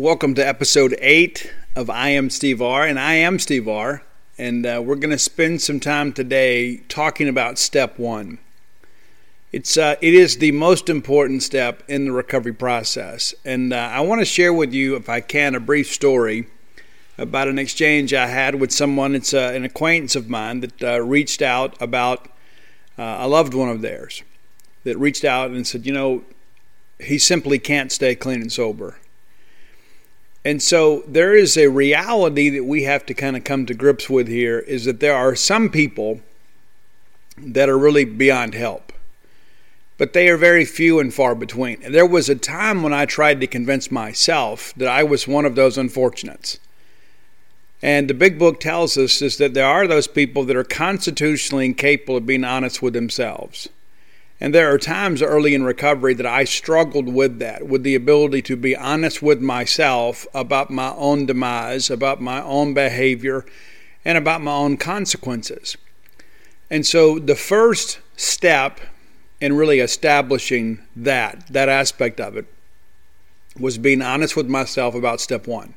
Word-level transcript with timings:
Welcome 0.00 0.34
to 0.36 0.48
episode 0.48 0.96
eight 1.02 1.52
of 1.76 1.90
I 1.90 2.08
Am 2.08 2.30
Steve 2.30 2.62
R. 2.62 2.86
And 2.86 2.98
I 2.98 3.16
am 3.16 3.38
Steve 3.38 3.68
R. 3.68 4.02
And 4.38 4.64
uh, 4.64 4.80
we're 4.82 4.94
going 4.94 5.10
to 5.10 5.18
spend 5.18 5.60
some 5.60 5.78
time 5.78 6.14
today 6.14 6.78
talking 6.88 7.28
about 7.28 7.58
step 7.58 7.98
one. 7.98 8.38
It's 9.52 9.76
uh, 9.76 9.96
it 10.00 10.14
is 10.14 10.38
the 10.38 10.52
most 10.52 10.88
important 10.88 11.42
step 11.42 11.82
in 11.86 12.06
the 12.06 12.12
recovery 12.12 12.54
process, 12.54 13.34
and 13.44 13.74
uh, 13.74 13.76
I 13.76 14.00
want 14.00 14.22
to 14.22 14.24
share 14.24 14.54
with 14.54 14.72
you, 14.72 14.96
if 14.96 15.10
I 15.10 15.20
can, 15.20 15.54
a 15.54 15.60
brief 15.60 15.92
story 15.92 16.46
about 17.18 17.48
an 17.48 17.58
exchange 17.58 18.14
I 18.14 18.28
had 18.28 18.54
with 18.54 18.72
someone. 18.72 19.14
It's 19.14 19.34
uh, 19.34 19.52
an 19.54 19.64
acquaintance 19.64 20.16
of 20.16 20.30
mine 20.30 20.60
that 20.60 20.82
uh, 20.82 21.02
reached 21.02 21.42
out 21.42 21.76
about 21.78 22.26
uh, 22.96 23.18
a 23.20 23.28
loved 23.28 23.52
one 23.52 23.68
of 23.68 23.82
theirs 23.82 24.22
that 24.84 24.96
reached 24.96 25.26
out 25.26 25.50
and 25.50 25.66
said, 25.66 25.84
you 25.84 25.92
know, 25.92 26.24
he 26.98 27.18
simply 27.18 27.58
can't 27.58 27.92
stay 27.92 28.14
clean 28.14 28.40
and 28.40 28.50
sober. 28.50 28.96
And 30.44 30.62
so 30.62 31.02
there 31.06 31.34
is 31.34 31.56
a 31.56 31.68
reality 31.68 32.48
that 32.50 32.64
we 32.64 32.84
have 32.84 33.04
to 33.06 33.14
kind 33.14 33.36
of 33.36 33.44
come 33.44 33.66
to 33.66 33.74
grips 33.74 34.08
with 34.08 34.26
here 34.26 34.60
is 34.60 34.86
that 34.86 35.00
there 35.00 35.14
are 35.14 35.34
some 35.34 35.68
people 35.68 36.20
that 37.36 37.68
are 37.68 37.78
really 37.78 38.04
beyond 38.04 38.54
help. 38.54 38.92
But 39.98 40.14
they 40.14 40.30
are 40.30 40.38
very 40.38 40.64
few 40.64 40.98
and 40.98 41.12
far 41.12 41.34
between. 41.34 41.82
And 41.82 41.94
there 41.94 42.06
was 42.06 42.30
a 42.30 42.34
time 42.34 42.82
when 42.82 42.94
I 42.94 43.04
tried 43.04 43.40
to 43.40 43.46
convince 43.46 43.90
myself 43.90 44.72
that 44.78 44.88
I 44.88 45.02
was 45.02 45.28
one 45.28 45.44
of 45.44 45.56
those 45.56 45.76
unfortunates. 45.76 46.58
And 47.82 48.08
the 48.08 48.14
big 48.14 48.38
book 48.38 48.60
tells 48.60 48.96
us 48.96 49.20
is 49.20 49.36
that 49.36 49.52
there 49.52 49.66
are 49.66 49.86
those 49.86 50.06
people 50.06 50.44
that 50.44 50.56
are 50.56 50.64
constitutionally 50.64 51.66
incapable 51.66 52.16
of 52.16 52.26
being 52.26 52.44
honest 52.44 52.80
with 52.80 52.94
themselves. 52.94 53.68
And 54.40 54.54
there 54.54 54.72
are 54.72 54.78
times 54.78 55.20
early 55.20 55.54
in 55.54 55.64
recovery 55.64 56.14
that 56.14 56.24
I 56.24 56.44
struggled 56.44 57.12
with 57.12 57.38
that, 57.40 57.66
with 57.66 57.82
the 57.82 57.94
ability 57.94 58.40
to 58.42 58.56
be 58.56 58.74
honest 58.74 59.20
with 59.20 59.42
myself 59.42 60.26
about 60.32 60.70
my 60.70 60.94
own 60.94 61.26
demise, 61.26 61.90
about 61.90 62.22
my 62.22 62.42
own 62.42 62.72
behavior, 62.72 63.44
and 64.02 64.16
about 64.16 64.40
my 64.40 64.52
own 64.52 64.78
consequences. 64.78 65.76
And 66.70 66.86
so 66.86 67.18
the 67.18 67.36
first 67.36 67.98
step 68.16 68.80
in 69.42 69.56
really 69.56 69.80
establishing 69.80 70.80
that, 70.96 71.46
that 71.48 71.68
aspect 71.68 72.18
of 72.18 72.36
it, 72.36 72.46
was 73.58 73.76
being 73.76 74.00
honest 74.00 74.36
with 74.36 74.48
myself 74.48 74.94
about 74.94 75.20
step 75.20 75.46
one. 75.46 75.74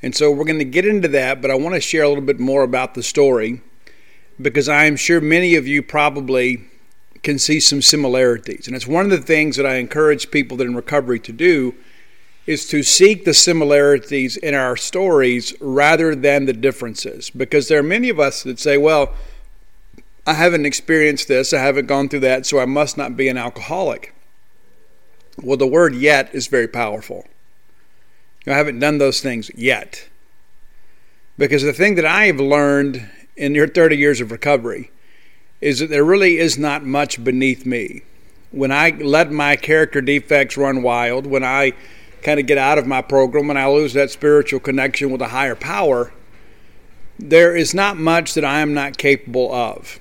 And 0.00 0.14
so 0.14 0.30
we're 0.30 0.44
going 0.44 0.58
to 0.60 0.64
get 0.64 0.86
into 0.86 1.08
that, 1.08 1.42
but 1.42 1.50
I 1.50 1.54
want 1.54 1.74
to 1.74 1.80
share 1.80 2.04
a 2.04 2.08
little 2.08 2.22
bit 2.22 2.38
more 2.38 2.62
about 2.62 2.94
the 2.94 3.02
story 3.02 3.62
because 4.40 4.68
I 4.68 4.84
am 4.84 4.94
sure 4.94 5.20
many 5.20 5.56
of 5.56 5.66
you 5.66 5.82
probably 5.82 6.64
can 7.28 7.38
see 7.38 7.60
some 7.60 7.82
similarities. 7.82 8.66
And 8.66 8.74
it's 8.74 8.86
one 8.86 9.04
of 9.04 9.10
the 9.10 9.18
things 9.18 9.56
that 9.56 9.66
I 9.66 9.74
encourage 9.74 10.30
people 10.30 10.56
that 10.56 10.66
in 10.66 10.74
recovery 10.74 11.20
to 11.20 11.30
do 11.30 11.74
is 12.46 12.66
to 12.70 12.82
seek 12.82 13.26
the 13.26 13.34
similarities 13.34 14.38
in 14.38 14.54
our 14.54 14.78
stories 14.78 15.52
rather 15.60 16.14
than 16.14 16.46
the 16.46 16.54
differences. 16.54 17.28
Because 17.28 17.68
there 17.68 17.80
are 17.80 17.82
many 17.82 18.08
of 18.08 18.18
us 18.18 18.44
that 18.44 18.58
say, 18.58 18.78
well, 18.78 19.12
I 20.26 20.32
haven't 20.32 20.64
experienced 20.64 21.28
this, 21.28 21.52
I 21.52 21.58
haven't 21.58 21.84
gone 21.84 22.08
through 22.08 22.20
that, 22.20 22.46
so 22.46 22.60
I 22.60 22.64
must 22.64 22.96
not 22.96 23.14
be 23.14 23.28
an 23.28 23.36
alcoholic. 23.36 24.14
Well, 25.36 25.58
the 25.58 25.66
word 25.66 25.94
yet 25.94 26.34
is 26.34 26.46
very 26.46 26.66
powerful. 26.66 27.26
You 28.46 28.52
know, 28.52 28.54
I 28.54 28.56
haven't 28.56 28.78
done 28.78 28.96
those 28.96 29.20
things 29.20 29.50
yet. 29.54 30.08
Because 31.36 31.62
the 31.62 31.74
thing 31.74 31.96
that 31.96 32.06
I 32.06 32.24
have 32.28 32.40
learned 32.40 33.06
in 33.36 33.54
your 33.54 33.68
30 33.68 33.98
years 33.98 34.22
of 34.22 34.32
recovery 34.32 34.92
is 35.60 35.80
that 35.80 35.90
there 35.90 36.04
really 36.04 36.38
is 36.38 36.58
not 36.58 36.84
much 36.84 37.22
beneath 37.22 37.66
me. 37.66 38.02
When 38.50 38.72
I 38.72 38.90
let 38.90 39.30
my 39.30 39.56
character 39.56 40.00
defects 40.00 40.56
run 40.56 40.82
wild, 40.82 41.26
when 41.26 41.44
I 41.44 41.72
kind 42.22 42.40
of 42.40 42.46
get 42.46 42.58
out 42.58 42.78
of 42.78 42.86
my 42.86 43.02
program, 43.02 43.48
when 43.48 43.56
I 43.56 43.66
lose 43.66 43.92
that 43.94 44.10
spiritual 44.10 44.60
connection 44.60 45.10
with 45.10 45.20
a 45.20 45.28
higher 45.28 45.54
power, 45.54 46.12
there 47.18 47.54
is 47.56 47.74
not 47.74 47.96
much 47.96 48.34
that 48.34 48.44
I 48.44 48.60
am 48.60 48.74
not 48.74 48.96
capable 48.96 49.52
of. 49.52 50.00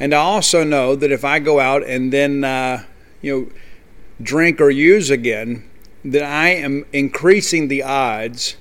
And 0.00 0.14
I 0.14 0.18
also 0.18 0.64
know 0.64 0.96
that 0.96 1.12
if 1.12 1.24
I 1.24 1.38
go 1.38 1.60
out 1.60 1.84
and 1.84 2.12
then, 2.12 2.44
uh, 2.44 2.84
you 3.20 3.32
know, 3.32 3.52
drink 4.22 4.60
or 4.60 4.70
use 4.70 5.10
again, 5.10 5.68
that 6.04 6.22
I 6.22 6.50
am 6.50 6.86
increasing 6.92 7.68
the 7.68 7.82
odds 7.82 8.56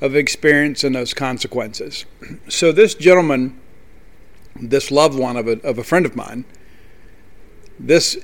of 0.00 0.14
experiencing 0.14 0.92
those 0.92 1.14
consequences. 1.14 2.04
So 2.48 2.72
this 2.72 2.94
gentleman 2.94 3.58
this 4.56 4.90
loved 4.90 5.18
one 5.18 5.36
of 5.36 5.48
a, 5.48 5.60
of 5.66 5.78
a 5.78 5.84
friend 5.84 6.06
of 6.06 6.16
mine. 6.16 6.44
This 7.78 8.16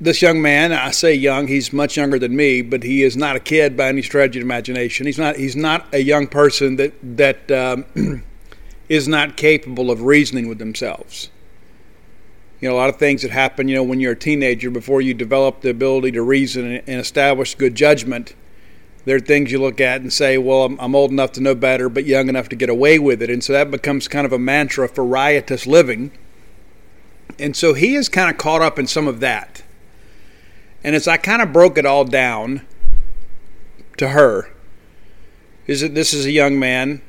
this 0.00 0.20
young 0.20 0.42
man, 0.42 0.72
I 0.72 0.90
say 0.90 1.14
young, 1.14 1.46
he's 1.46 1.72
much 1.72 1.96
younger 1.96 2.18
than 2.18 2.34
me, 2.34 2.60
but 2.60 2.82
he 2.82 3.04
is 3.04 3.16
not 3.16 3.36
a 3.36 3.40
kid 3.40 3.76
by 3.76 3.88
any 3.88 4.02
stretch 4.02 4.34
of 4.34 4.42
imagination. 4.42 5.06
He's 5.06 5.18
not 5.18 5.36
he's 5.36 5.56
not 5.56 5.86
a 5.92 6.02
young 6.02 6.26
person 6.26 6.76
that 6.76 6.94
that 7.16 7.50
um, 7.50 8.22
is 8.88 9.06
not 9.06 9.36
capable 9.36 9.90
of 9.90 10.02
reasoning 10.02 10.48
with 10.48 10.58
themselves. 10.58 11.30
You 12.60 12.68
know, 12.68 12.76
a 12.76 12.78
lot 12.78 12.90
of 12.90 12.96
things 12.96 13.22
that 13.22 13.32
happen, 13.32 13.66
you 13.66 13.74
know, 13.74 13.82
when 13.82 13.98
you're 13.98 14.12
a 14.12 14.16
teenager 14.16 14.70
before 14.70 15.00
you 15.00 15.14
develop 15.14 15.62
the 15.62 15.70
ability 15.70 16.12
to 16.12 16.22
reason 16.22 16.76
and 16.86 17.00
establish 17.00 17.56
good 17.56 17.74
judgment 17.74 18.34
there 19.04 19.16
are 19.16 19.20
things 19.20 19.50
you 19.50 19.60
look 19.60 19.80
at 19.80 20.00
and 20.00 20.12
say, 20.12 20.38
well, 20.38 20.64
I'm, 20.64 20.78
I'm, 20.78 20.94
old 20.94 21.10
enough 21.10 21.32
to 21.32 21.40
know 21.40 21.54
better, 21.54 21.88
but 21.88 22.04
young 22.04 22.28
enough 22.28 22.48
to 22.50 22.56
get 22.56 22.68
away 22.68 22.98
with 22.98 23.20
it. 23.20 23.30
And 23.30 23.42
so 23.42 23.52
that 23.52 23.70
becomes 23.70 24.06
kind 24.06 24.24
of 24.24 24.32
a 24.32 24.38
mantra 24.38 24.88
for 24.88 25.04
riotous 25.04 25.66
living. 25.66 26.12
And 27.38 27.56
so 27.56 27.74
he 27.74 27.94
is 27.94 28.08
kind 28.08 28.30
of 28.30 28.38
caught 28.38 28.62
up 28.62 28.78
in 28.78 28.86
some 28.86 29.08
of 29.08 29.20
that. 29.20 29.62
And 30.84 30.94
as 30.94 31.08
I 31.08 31.16
kind 31.16 31.42
of 31.42 31.52
broke 31.52 31.78
it 31.78 31.86
all 31.86 32.04
down 32.04 32.66
to 33.96 34.10
her, 34.10 34.50
is 35.66 35.80
that 35.80 35.94
this 35.94 36.12
is 36.12 36.26
a 36.26 36.30
young 36.30 36.58
man 36.58 37.02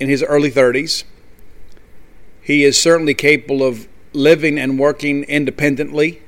in 0.00 0.08
his 0.08 0.22
early 0.22 0.50
30s. 0.50 1.04
He 2.42 2.64
is 2.64 2.78
certainly 2.78 3.14
capable 3.14 3.62
of 3.62 3.86
living 4.12 4.58
and 4.58 4.78
working 4.78 5.24
independently 5.24 6.22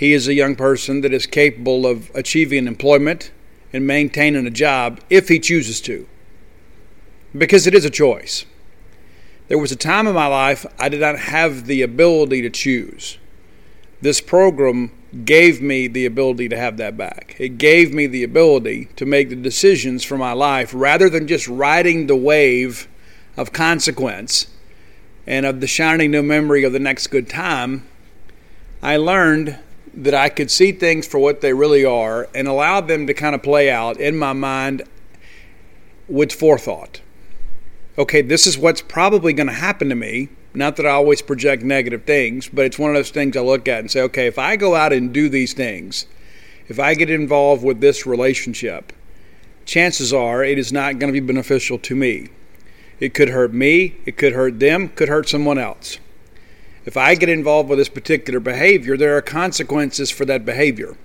he 0.00 0.14
is 0.14 0.26
a 0.26 0.32
young 0.32 0.56
person 0.56 1.02
that 1.02 1.12
is 1.12 1.26
capable 1.26 1.86
of 1.86 2.10
achieving 2.14 2.66
employment 2.66 3.30
and 3.70 3.86
maintaining 3.86 4.46
a 4.46 4.50
job 4.50 4.98
if 5.10 5.28
he 5.28 5.38
chooses 5.38 5.78
to, 5.78 6.08
because 7.36 7.66
it 7.66 7.74
is 7.74 7.84
a 7.84 7.90
choice. 7.90 8.46
There 9.48 9.58
was 9.58 9.72
a 9.72 9.76
time 9.76 10.06
in 10.06 10.14
my 10.14 10.26
life 10.26 10.64
I 10.78 10.88
did 10.88 11.00
not 11.00 11.18
have 11.18 11.66
the 11.66 11.82
ability 11.82 12.40
to 12.40 12.48
choose. 12.48 13.18
This 14.00 14.22
program 14.22 14.90
gave 15.26 15.60
me 15.60 15.86
the 15.86 16.06
ability 16.06 16.48
to 16.48 16.56
have 16.56 16.78
that 16.78 16.96
back. 16.96 17.36
It 17.38 17.58
gave 17.58 17.92
me 17.92 18.06
the 18.06 18.24
ability 18.24 18.86
to 18.96 19.04
make 19.04 19.28
the 19.28 19.36
decisions 19.36 20.02
for 20.02 20.16
my 20.16 20.32
life 20.32 20.72
rather 20.72 21.10
than 21.10 21.28
just 21.28 21.46
riding 21.46 22.06
the 22.06 22.16
wave 22.16 22.88
of 23.36 23.52
consequence 23.52 24.46
and 25.26 25.44
of 25.44 25.60
the 25.60 25.66
shining 25.66 26.10
new 26.10 26.22
memory 26.22 26.64
of 26.64 26.72
the 26.72 26.78
next 26.78 27.08
good 27.08 27.28
time. 27.28 27.86
I 28.82 28.96
learned 28.96 29.58
that 29.94 30.14
I 30.14 30.28
could 30.28 30.50
see 30.50 30.72
things 30.72 31.06
for 31.06 31.18
what 31.18 31.40
they 31.40 31.52
really 31.52 31.84
are 31.84 32.28
and 32.34 32.46
allow 32.46 32.80
them 32.80 33.06
to 33.06 33.14
kind 33.14 33.34
of 33.34 33.42
play 33.42 33.70
out 33.70 33.98
in 33.98 34.16
my 34.16 34.32
mind 34.32 34.82
with 36.08 36.32
forethought. 36.32 37.00
Okay, 37.98 38.22
this 38.22 38.46
is 38.46 38.56
what's 38.56 38.82
probably 38.82 39.32
going 39.32 39.48
to 39.48 39.52
happen 39.52 39.88
to 39.88 39.94
me 39.94 40.28
not 40.54 40.76
that 40.76 40.86
I 40.86 40.90
always 40.90 41.22
project 41.22 41.62
negative 41.62 42.04
things, 42.04 42.48
but 42.48 42.64
it's 42.64 42.78
one 42.78 42.90
of 42.90 42.96
those 42.96 43.10
things 43.10 43.36
I 43.36 43.40
look 43.40 43.68
at 43.68 43.80
and 43.80 43.90
say, 43.90 44.02
okay, 44.02 44.26
if 44.26 44.38
I 44.38 44.56
go 44.56 44.74
out 44.74 44.92
and 44.92 45.12
do 45.12 45.28
these 45.28 45.52
things, 45.52 46.06
if 46.68 46.80
I 46.80 46.94
get 46.94 47.10
involved 47.10 47.62
with 47.62 47.80
this 47.80 48.06
relationship, 48.06 48.92
chances 49.64 50.12
are 50.12 50.42
it 50.42 50.58
is 50.58 50.72
not 50.72 50.98
going 50.98 51.12
to 51.12 51.20
be 51.20 51.24
beneficial 51.24 51.78
to 51.78 51.94
me. 51.94 52.28
It 52.98 53.14
could 53.14 53.28
hurt 53.28 53.52
me, 53.52 53.96
it 54.04 54.16
could 54.16 54.32
hurt 54.32 54.58
them, 54.60 54.88
could 54.88 55.08
hurt 55.08 55.28
someone 55.28 55.58
else. 55.58 55.98
If 56.90 56.96
I 56.96 57.14
get 57.14 57.28
involved 57.28 57.68
with 57.68 57.78
this 57.78 57.88
particular 57.88 58.40
behavior, 58.40 58.96
there 58.96 59.16
are 59.16 59.22
consequences 59.22 60.10
for 60.10 60.24
that 60.24 60.44
behavior. 60.44 60.96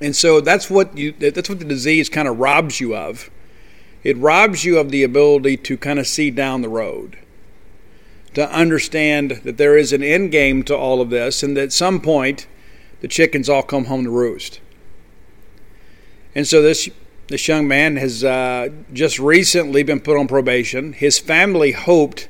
And 0.00 0.14
so 0.14 0.40
that's 0.40 0.70
what 0.70 0.96
you 0.96 1.10
that's 1.10 1.48
what 1.48 1.58
the 1.58 1.64
disease 1.64 2.08
kind 2.08 2.28
of 2.28 2.38
robs 2.38 2.78
you 2.78 2.94
of. 2.94 3.30
It 4.04 4.16
robs 4.16 4.64
you 4.64 4.78
of 4.78 4.92
the 4.92 5.02
ability 5.02 5.56
to 5.56 5.76
kind 5.76 5.98
of 5.98 6.06
see 6.06 6.30
down 6.30 6.62
the 6.62 6.68
road 6.68 7.18
to 8.34 8.48
understand 8.48 9.40
that 9.42 9.56
there 9.56 9.76
is 9.76 9.92
an 9.92 10.04
end 10.04 10.30
game 10.30 10.62
to 10.62 10.76
all 10.76 11.00
of 11.00 11.10
this 11.10 11.42
and 11.42 11.56
that 11.56 11.62
at 11.64 11.72
some 11.72 12.00
point 12.00 12.46
the 13.00 13.08
chickens 13.08 13.48
all 13.48 13.64
come 13.64 13.86
home 13.86 14.04
to 14.04 14.10
roost. 14.10 14.60
And 16.32 16.46
so 16.46 16.62
this 16.62 16.88
this 17.26 17.48
young 17.48 17.66
man 17.66 17.96
has 17.96 18.22
uh, 18.22 18.68
just 18.92 19.18
recently 19.18 19.82
been 19.82 19.98
put 19.98 20.16
on 20.16 20.28
probation. 20.28 20.92
His 20.92 21.18
family 21.18 21.72
hoped. 21.72 22.28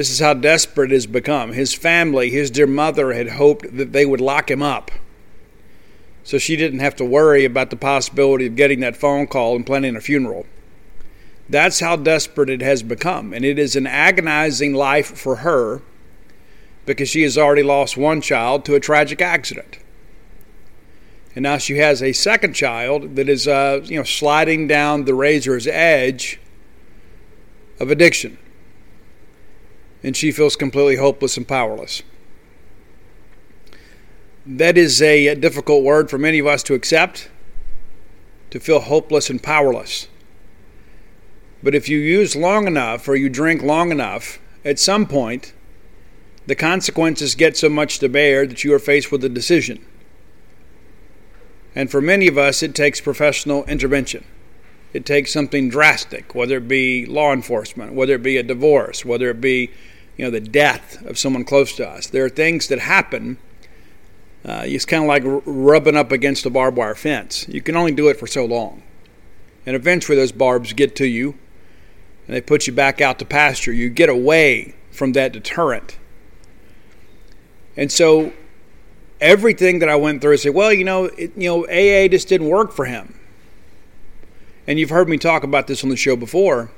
This 0.00 0.08
is 0.08 0.20
how 0.20 0.32
desperate 0.32 0.92
it 0.92 0.94
has 0.94 1.06
become. 1.06 1.52
His 1.52 1.74
family, 1.74 2.30
his 2.30 2.50
dear 2.50 2.66
mother, 2.66 3.12
had 3.12 3.28
hoped 3.28 3.76
that 3.76 3.92
they 3.92 4.06
would 4.06 4.22
lock 4.22 4.50
him 4.50 4.62
up, 4.62 4.90
so 6.24 6.38
she 6.38 6.56
didn't 6.56 6.78
have 6.78 6.96
to 6.96 7.04
worry 7.04 7.44
about 7.44 7.68
the 7.68 7.76
possibility 7.76 8.46
of 8.46 8.56
getting 8.56 8.80
that 8.80 8.96
phone 8.96 9.26
call 9.26 9.54
and 9.54 9.66
planning 9.66 9.96
a 9.96 10.00
funeral. 10.00 10.46
That's 11.50 11.80
how 11.80 11.96
desperate 11.96 12.48
it 12.48 12.62
has 12.62 12.82
become. 12.82 13.34
And 13.34 13.44
it 13.44 13.58
is 13.58 13.76
an 13.76 13.86
agonizing 13.86 14.72
life 14.72 15.18
for 15.18 15.36
her 15.36 15.82
because 16.86 17.10
she 17.10 17.20
has 17.24 17.36
already 17.36 17.62
lost 17.62 17.98
one 17.98 18.22
child 18.22 18.64
to 18.64 18.76
a 18.76 18.80
tragic 18.80 19.20
accident. 19.20 19.80
And 21.34 21.42
now 21.42 21.58
she 21.58 21.76
has 21.76 22.02
a 22.02 22.14
second 22.14 22.54
child 22.54 23.16
that 23.16 23.28
is, 23.28 23.46
uh, 23.46 23.82
you 23.84 23.98
know, 23.98 24.04
sliding 24.04 24.66
down 24.66 25.04
the 25.04 25.14
razor's 25.14 25.66
edge 25.66 26.40
of 27.78 27.90
addiction. 27.90 28.38
And 30.02 30.16
she 30.16 30.32
feels 30.32 30.56
completely 30.56 30.96
hopeless 30.96 31.36
and 31.36 31.46
powerless. 31.46 32.02
That 34.46 34.78
is 34.78 35.02
a 35.02 35.34
difficult 35.34 35.84
word 35.84 36.08
for 36.08 36.18
many 36.18 36.38
of 36.38 36.46
us 36.46 36.62
to 36.64 36.74
accept, 36.74 37.30
to 38.50 38.58
feel 38.58 38.80
hopeless 38.80 39.28
and 39.28 39.42
powerless. 39.42 40.08
But 41.62 41.74
if 41.74 41.88
you 41.88 41.98
use 41.98 42.34
long 42.34 42.66
enough 42.66 43.06
or 43.06 43.16
you 43.16 43.28
drink 43.28 43.62
long 43.62 43.90
enough, 43.90 44.40
at 44.64 44.78
some 44.78 45.06
point, 45.06 45.52
the 46.46 46.54
consequences 46.54 47.34
get 47.34 47.56
so 47.56 47.68
much 47.68 47.98
to 47.98 48.08
bear 48.08 48.46
that 48.46 48.64
you 48.64 48.72
are 48.74 48.78
faced 48.78 49.12
with 49.12 49.22
a 49.24 49.28
decision. 49.28 49.84
And 51.74 51.90
for 51.90 52.00
many 52.00 52.26
of 52.26 52.38
us, 52.38 52.62
it 52.62 52.74
takes 52.74 53.00
professional 53.00 53.64
intervention. 53.66 54.24
It 54.92 55.06
takes 55.06 55.32
something 55.32 55.68
drastic, 55.68 56.34
whether 56.34 56.56
it 56.56 56.66
be 56.68 57.06
law 57.06 57.32
enforcement, 57.32 57.92
whether 57.92 58.14
it 58.14 58.22
be 58.22 58.36
a 58.36 58.42
divorce, 58.42 59.04
whether 59.04 59.30
it 59.30 59.40
be 59.40 59.70
you 60.16 60.24
know, 60.24 60.30
the 60.30 60.40
death 60.40 61.02
of 61.06 61.18
someone 61.18 61.44
close 61.44 61.74
to 61.76 61.88
us. 61.88 62.08
There 62.08 62.24
are 62.24 62.28
things 62.28 62.68
that 62.68 62.78
happen. 62.78 63.38
Uh, 64.44 64.64
it's 64.66 64.84
kind 64.84 65.04
of 65.04 65.08
like 65.08 65.22
rubbing 65.24 65.96
up 65.96 66.12
against 66.12 66.44
a 66.44 66.50
barbed 66.50 66.76
wire 66.76 66.94
fence. 66.94 67.48
You 67.48 67.62
can 67.62 67.76
only 67.76 67.92
do 67.92 68.08
it 68.08 68.18
for 68.18 68.26
so 68.26 68.44
long. 68.44 68.82
And 69.64 69.76
eventually, 69.76 70.16
those 70.16 70.32
barbs 70.32 70.72
get 70.72 70.96
to 70.96 71.06
you, 71.06 71.38
and 72.26 72.36
they 72.36 72.40
put 72.40 72.66
you 72.66 72.72
back 72.72 73.00
out 73.00 73.18
to 73.20 73.24
pasture. 73.24 73.72
You 73.72 73.90
get 73.90 74.08
away 74.08 74.74
from 74.90 75.12
that 75.12 75.32
deterrent. 75.32 75.98
And 77.76 77.92
so 77.92 78.32
everything 79.20 79.78
that 79.78 79.88
I 79.88 79.96
went 79.96 80.20
through, 80.20 80.32
I 80.32 80.36
said, 80.36 80.54
well, 80.54 80.72
you 80.72 80.84
know, 80.84 81.04
it, 81.04 81.32
you 81.36 81.48
know, 81.48 81.64
AA 81.64 82.08
just 82.08 82.28
didn't 82.28 82.48
work 82.48 82.72
for 82.72 82.86
him. 82.86 83.19
And 84.66 84.78
you've 84.78 84.90
heard 84.90 85.08
me 85.08 85.18
talk 85.18 85.42
about 85.42 85.66
this 85.66 85.82
on 85.82 85.90
the 85.90 85.96
show 85.96 86.16
before. 86.16 86.70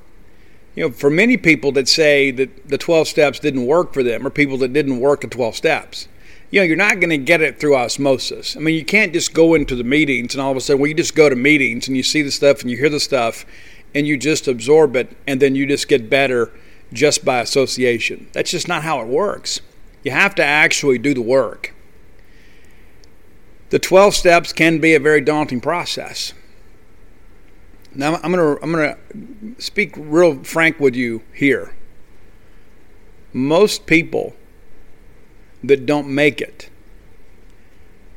You 0.74 0.84
know, 0.84 0.90
for 0.90 1.10
many 1.10 1.36
people 1.36 1.72
that 1.72 1.88
say 1.88 2.30
that 2.30 2.68
the 2.68 2.78
12 2.78 3.08
steps 3.08 3.38
didn't 3.38 3.66
work 3.66 3.92
for 3.92 4.02
them, 4.02 4.26
or 4.26 4.30
people 4.30 4.56
that 4.58 4.72
didn't 4.72 5.00
work 5.00 5.20
the 5.20 5.26
12 5.26 5.54
steps, 5.56 6.08
you 6.50 6.60
know, 6.60 6.64
you're 6.64 6.76
not 6.76 7.00
going 7.00 7.10
to 7.10 7.18
get 7.18 7.40
it 7.40 7.58
through 7.58 7.76
osmosis. 7.76 8.56
I 8.56 8.60
mean, 8.60 8.74
you 8.74 8.84
can't 8.84 9.12
just 9.12 9.32
go 9.32 9.54
into 9.54 9.74
the 9.74 9.84
meetings 9.84 10.34
and 10.34 10.42
all 10.42 10.50
of 10.50 10.56
a 10.56 10.60
sudden, 10.60 10.80
well, 10.80 10.88
you 10.88 10.94
just 10.94 11.14
go 11.14 11.28
to 11.28 11.34
meetings 11.34 11.88
and 11.88 11.96
you 11.96 12.02
see 12.02 12.20
the 12.22 12.30
stuff 12.30 12.60
and 12.60 12.70
you 12.70 12.76
hear 12.76 12.90
the 12.90 13.00
stuff 13.00 13.46
and 13.94 14.06
you 14.06 14.18
just 14.18 14.46
absorb 14.46 14.94
it 14.96 15.16
and 15.26 15.40
then 15.40 15.54
you 15.54 15.66
just 15.66 15.88
get 15.88 16.10
better 16.10 16.50
just 16.92 17.24
by 17.24 17.40
association. 17.40 18.28
That's 18.32 18.50
just 18.50 18.68
not 18.68 18.82
how 18.82 19.00
it 19.00 19.08
works. 19.08 19.62
You 20.04 20.10
have 20.10 20.34
to 20.36 20.44
actually 20.44 20.98
do 20.98 21.14
the 21.14 21.22
work. 21.22 21.74
The 23.70 23.78
12 23.78 24.14
steps 24.14 24.52
can 24.52 24.78
be 24.78 24.94
a 24.94 25.00
very 25.00 25.22
daunting 25.22 25.62
process. 25.62 26.34
Now 27.94 28.18
I'm 28.22 28.32
going 28.32 28.56
to 28.56 28.62
I'm 28.62 28.72
to 28.72 29.62
speak 29.62 29.94
real 29.96 30.42
frank 30.44 30.80
with 30.80 30.94
you 30.94 31.22
here. 31.34 31.74
Most 33.32 33.86
people 33.86 34.34
that 35.62 35.84
don't 35.86 36.08
make 36.08 36.40
it 36.40 36.70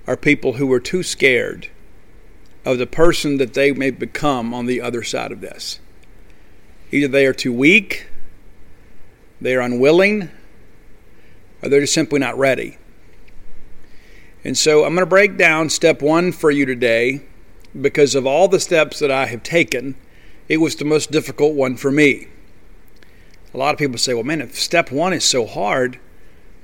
are 0.07 0.16
people 0.16 0.54
who 0.54 0.72
are 0.72 0.80
too 0.80 1.04
scared 1.04 1.69
of 2.63 2.77
the 2.77 2.88
person 2.88 3.38
that 3.38 3.54
they 3.54 3.72
may 3.72 3.92
become 3.92 4.54
on 4.54 4.66
the 4.66 4.81
other 4.81 5.04
side 5.04 5.31
of 5.31 5.42
this. 5.42 5.80
Either 6.92 7.07
they 7.07 7.25
are 7.25 7.33
too 7.33 7.54
weak, 7.54 8.07
they 9.42 9.56
are 9.56 9.62
unwilling, 9.62 10.30
or 11.62 11.69
they're 11.69 11.81
just 11.81 11.94
simply 11.94 12.19
not 12.19 12.38
ready. 12.38 12.77
And 14.44 14.57
so 14.57 14.86
I'm 14.86 14.94
going 14.94 15.06
to 15.06 15.10
break 15.10 15.38
down 15.38 15.69
step 15.69 16.01
one 16.01 16.31
for 16.31 16.50
you 16.51 16.66
today 16.66 17.22
because 17.80 18.16
of 18.16 18.25
all 18.25 18.48
the 18.48 18.60
steps 18.60 19.00
that 19.00 19.12
I 19.12 19.25
have 19.27 19.44
taken, 19.44 19.96
it 20.48 20.58
was 20.58 20.75
the 20.75 20.86
most 20.86 21.12
difficult 21.12 21.53
one 21.53 21.75
for 21.75 21.91
me. 21.91 22.27
A 23.53 23.58
lot 23.58 23.74
of 23.74 23.79
people 23.79 23.98
say, 23.98 24.13
well, 24.13 24.24
man, 24.24 24.41
if 24.41 24.60
step 24.60 24.91
one 24.91 25.13
is 25.13 25.24
so 25.24 25.46
hard, 25.46 26.00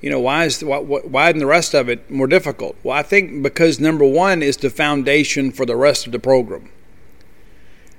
you 0.01 0.09
know, 0.09 0.19
why 0.19 0.45
is 0.45 0.63
why, 0.63 0.79
why 0.79 1.29
isn't 1.29 1.39
the 1.39 1.45
rest 1.45 1.73
of 1.73 1.87
it 1.87 2.09
more 2.09 2.27
difficult? 2.27 2.75
Well, 2.83 2.97
I 2.97 3.03
think 3.03 3.43
because 3.43 3.79
number 3.79 4.05
one 4.05 4.41
is 4.41 4.57
the 4.57 4.69
foundation 4.69 5.51
for 5.51 5.65
the 5.65 5.75
rest 5.75 6.05
of 6.05 6.11
the 6.11 6.19
program. 6.19 6.69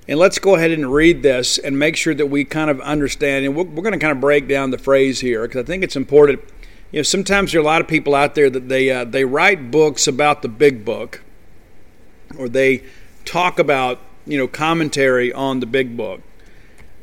And 0.08 0.18
let's 0.18 0.40
go 0.40 0.56
ahead 0.56 0.72
and 0.72 0.92
read 0.92 1.22
this 1.22 1.58
and 1.58 1.78
make 1.78 1.96
sure 1.96 2.12
that 2.14 2.26
we 2.26 2.44
kind 2.44 2.70
of 2.70 2.80
understand. 2.80 3.46
And 3.46 3.54
we're, 3.54 3.62
we're 3.62 3.82
going 3.82 3.92
to 3.92 4.00
kind 4.00 4.10
of 4.10 4.20
break 4.20 4.48
down 4.48 4.72
the 4.72 4.78
phrase 4.78 5.20
here 5.20 5.42
because 5.42 5.62
I 5.62 5.66
think 5.66 5.84
it's 5.84 5.94
important. 5.94 6.40
You 6.90 6.98
know, 6.98 7.02
sometimes 7.04 7.52
there 7.52 7.60
are 7.60 7.62
a 7.62 7.66
lot 7.66 7.80
of 7.80 7.86
people 7.86 8.14
out 8.14 8.34
there 8.34 8.50
that 8.50 8.68
they 8.68 8.90
uh, 8.90 9.04
they 9.04 9.24
write 9.24 9.70
books 9.70 10.08
about 10.08 10.42
the 10.42 10.48
big 10.48 10.84
book, 10.84 11.22
or 12.36 12.48
they 12.48 12.82
talk 13.24 13.58
about 13.58 14.00
you 14.26 14.38
know 14.38 14.46
commentary 14.46 15.32
on 15.32 15.60
the 15.60 15.66
big 15.66 15.96
book, 15.96 16.20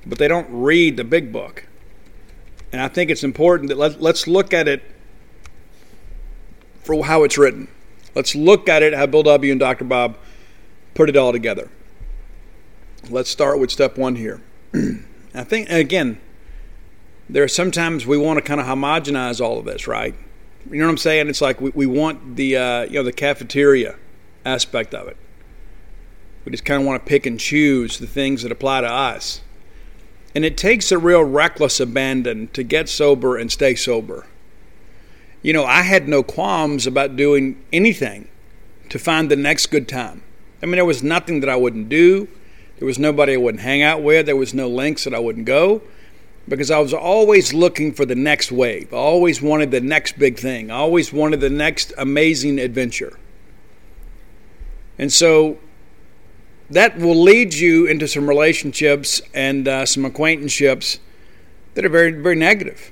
but 0.06 0.18
they 0.18 0.28
don't 0.28 0.48
read 0.50 0.98
the 0.98 1.04
big 1.04 1.32
book. 1.32 1.66
And 2.72 2.82
I 2.82 2.88
think 2.88 3.10
it's 3.10 3.24
important 3.24 3.70
that 3.70 3.78
let, 3.78 4.00
let's 4.00 4.28
look 4.28 4.54
at 4.54 4.68
it 4.68 4.84
for 6.84 7.04
how 7.06 7.24
it's 7.24 7.38
written. 7.38 7.68
Let's 8.16 8.36
look 8.36 8.70
at 8.70 8.84
it 8.84 8.94
how 8.94 9.06
Bill 9.06 9.24
W. 9.24 9.52
and 9.52 9.60
Dr. 9.60 9.86
Bob 9.86 10.18
put 10.94 11.10
it 11.10 11.16
all 11.16 11.32
together. 11.32 11.70
Let's 13.10 13.30
start 13.30 13.60
with 13.60 13.72
step 13.72 13.98
one 13.98 14.16
here. 14.16 14.42
I 15.34 15.44
think, 15.44 15.70
again, 15.70 16.20
there 17.30 17.44
are 17.44 17.48
sometimes 17.48 18.06
we 18.06 18.18
want 18.18 18.38
to 18.38 18.42
kind 18.42 18.60
of 18.60 18.66
homogenize 18.66 19.40
all 19.40 19.60
of 19.60 19.66
this, 19.66 19.88
right? 19.88 20.16
You 20.70 20.80
know 20.80 20.86
what 20.86 20.92
I'm 20.92 20.98
saying? 20.98 21.30
It's 21.30 21.42
like 21.42 21.62
we, 21.62 21.72
we 21.72 21.86
want 21.86 22.36
the 22.36 22.58
uh, 22.58 22.82
you 22.84 22.94
know 22.94 23.04
the 23.04 23.14
cafeteria 23.14 23.96
aspect 24.44 24.94
of 24.94 25.08
it. 25.08 25.18
We 26.46 26.52
just 26.52 26.66
kind 26.66 26.82
of 26.82 26.88
want 26.88 27.04
to 27.04 27.10
pick 27.10 27.26
and 27.26 27.40
choose 27.40 28.00
the 28.00 28.08
things 28.08 28.44
that 28.44 28.52
apply 28.52 28.82
to 28.82 28.88
us. 28.88 29.42
And 30.36 30.46
it 30.46 30.58
takes 30.58 30.92
a 30.92 30.98
real 30.98 31.24
reckless 31.24 31.80
abandon 31.80 32.48
to 32.50 32.64
get 32.64 32.88
sober 32.88 33.38
and 33.38 33.52
stay 33.52 33.76
sober. 33.76 34.28
You 35.42 35.54
know, 35.54 35.66
I 35.66 35.82
had 35.82 36.08
no 36.08 36.22
qualms 36.24 36.86
about 36.86 37.16
doing 37.16 37.62
anything 37.74 38.28
to 38.90 39.00
find 39.00 39.30
the 39.30 39.36
next 39.36 39.68
good 39.68 39.88
time. 39.88 40.22
I 40.62 40.66
mean, 40.66 40.76
there 40.76 40.86
was 40.86 41.02
nothing 41.04 41.40
that 41.40 41.50
I 41.50 41.56
wouldn't 41.56 41.90
do. 41.90 42.28
There 42.78 42.86
was 42.86 43.00
nobody 43.00 43.34
I 43.34 43.38
wouldn't 43.38 43.64
hang 43.64 43.82
out 43.82 44.04
with. 44.04 44.26
There 44.26 44.36
was 44.36 44.54
no 44.54 44.68
links 44.68 45.04
that 45.04 45.14
I 45.14 45.20
wouldn't 45.20 45.46
go. 45.46 45.82
because 46.50 46.72
I 46.72 46.80
was 46.80 46.94
always 46.94 47.54
looking 47.54 47.94
for 47.94 48.06
the 48.06 48.16
next 48.16 48.52
wave. 48.52 48.94
I 48.94 48.98
always 48.98 49.42
wanted 49.42 49.72
the 49.72 49.82
next 49.82 50.18
big 50.18 50.38
thing. 50.38 50.72
I 50.72 50.76
always 50.76 51.14
wanted 51.14 51.42
the 51.42 51.50
next 51.50 51.94
amazing 51.98 52.60
adventure. 52.60 53.18
And 54.98 55.14
so 55.14 55.60
that 56.70 56.98
will 56.98 57.22
lead 57.22 57.54
you 57.54 57.86
into 57.86 58.08
some 58.08 58.28
relationships 58.28 59.22
and 59.34 59.68
uh, 59.68 59.86
some 59.86 60.06
acquaintanceships 60.06 61.00
that 61.74 61.86
are 61.86 61.90
very, 61.90 62.12
very 62.12 62.36
negative. 62.36 62.92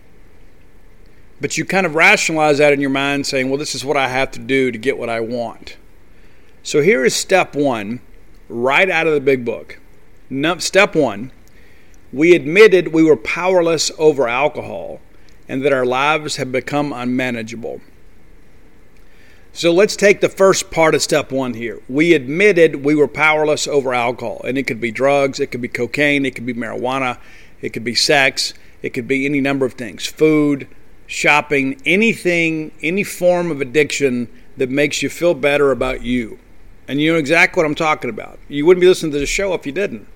But 1.40 1.58
you 1.58 1.66
kind 1.66 1.86
of 1.86 1.96
rationalize 1.96 2.58
that 2.58 2.74
in 2.74 2.82
your 2.82 2.90
mind, 2.90 3.28
saying, 3.28 3.50
well, 3.50 3.60
this 3.60 3.76
is 3.76 3.86
what 3.86 3.98
I 3.98 4.08
have 4.08 4.32
to 4.32 4.40
do 4.40 4.72
to 4.72 4.78
get 4.78 4.98
what 4.98 5.10
I 5.10 5.20
want. 5.20 5.78
So 6.64 6.82
here 6.82 7.06
is 7.06 7.16
step 7.16 7.56
one, 7.56 8.02
right 8.50 8.90
out 8.90 9.08
of 9.08 9.14
the 9.14 9.22
big 9.22 9.46
book. 9.46 9.80
No, 10.30 10.58
step 10.58 10.96
one 10.96 11.32
we 12.12 12.34
admitted 12.34 12.94
we 12.94 13.04
were 13.04 13.18
powerless 13.18 13.92
over 13.98 14.28
alcohol 14.28 15.02
and 15.48 15.64
that 15.64 15.74
our 15.74 15.86
lives 15.86 16.38
had 16.38 16.52
become 16.52 16.94
unmanageable. 16.94 17.82
So 19.58 19.74
let's 19.74 19.96
take 19.96 20.22
the 20.22 20.30
first 20.30 20.70
part 20.70 20.94
of 20.94 21.02
step 21.02 21.32
one 21.32 21.56
here. 21.56 21.82
We 21.90 22.14
admitted 22.14 22.86
we 22.86 22.94
were 22.94 23.08
powerless 23.08 23.68
over 23.68 23.92
alcohol, 23.92 24.40
and 24.44 24.56
it 24.56 24.68
could 24.68 24.80
be 24.80 24.92
drugs, 24.92 25.40
it 25.40 25.48
could 25.48 25.62
be 25.62 25.68
cocaine, 25.68 26.28
it 26.28 26.36
could 26.36 26.46
be 26.46 26.54
marijuana, 26.54 27.18
it 27.60 27.70
could 27.70 27.84
be 27.84 27.96
sex, 27.96 28.54
it 28.84 28.92
could 28.92 29.08
be 29.08 29.26
any 29.26 29.42
number 29.42 29.66
of 29.66 29.74
things 29.74 30.06
food, 30.06 30.68
shopping, 31.08 31.82
anything, 31.88 32.72
any 32.84 33.04
form 33.04 33.50
of 33.50 33.60
addiction 33.60 34.30
that 34.58 34.70
makes 34.70 35.02
you 35.02 35.10
feel 35.10 35.34
better 35.34 35.72
about 35.72 36.04
you. 36.04 36.38
And 36.88 37.02
you 37.02 37.12
know 37.12 37.18
exactly 37.18 37.60
what 37.60 37.66
I'm 37.66 37.74
talking 37.74 38.12
about. 38.12 38.38
You 38.48 38.64
wouldn't 38.64 38.82
be 38.82 38.88
listening 38.88 39.14
to 39.14 39.20
the 39.20 39.26
show 39.26 39.56
if 39.56 39.66
you 39.66 39.72
didn't. 39.72 40.08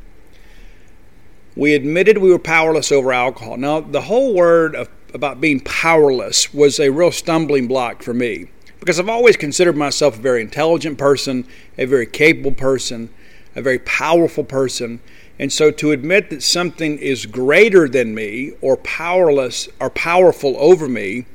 We 1.55 1.73
admitted 1.73 2.19
we 2.19 2.29
were 2.29 2.37
powerless 2.37 2.91
over 2.91 3.11
alcohol. 3.11 3.57
Now, 3.57 3.79
the 3.79 4.01
whole 4.01 4.35
word 4.35 4.75
of, 4.75 4.87
about 5.15 5.41
being 5.41 5.61
powerless 5.61 6.53
was 6.53 6.79
a 6.79 6.91
real 6.91 7.11
stumbling 7.11 7.67
block 7.67 8.03
for 8.03 8.13
me 8.13 8.49
because 8.81 8.99
I've 8.99 9.07
always 9.07 9.37
considered 9.37 9.77
myself 9.77 10.17
a 10.19 10.21
very 10.21 10.41
intelligent 10.41 10.97
person, 10.97 11.47
a 11.77 11.85
very 11.85 12.05
capable 12.05 12.51
person, 12.51 13.09
a 13.55 13.61
very 13.61 13.79
powerful 13.79 14.43
person. 14.43 14.99
And 15.39 15.53
so 15.53 15.71
to 15.71 15.91
admit 15.91 16.29
that 16.31 16.43
something 16.43 16.97
is 16.97 17.25
greater 17.25 17.87
than 17.87 18.13
me 18.13 18.51
or 18.59 18.75
powerless 18.75 19.69
or 19.79 19.89
powerful 19.89 20.57
over 20.57 20.89
me, 20.89 21.25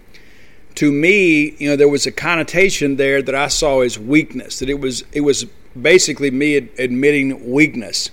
to 0.75 0.93
me, 0.93 1.57
you 1.57 1.71
know, 1.71 1.77
there 1.77 1.89
was 1.89 2.07
a 2.07 2.13
connotation 2.13 2.97
there 2.97 3.23
that 3.23 3.35
I 3.35 3.49
saw 3.49 3.81
as 3.81 3.99
weakness, 3.99 4.59
that 4.59 4.69
it 4.69 4.79
was 4.79 5.05
it 5.13 5.23
was 5.23 5.47
basically 5.81 6.31
me 6.31 6.57
admitting 6.57 7.51
weakness 7.51 8.11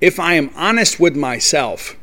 if 0.00 0.20
I 0.20 0.34
am 0.34 0.50
honest 0.54 1.00
with 1.00 1.16
myself, 1.16 1.96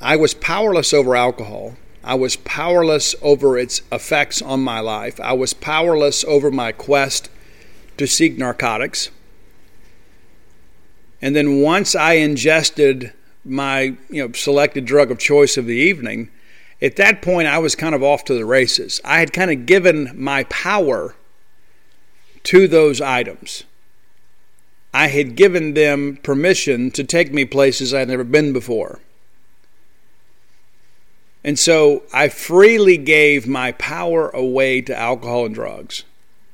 I 0.00 0.16
was 0.16 0.34
powerless 0.34 0.92
over 0.92 1.16
alcohol. 1.16 1.76
I 2.04 2.14
was 2.14 2.36
powerless 2.36 3.14
over 3.22 3.56
its 3.56 3.80
effects 3.90 4.42
on 4.42 4.60
my 4.60 4.80
life. 4.80 5.18
I 5.18 5.32
was 5.32 5.54
powerless 5.54 6.22
over 6.24 6.50
my 6.50 6.70
quest 6.70 7.30
to 7.96 8.06
seek 8.06 8.36
narcotics. 8.36 9.10
And 11.22 11.34
then 11.34 11.62
once 11.62 11.94
I 11.94 12.14
ingested 12.14 13.14
my 13.44 13.96
you 14.10 14.22
know 14.22 14.32
selected 14.32 14.84
drug 14.84 15.10
of 15.10 15.18
choice 15.18 15.56
of 15.56 15.64
the 15.64 15.76
evening, 15.76 16.30
at 16.82 16.96
that 16.96 17.22
point 17.22 17.48
I 17.48 17.58
was 17.58 17.74
kind 17.74 17.94
of 17.94 18.02
off 18.02 18.24
to 18.24 18.34
the 18.34 18.44
races. 18.44 19.00
I 19.04 19.20
had 19.20 19.32
kind 19.32 19.50
of 19.50 19.64
given 19.64 20.12
my 20.14 20.44
power 20.44 21.14
to 22.44 22.68
those 22.68 23.00
items. 23.00 23.64
I 24.92 25.08
had 25.08 25.34
given 25.34 25.72
them 25.72 26.18
permission 26.22 26.90
to 26.92 27.02
take 27.02 27.32
me 27.32 27.46
places 27.46 27.94
I'd 27.94 28.08
never 28.08 28.24
been 28.24 28.52
before. 28.52 29.00
And 31.44 31.58
so 31.58 32.04
I 32.12 32.30
freely 32.30 32.96
gave 32.96 33.46
my 33.46 33.72
power 33.72 34.30
away 34.30 34.80
to 34.82 34.96
alcohol 34.96 35.44
and 35.44 35.54
drugs. 35.54 36.04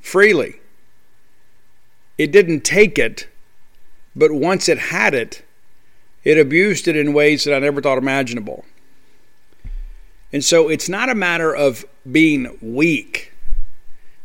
Freely. 0.00 0.56
It 2.18 2.32
didn't 2.32 2.62
take 2.62 2.98
it, 2.98 3.28
but 4.16 4.32
once 4.32 4.68
it 4.68 4.78
had 4.78 5.14
it, 5.14 5.42
it 6.24 6.36
abused 6.36 6.88
it 6.88 6.96
in 6.96 7.12
ways 7.12 7.44
that 7.44 7.54
I 7.54 7.60
never 7.60 7.80
thought 7.80 7.98
imaginable. 7.98 8.64
And 10.32 10.44
so 10.44 10.68
it's 10.68 10.88
not 10.88 11.08
a 11.08 11.14
matter 11.14 11.54
of 11.54 11.84
being 12.10 12.58
weak. 12.60 13.32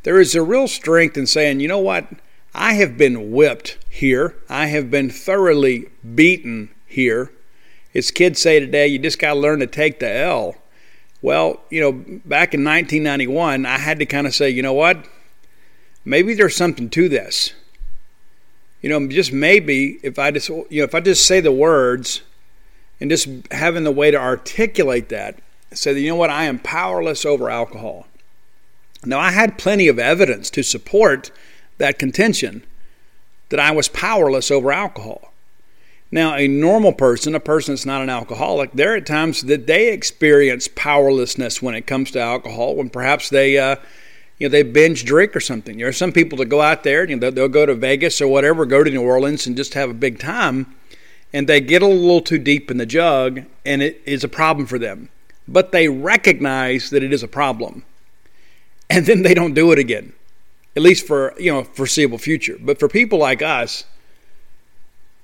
There 0.04 0.20
is 0.20 0.36
a 0.36 0.44
real 0.44 0.68
strength 0.68 1.16
in 1.16 1.26
saying, 1.26 1.60
you 1.60 1.68
know 1.68 1.80
what? 1.80 2.08
I 2.54 2.74
have 2.74 2.98
been 2.98 3.32
whipped 3.32 3.78
here. 3.90 4.36
I 4.50 4.68
have 4.68 4.92
been 4.92 5.10
thoroughly 5.10 5.90
beaten 6.16 6.70
here. 6.86 7.32
As 7.96 8.12
kids 8.12 8.42
say 8.42 8.60
today, 8.60 8.88
you 8.88 9.00
just 9.00 9.20
got 9.20 9.34
to 9.34 9.40
learn 9.40 9.60
to 9.60 9.68
take 9.68 10.00
the 10.00 10.12
L. 10.12 10.56
Well, 11.22 11.62
you 11.70 11.80
know, 11.80 11.92
back 11.94 12.54
in 12.54 12.64
1991, 12.64 13.66
I 13.66 13.78
had 13.78 14.00
to 14.00 14.06
kind 14.06 14.28
of 14.28 14.36
say, 14.36 14.50
you 14.50 14.62
know 14.62 14.74
what? 14.74 15.08
Maybe 16.04 16.34
there's 16.34 16.56
something 16.56 16.90
to 16.92 17.08
this. 17.10 17.54
You 18.82 18.90
know, 18.90 19.08
just 19.08 19.32
maybe 19.32 20.00
if 20.04 20.20
I 20.20 20.30
just, 20.30 20.50
you 20.50 20.68
know, 20.70 20.84
if 20.84 20.94
I 20.94 21.00
just 21.00 21.26
say 21.26 21.40
the 21.40 21.52
words 21.52 22.22
and 23.00 23.10
just 23.10 23.28
having 23.52 23.86
the 23.86 23.92
way 23.92 24.12
to 24.12 24.18
articulate 24.18 25.10
that, 25.10 25.40
say 25.72 25.94
that, 25.94 26.00
you 26.00 26.10
know 26.10 26.16
what, 26.16 26.30
I 26.30 26.44
am 26.44 26.60
powerless 26.60 27.26
over 27.26 27.50
alcohol. 27.50 28.08
Now, 29.04 29.20
I 29.20 29.32
had 29.32 29.58
plenty 29.58 29.88
of 29.88 30.00
evidence 30.00 30.50
to 30.52 30.64
support 30.64 31.32
that 31.78 31.98
contention 31.98 32.64
that 33.50 33.60
I 33.60 33.72
was 33.72 33.88
powerless 33.88 34.52
over 34.52 34.72
alcohol. 34.72 35.32
Now, 36.16 36.34
a 36.36 36.48
normal 36.48 36.94
person, 36.94 37.36
a 37.36 37.42
person 37.42 37.74
that's 37.74 37.86
not 37.86 38.02
an 38.02 38.10
alcoholic, 38.10 38.72
there 38.72 38.94
are 38.94 39.02
times 39.02 39.42
that 39.42 39.68
they 39.68 39.92
experience 39.92 40.70
powerlessness 40.70 41.62
when 41.62 41.76
it 41.76 41.88
comes 41.88 42.10
to 42.12 42.22
alcohol, 42.22 42.78
when 42.78 42.90
perhaps 42.90 43.28
they, 43.28 43.58
uh, 43.58 43.76
you 44.40 44.48
know, 44.48 44.52
they 44.54 44.64
binge 44.64 45.04
drink 45.04 45.36
or 45.36 45.42
something. 45.42 45.78
There 45.78 45.90
are 45.90 45.92
some 45.92 46.14
people 46.14 46.38
that 46.38 46.46
go 46.46 46.62
out 46.62 46.84
there, 46.84 47.04
you 47.04 47.18
know, 47.18 47.30
they'll 47.32 47.50
go 47.50 47.66
to 47.66 47.76
Vegas 47.76 48.22
or 48.22 48.30
whatever, 48.30 48.66
go 48.66 48.82
to 48.82 48.90
New 48.90 49.02
Orleans 49.02 49.46
and 49.46 49.58
just 49.58 49.74
have 49.74 49.90
a 49.90 49.94
big 49.94 50.18
time, 50.18 50.74
and 51.34 51.50
they 51.50 51.60
get 51.60 51.82
a 51.82 51.86
little 51.86 52.22
too 52.22 52.38
deep 52.40 52.72
in 52.72 52.78
the 52.78 52.86
jug, 52.86 53.44
and 53.66 53.84
it 53.84 54.02
is 54.06 54.24
a 54.24 54.30
problem 54.30 54.68
for 54.68 54.80
them. 54.80 55.10
But 55.50 55.74
they 55.74 55.90
recognize 55.90 56.92
that 56.92 57.04
it 57.04 57.12
is 57.12 57.24
a 57.24 57.28
problem, 57.28 57.84
and 58.90 59.06
then 59.06 59.24
they 59.24 59.34
don't 59.34 59.54
do 59.54 59.74
it 59.74 59.80
again 59.80 60.14
at 60.78 60.82
least 60.82 61.08
for 61.08 61.34
you 61.40 61.52
know 61.52 61.64
foreseeable 61.64 62.18
future. 62.18 62.58
But 62.60 62.80
for 62.80 62.90
people 62.90 63.20
like 63.20 63.42
us, 63.42 63.86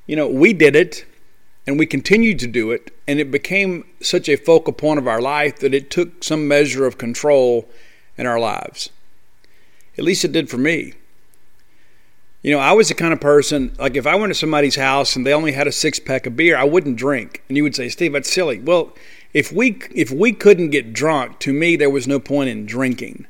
you 0.06 0.16
know, 0.16 0.28
we 0.28 0.54
did 0.54 0.76
it 0.76 1.06
and 1.68 1.78
we 1.78 1.86
continued 1.86 2.40
to 2.40 2.48
do 2.48 2.72
it, 2.72 2.92
and 3.08 3.20
it 3.20 3.30
became 3.30 3.86
such 4.02 4.28
a 4.28 4.36
focal 4.36 4.74
point 4.74 4.98
of 4.98 5.08
our 5.08 5.22
life 5.22 5.60
that 5.60 5.74
it 5.74 5.92
took 5.92 6.24
some 6.24 6.48
measure 6.48 6.88
of 6.88 6.98
control 6.98 7.70
in 8.18 8.26
our 8.26 8.40
lives. 8.40 8.90
At 9.98 10.04
least 10.04 10.26
it 10.26 10.32
did 10.32 10.50
for 10.50 10.58
me. 10.58 10.94
You 12.42 12.52
know, 12.52 12.60
I 12.60 12.72
was 12.72 12.88
the 12.88 12.96
kind 12.96 13.14
of 13.14 13.22
person, 13.22 13.76
like 13.78 13.96
if 13.96 14.08
I 14.08 14.16
went 14.16 14.32
to 14.32 14.40
somebody's 14.40 14.76
house 14.76 15.16
and 15.16 15.26
they 15.26 15.34
only 15.34 15.52
had 15.52 15.68
a 15.68 15.72
six 15.72 16.00
pack 16.00 16.26
of 16.26 16.36
beer, 16.36 16.58
I 16.58 16.64
wouldn't 16.64 16.96
drink. 16.96 17.44
And 17.48 17.56
you 17.56 17.62
would 17.64 17.76
say, 17.76 17.88
Steve, 17.90 18.14
that's 18.14 18.34
silly. 18.34 18.58
Well, 18.60 18.96
if 19.34 19.52
we 19.52 19.80
if 19.94 20.10
we 20.10 20.34
couldn't 20.34 20.72
get 20.72 20.94
drunk, 20.94 21.38
to 21.40 21.54
me 21.54 21.76
there 21.76 21.90
was 21.90 22.08
no 22.08 22.20
point 22.20 22.50
in 22.50 22.66
drinking. 22.66 23.28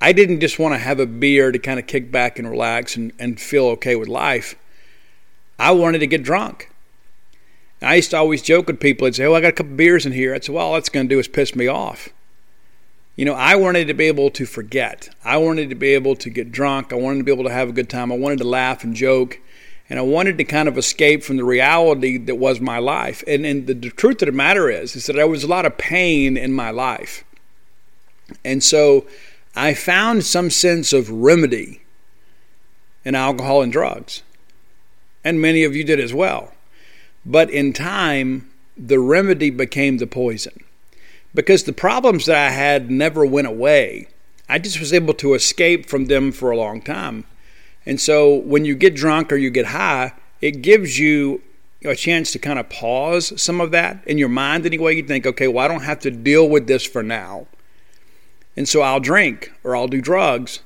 I 0.00 0.12
didn't 0.12 0.40
just 0.40 0.58
want 0.58 0.74
to 0.74 0.78
have 0.78 1.00
a 1.00 1.06
beer 1.06 1.50
to 1.50 1.58
kind 1.58 1.80
of 1.80 1.86
kick 1.86 2.12
back 2.12 2.38
and 2.38 2.48
relax 2.48 2.96
and, 2.96 3.12
and 3.18 3.40
feel 3.40 3.64
okay 3.68 3.96
with 3.96 4.08
life. 4.08 4.54
I 5.58 5.70
wanted 5.72 6.00
to 6.00 6.06
get 6.06 6.22
drunk. 6.22 6.70
I 7.82 7.96
used 7.96 8.10
to 8.10 8.16
always 8.16 8.42
joke 8.42 8.66
with 8.66 8.80
people 8.80 9.06
and 9.06 9.14
say, 9.14 9.24
Oh, 9.24 9.34
I 9.34 9.40
got 9.40 9.48
a 9.48 9.52
couple 9.52 9.74
beers 9.74 10.06
in 10.06 10.12
here. 10.12 10.34
I'd 10.34 10.44
say, 10.44 10.52
Well, 10.52 10.66
all 10.66 10.74
that's 10.74 10.88
going 10.88 11.08
to 11.08 11.14
do 11.14 11.18
is 11.18 11.28
piss 11.28 11.54
me 11.54 11.66
off. 11.66 12.08
You 13.16 13.24
know, 13.24 13.34
I 13.34 13.54
wanted 13.54 13.86
to 13.88 13.94
be 13.94 14.06
able 14.06 14.30
to 14.30 14.46
forget. 14.46 15.08
I 15.24 15.36
wanted 15.36 15.68
to 15.68 15.76
be 15.76 15.94
able 15.94 16.16
to 16.16 16.30
get 16.30 16.50
drunk. 16.50 16.92
I 16.92 16.96
wanted 16.96 17.18
to 17.18 17.24
be 17.24 17.32
able 17.32 17.44
to 17.44 17.52
have 17.52 17.68
a 17.68 17.72
good 17.72 17.88
time. 17.88 18.10
I 18.10 18.16
wanted 18.16 18.38
to 18.38 18.48
laugh 18.48 18.82
and 18.82 18.94
joke. 18.94 19.40
And 19.88 19.98
I 19.98 20.02
wanted 20.02 20.38
to 20.38 20.44
kind 20.44 20.66
of 20.66 20.78
escape 20.78 21.22
from 21.22 21.36
the 21.36 21.44
reality 21.44 22.16
that 22.18 22.36
was 22.36 22.60
my 22.60 22.78
life. 22.78 23.22
And, 23.26 23.44
and 23.44 23.66
the, 23.66 23.74
the 23.74 23.90
truth 23.90 24.22
of 24.22 24.26
the 24.26 24.32
matter 24.32 24.68
is, 24.68 24.96
is 24.96 25.06
that 25.06 25.12
there 25.12 25.28
was 25.28 25.44
a 25.44 25.48
lot 25.48 25.66
of 25.66 25.78
pain 25.78 26.36
in 26.36 26.52
my 26.52 26.70
life. 26.70 27.22
And 28.44 28.64
so 28.64 29.06
I 29.54 29.74
found 29.74 30.24
some 30.24 30.50
sense 30.50 30.92
of 30.92 31.10
remedy 31.10 31.82
in 33.04 33.14
alcohol 33.14 33.62
and 33.62 33.70
drugs. 33.70 34.22
And 35.24 35.40
many 35.40 35.64
of 35.64 35.74
you 35.74 35.84
did 35.84 35.98
as 35.98 36.12
well. 36.12 36.52
But 37.24 37.50
in 37.50 37.72
time, 37.72 38.50
the 38.76 39.00
remedy 39.00 39.50
became 39.50 39.98
the 39.98 40.06
poison. 40.06 40.62
Because 41.34 41.64
the 41.64 41.72
problems 41.72 42.26
that 42.26 42.36
I 42.36 42.50
had 42.50 42.90
never 42.90 43.24
went 43.24 43.46
away. 43.46 44.08
I 44.48 44.58
just 44.58 44.78
was 44.78 44.92
able 44.92 45.14
to 45.14 45.34
escape 45.34 45.88
from 45.88 46.06
them 46.06 46.30
for 46.30 46.50
a 46.50 46.56
long 46.56 46.82
time. 46.82 47.24
And 47.86 48.00
so 48.00 48.34
when 48.34 48.64
you 48.64 48.74
get 48.74 48.94
drunk 48.94 49.32
or 49.32 49.36
you 49.36 49.50
get 49.50 49.66
high, 49.66 50.12
it 50.40 50.62
gives 50.62 50.98
you 50.98 51.42
a 51.84 51.94
chance 51.94 52.32
to 52.32 52.38
kind 52.38 52.58
of 52.58 52.68
pause 52.68 53.40
some 53.40 53.60
of 53.60 53.70
that 53.72 54.06
in 54.06 54.18
your 54.18 54.28
mind 54.28 54.66
anyway. 54.66 54.96
You 54.96 55.02
think, 55.02 55.26
okay, 55.26 55.48
well, 55.48 55.64
I 55.64 55.68
don't 55.68 55.82
have 55.82 56.00
to 56.00 56.10
deal 56.10 56.48
with 56.48 56.66
this 56.66 56.84
for 56.84 57.02
now. 57.02 57.46
And 58.56 58.68
so 58.68 58.82
I'll 58.82 59.00
drink 59.00 59.52
or 59.64 59.74
I'll 59.74 59.88
do 59.88 60.00
drugs. 60.00 60.60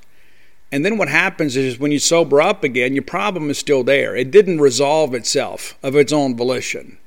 And 0.70 0.84
then 0.84 0.98
what 0.98 1.08
happens 1.08 1.56
is 1.56 1.78
when 1.78 1.92
you 1.92 1.98
sober 1.98 2.42
up 2.42 2.62
again, 2.62 2.94
your 2.94 3.02
problem 3.02 3.48
is 3.48 3.58
still 3.58 3.82
there. 3.82 4.14
It 4.14 4.30
didn't 4.30 4.60
resolve 4.60 5.14
itself 5.14 5.78
of 5.82 5.96
its 5.96 6.12
own 6.12 6.37
volition. 6.37 6.98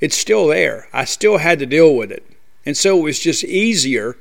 It's 0.00 0.16
still 0.16 0.48
there. 0.48 0.88
I 0.92 1.04
still 1.04 1.38
had 1.38 1.58
to 1.60 1.66
deal 1.66 1.94
with 1.94 2.10
it. 2.10 2.24
And 2.64 2.76
so 2.76 2.98
it 2.98 3.02
was 3.02 3.20
just 3.20 3.44
easier 3.44 4.16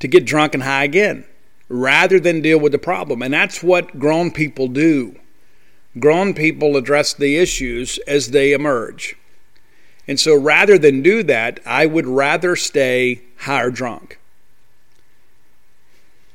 to 0.00 0.08
get 0.08 0.26
drunk 0.26 0.54
and 0.54 0.62
high 0.62 0.84
again 0.84 1.24
rather 1.68 2.20
than 2.20 2.42
deal 2.42 2.60
with 2.60 2.72
the 2.72 2.78
problem. 2.78 3.22
And 3.22 3.32
that's 3.32 3.62
what 3.62 3.98
grown 3.98 4.30
people 4.30 4.68
do. 4.68 5.18
Grown 5.98 6.34
people 6.34 6.76
address 6.76 7.14
the 7.14 7.36
issues 7.36 7.98
as 8.06 8.30
they 8.30 8.52
emerge. 8.52 9.16
And 10.06 10.20
so 10.20 10.36
rather 10.36 10.76
than 10.76 11.02
do 11.02 11.22
that, 11.22 11.60
I 11.64 11.86
would 11.86 12.06
rather 12.06 12.56
stay 12.56 13.22
high 13.38 13.62
or 13.62 13.70
drunk. 13.70 14.18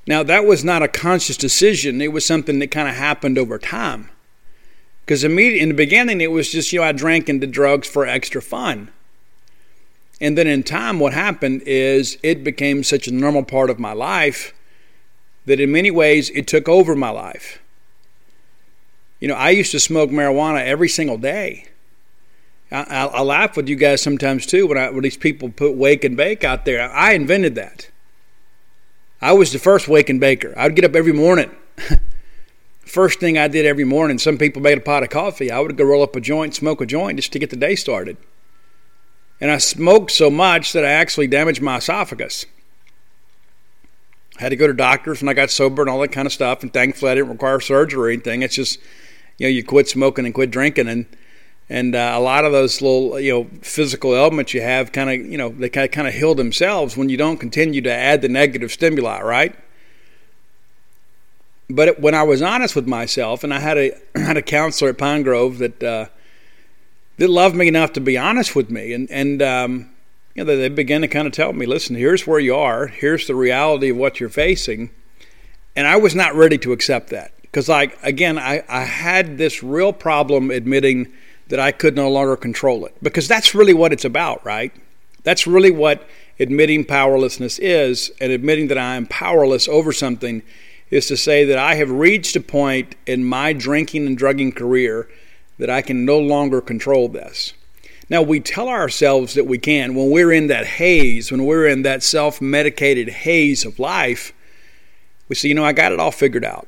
Now, 0.10 0.24
that 0.24 0.44
was 0.44 0.66
not 0.66 0.82
a 0.82 0.88
conscious 0.88 1.38
decision, 1.38 2.02
it 2.02 2.12
was 2.12 2.26
something 2.26 2.58
that 2.58 2.72
kind 2.72 2.90
of 2.90 2.96
happened 2.96 3.38
over 3.38 3.60
time. 3.60 4.10
Because 5.06 5.24
in 5.24 5.36
the 5.36 5.72
beginning, 5.72 6.20
it 6.20 6.32
was 6.32 6.52
just, 6.52 6.74
you 6.74 6.80
know, 6.80 6.86
I 6.86 6.94
drank 6.94 7.30
and 7.30 7.40
did 7.40 7.52
drugs 7.52 7.88
for 7.88 8.08
extra 8.08 8.42
fun. 8.42 8.90
And 10.20 10.36
then 10.36 10.48
in 10.48 10.64
time, 10.64 11.00
what 11.00 11.14
happened 11.14 11.62
is 11.68 12.18
it 12.24 12.44
became 12.44 12.84
such 12.84 13.08
a 13.08 13.14
normal 13.14 13.44
part 13.44 13.70
of 13.70 13.78
my 13.78 13.94
life 13.94 14.52
that 15.46 15.60
in 15.60 15.72
many 15.72 15.92
ways 15.92 16.32
it 16.32 16.48
took 16.48 16.68
over 16.68 16.96
my 16.96 17.12
life. 17.12 17.60
You 19.20 19.28
know, 19.28 19.36
I 19.36 19.52
used 19.52 19.72
to 19.74 19.80
smoke 19.80 20.10
marijuana 20.10 20.66
every 20.66 20.90
single 20.90 21.20
day. 21.20 21.68
I, 22.72 22.82
I, 22.82 23.06
I 23.06 23.22
laugh 23.22 23.56
with 23.56 23.70
you 23.70 23.76
guys 23.76 24.02
sometimes 24.02 24.48
too 24.48 24.66
when, 24.66 24.78
I, 24.80 24.90
when 24.90 25.04
these 25.04 25.18
people 25.18 25.50
put 25.50 25.76
wake 25.76 26.04
and 26.04 26.18
bake 26.18 26.44
out 26.44 26.66
there. 26.66 26.92
I 26.92 27.14
invented 27.14 27.54
that. 27.56 27.90
I 29.22 29.34
was 29.34 29.52
the 29.52 29.60
first 29.60 29.88
waking 29.88 30.20
baker. 30.20 30.54
I'd 30.58 30.76
get 30.76 30.86
up 30.86 30.96
every 30.96 31.14
morning. 31.14 31.52
first 32.86 33.20
thing 33.20 33.38
I 33.38 33.48
did 33.48 33.66
every 33.66 33.84
morning, 33.84 34.18
some 34.18 34.38
people 34.38 34.62
made 34.62 34.78
a 34.78 34.82
pot 34.82 35.04
of 35.04 35.10
coffee. 35.10 35.52
I 35.52 35.60
would 35.60 35.78
go 35.78 35.84
roll 35.84 36.04
up 36.04 36.16
a 36.16 36.22
joint, 36.22 36.56
smoke 36.56 36.82
a 36.82 36.86
joint 36.86 37.18
just 37.18 37.32
to 37.34 37.40
get 37.40 37.50
the 37.50 37.56
day 37.56 37.76
started. 37.76 38.18
And 39.42 39.52
I 39.52 39.58
smoked 39.58 40.12
so 40.12 40.30
much 40.30 40.74
that 40.74 40.84
I 40.84 40.90
actually 40.90 41.28
damaged 41.28 41.62
my 41.62 41.78
esophagus. 41.78 42.46
I 44.38 44.44
had 44.44 44.50
to 44.50 44.56
go 44.56 44.68
to 44.68 44.74
doctors 44.74 45.22
when 45.22 45.30
I 45.30 45.34
got 45.34 45.50
sober 45.50 45.82
and 45.82 45.90
all 45.90 46.00
that 46.00 46.12
kind 46.12 46.26
of 46.26 46.34
stuff. 46.34 46.64
And 46.64 46.74
thankfully, 46.74 47.12
I 47.12 47.16
didn't 47.16 47.30
require 47.30 47.60
surgery 47.60 48.00
or 48.00 48.10
anything. 48.10 48.42
It's 48.42 48.56
just, 48.56 48.80
you 49.38 49.48
know, 49.48 49.50
you 49.50 49.64
quit 49.64 49.90
smoking 49.90 50.26
and 50.26 50.34
quit 50.34 50.52
drinking, 50.52 50.88
and 50.88 51.06
and 51.70 51.94
uh, 51.96 52.14
a 52.16 52.20
lot 52.20 52.46
of 52.46 52.52
those 52.52 52.82
little, 52.82 53.20
you 53.20 53.32
know, 53.32 53.48
physical 53.62 54.16
elements 54.16 54.54
you 54.54 54.62
have 54.62 54.92
kind 54.92 55.10
of, 55.10 55.32
you 55.32 55.38
know, 55.38 55.50
they 55.50 55.70
kind 55.70 56.08
of 56.08 56.14
heal 56.14 56.34
themselves 56.34 56.98
when 56.98 57.10
you 57.10 57.18
don't 57.18 57.38
continue 57.38 57.82
to 57.82 57.94
add 57.94 58.22
the 58.22 58.30
negative 58.30 58.72
stimuli, 58.72 59.22
right? 59.22 59.56
But 61.70 62.00
when 62.00 62.16
I 62.16 62.24
was 62.24 62.42
honest 62.42 62.76
with 62.76 62.88
myself, 62.88 63.44
and 63.44 63.54
I 63.54 63.60
had 63.60 63.78
a 63.78 63.92
had 64.16 64.38
a 64.38 64.42
counselor 64.42 64.90
at 64.90 64.98
Pine 64.98 65.22
Grove 65.22 65.60
that 65.60 65.84
uh, 65.84 66.06
that 67.18 67.30
loved 67.30 67.56
me 67.56 67.68
enough 67.68 67.94
to 67.94 68.02
be 68.02 68.18
honest 68.18 68.56
with 68.56 68.72
me, 68.72 68.94
and 68.94 69.10
and 69.12 69.42
um, 69.44 69.90
you 70.34 70.44
know 70.44 70.58
they 70.58 70.70
began 70.70 71.02
to 71.02 71.08
kind 71.08 71.28
of 71.28 71.34
tell 71.34 71.54
me, 71.54 71.68
listen, 71.68 71.96
here's 71.96 72.26
where 72.26 72.40
you 72.40 72.56
are, 72.56 72.88
here's 72.88 73.28
the 73.28 73.36
reality 73.36 73.90
of 73.90 73.98
what 73.98 74.20
you're 74.20 74.30
facing, 74.30 74.90
and 75.76 75.86
I 75.86 75.98
was 75.98 76.16
not 76.16 76.34
ready 76.34 76.58
to 76.58 76.74
accept 76.74 77.10
that 77.10 77.32
because, 77.44 77.70
like, 77.70 77.96
again, 78.02 78.40
I 78.40 78.64
I 78.68 78.86
had 78.86 79.38
this 79.38 79.62
real 79.62 79.94
problem 79.94 80.50
admitting 80.50 81.14
that 81.50 81.60
I 81.60 81.72
could 81.72 81.96
no 81.96 82.10
longer 82.10 82.36
control 82.36 82.86
it 82.86 82.96
because 83.02 83.28
that's 83.28 83.54
really 83.54 83.74
what 83.74 83.92
it's 83.92 84.06
about, 84.06 84.44
right? 84.46 84.72
That's 85.24 85.46
really 85.46 85.72
what 85.72 86.08
admitting 86.40 86.86
powerlessness 86.86 87.60
is, 87.60 88.12
and 88.22 88.32
admitting 88.32 88.68
that 88.70 88.78
I 88.78 88.96
am 88.96 89.06
powerless 89.06 89.68
over 89.68 89.92
something 89.92 90.42
is 90.90 91.06
to 91.08 91.18
say 91.18 91.44
that 91.46 91.58
I 91.58 91.76
have 91.76 91.92
reached 91.92 92.36
a 92.36 92.42
point 92.42 92.96
in 93.06 93.26
my 93.26 93.54
drinking 93.54 94.08
and 94.08 94.18
drugging 94.18 94.52
career 94.52 95.10
that 95.58 95.70
I 95.70 95.82
can 95.82 96.06
no 96.06 96.18
longer 96.18 96.62
control 96.62 97.10
this. 97.10 97.54
Now, 98.10 98.22
we 98.24 98.40
tell 98.40 98.70
ourselves 98.70 99.36
that 99.36 99.46
we 99.46 99.60
can 99.60 99.94
when 99.94 100.10
we're 100.10 100.32
in 100.32 100.48
that 100.48 100.66
haze, 100.66 101.32
when 101.32 101.46
we're 101.46 101.68
in 101.68 101.84
that 101.84 102.02
self 102.02 102.42
medicated 102.42 103.10
haze 103.10 103.66
of 103.66 103.78
life. 103.78 104.34
We 105.28 105.36
say, 105.36 105.50
you 105.50 105.54
know, 105.54 105.66
I 105.66 105.74
got 105.74 105.92
it 105.92 106.00
all 106.00 106.12
figured 106.12 106.46
out. 106.46 106.68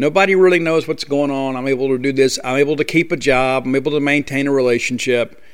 Nobody 0.00 0.34
really 0.34 0.58
knows 0.58 0.88
what's 0.88 1.04
going 1.04 1.30
on. 1.30 1.56
I'm 1.56 1.68
able 1.68 1.88
to 1.88 1.98
do 1.98 2.10
this. 2.10 2.38
I'm 2.42 2.56
able 2.56 2.74
to 2.76 2.84
keep 2.84 3.12
a 3.12 3.18
job. 3.18 3.66
I'm 3.66 3.76
able 3.76 3.92
to 3.92 4.00
maintain 4.00 4.46
a 4.46 4.50
relationship. 4.50 5.44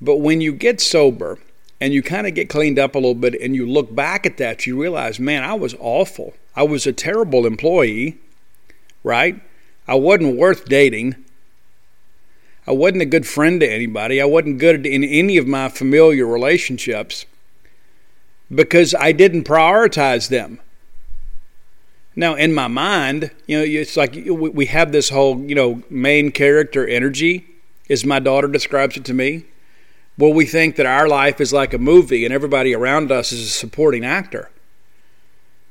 But 0.00 0.16
when 0.16 0.40
you 0.40 0.52
get 0.52 0.80
sober 0.80 1.38
and 1.80 1.94
you 1.94 2.02
kind 2.02 2.26
of 2.26 2.34
get 2.34 2.48
cleaned 2.48 2.80
up 2.80 2.96
a 2.96 2.98
little 2.98 3.14
bit 3.14 3.40
and 3.40 3.54
you 3.54 3.64
look 3.64 3.94
back 3.94 4.26
at 4.26 4.38
that, 4.38 4.66
you 4.66 4.76
realize, 4.76 5.20
man, 5.20 5.44
I 5.44 5.54
was 5.54 5.76
awful. 5.78 6.34
I 6.56 6.64
was 6.64 6.84
a 6.84 6.92
terrible 6.92 7.46
employee, 7.46 8.18
right? 9.04 9.40
I 9.86 9.94
wasn't 9.94 10.36
worth 10.36 10.64
dating. 10.64 11.14
I 12.66 12.72
wasn't 12.72 13.02
a 13.02 13.06
good 13.06 13.24
friend 13.24 13.60
to 13.60 13.72
anybody. 13.72 14.20
I 14.20 14.24
wasn't 14.24 14.58
good 14.58 14.84
in 14.84 15.04
any 15.04 15.36
of 15.36 15.46
my 15.46 15.68
familiar 15.68 16.26
relationships 16.26 17.24
because 18.52 18.96
I 18.96 19.12
didn't 19.12 19.44
prioritize 19.44 20.28
them. 20.28 20.58
Now, 22.18 22.34
in 22.34 22.54
my 22.54 22.66
mind, 22.66 23.30
you 23.46 23.58
know, 23.58 23.64
it's 23.64 23.96
like 23.96 24.16
we 24.26 24.66
have 24.66 24.90
this 24.90 25.10
whole, 25.10 25.38
you 25.42 25.54
know, 25.54 25.82
main 25.90 26.32
character 26.32 26.86
energy, 26.86 27.46
as 27.90 28.06
my 28.06 28.18
daughter 28.18 28.48
describes 28.48 28.96
it 28.96 29.04
to 29.04 29.14
me. 29.14 29.44
Well, 30.16 30.32
we 30.32 30.46
think 30.46 30.76
that 30.76 30.86
our 30.86 31.06
life 31.06 31.42
is 31.42 31.52
like 31.52 31.74
a 31.74 31.78
movie 31.78 32.24
and 32.24 32.32
everybody 32.32 32.74
around 32.74 33.12
us 33.12 33.32
is 33.32 33.42
a 33.42 33.50
supporting 33.50 34.04
actor. 34.04 34.50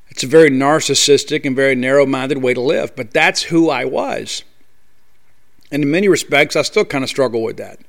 It's 0.10 0.24
a 0.24 0.28
very 0.28 0.52
narcissistic 0.52 1.46
and 1.46 1.56
very 1.56 1.74
narrow 1.74 2.06
minded 2.06 2.38
way 2.44 2.54
to 2.54 2.62
live, 2.62 2.96
but 2.96 3.12
that's 3.12 3.44
who 3.44 3.72
I 3.72 3.86
was. 3.86 4.44
And 5.72 5.84
in 5.84 5.92
many 5.92 6.08
respects, 6.08 6.56
I 6.56 6.62
still 6.62 6.86
kind 6.86 7.04
of 7.04 7.10
struggle 7.10 7.42
with 7.42 7.58
that. 7.58 7.80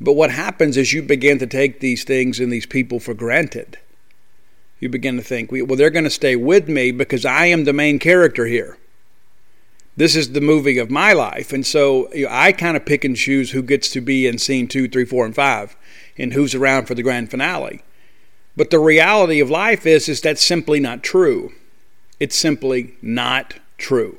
But 0.00 0.14
what 0.14 0.30
happens 0.30 0.76
is 0.78 0.92
you 0.92 1.02
begin 1.02 1.38
to 1.38 1.46
take 1.46 1.80
these 1.80 2.02
things 2.02 2.40
and 2.40 2.50
these 2.50 2.66
people 2.66 2.98
for 2.98 3.14
granted. 3.14 3.78
You 4.82 4.88
begin 4.88 5.16
to 5.16 5.22
think, 5.22 5.52
well, 5.52 5.76
they're 5.76 5.90
going 5.90 6.02
to 6.02 6.10
stay 6.10 6.34
with 6.34 6.68
me 6.68 6.90
because 6.90 7.24
I 7.24 7.46
am 7.46 7.62
the 7.62 7.72
main 7.72 8.00
character 8.00 8.46
here. 8.46 8.78
This 9.96 10.16
is 10.16 10.32
the 10.32 10.40
movie 10.40 10.76
of 10.78 10.90
my 10.90 11.12
life. 11.12 11.52
And 11.52 11.64
so 11.64 12.12
you 12.12 12.24
know, 12.24 12.32
I 12.32 12.50
kind 12.50 12.76
of 12.76 12.84
pick 12.84 13.04
and 13.04 13.14
choose 13.14 13.52
who 13.52 13.62
gets 13.62 13.88
to 13.90 14.00
be 14.00 14.26
in 14.26 14.38
scene 14.38 14.66
two, 14.66 14.88
three, 14.88 15.04
four, 15.04 15.24
and 15.24 15.36
five, 15.36 15.76
and 16.18 16.32
who's 16.32 16.52
around 16.52 16.86
for 16.86 16.96
the 16.96 17.02
grand 17.04 17.30
finale. 17.30 17.84
But 18.56 18.70
the 18.70 18.80
reality 18.80 19.38
of 19.38 19.48
life 19.48 19.86
is, 19.86 20.08
is 20.08 20.20
that's 20.20 20.42
simply 20.42 20.80
not 20.80 21.04
true. 21.04 21.52
It's 22.18 22.34
simply 22.34 22.94
not 23.00 23.54
true. 23.78 24.18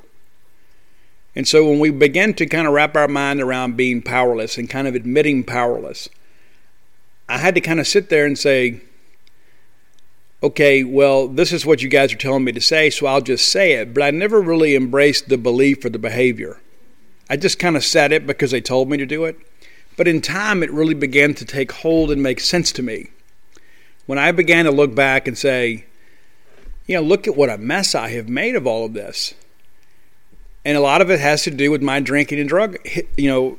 And 1.36 1.46
so 1.46 1.68
when 1.68 1.78
we 1.78 1.90
begin 1.90 2.32
to 2.34 2.46
kind 2.46 2.66
of 2.66 2.72
wrap 2.72 2.96
our 2.96 3.06
mind 3.06 3.42
around 3.42 3.76
being 3.76 4.00
powerless 4.00 4.56
and 4.56 4.70
kind 4.70 4.88
of 4.88 4.94
admitting 4.94 5.44
powerless, 5.44 6.08
I 7.28 7.36
had 7.36 7.54
to 7.54 7.60
kind 7.60 7.80
of 7.80 7.86
sit 7.86 8.08
there 8.08 8.24
and 8.24 8.38
say, 8.38 8.80
okay, 10.44 10.84
well, 10.84 11.28
this 11.28 11.52
is 11.52 11.66
what 11.66 11.82
you 11.82 11.88
guys 11.88 12.12
are 12.12 12.16
telling 12.16 12.44
me 12.44 12.52
to 12.52 12.60
say, 12.60 12.90
so 12.90 13.06
I'll 13.06 13.20
just 13.20 13.50
say 13.50 13.72
it. 13.72 13.94
But 13.94 14.02
I 14.02 14.10
never 14.10 14.40
really 14.40 14.76
embraced 14.76 15.28
the 15.28 15.38
belief 15.38 15.84
or 15.84 15.90
the 15.90 15.98
behavior. 15.98 16.60
I 17.28 17.36
just 17.36 17.58
kind 17.58 17.76
of 17.76 17.84
said 17.84 18.12
it 18.12 18.26
because 18.26 18.50
they 18.50 18.60
told 18.60 18.88
me 18.88 18.96
to 18.98 19.06
do 19.06 19.24
it. 19.24 19.38
But 19.96 20.08
in 20.08 20.20
time, 20.20 20.62
it 20.62 20.70
really 20.70 20.94
began 20.94 21.34
to 21.34 21.44
take 21.44 21.72
hold 21.72 22.10
and 22.10 22.22
make 22.22 22.40
sense 22.40 22.72
to 22.72 22.82
me. 22.82 23.10
When 24.06 24.18
I 24.18 24.32
began 24.32 24.64
to 24.66 24.70
look 24.70 24.94
back 24.94 25.26
and 25.26 25.38
say, 25.38 25.86
you 26.86 26.96
know, 26.96 27.02
look 27.02 27.26
at 27.26 27.36
what 27.36 27.48
a 27.48 27.56
mess 27.56 27.94
I 27.94 28.10
have 28.10 28.28
made 28.28 28.56
of 28.56 28.66
all 28.66 28.84
of 28.84 28.92
this 28.92 29.34
and 30.64 30.76
a 30.76 30.80
lot 30.80 31.02
of 31.02 31.10
it 31.10 31.20
has 31.20 31.42
to 31.42 31.50
do 31.50 31.70
with 31.70 31.82
my 31.82 32.00
drinking 32.00 32.40
and 32.40 32.48
drug 32.48 32.76
you 33.16 33.28
know 33.28 33.58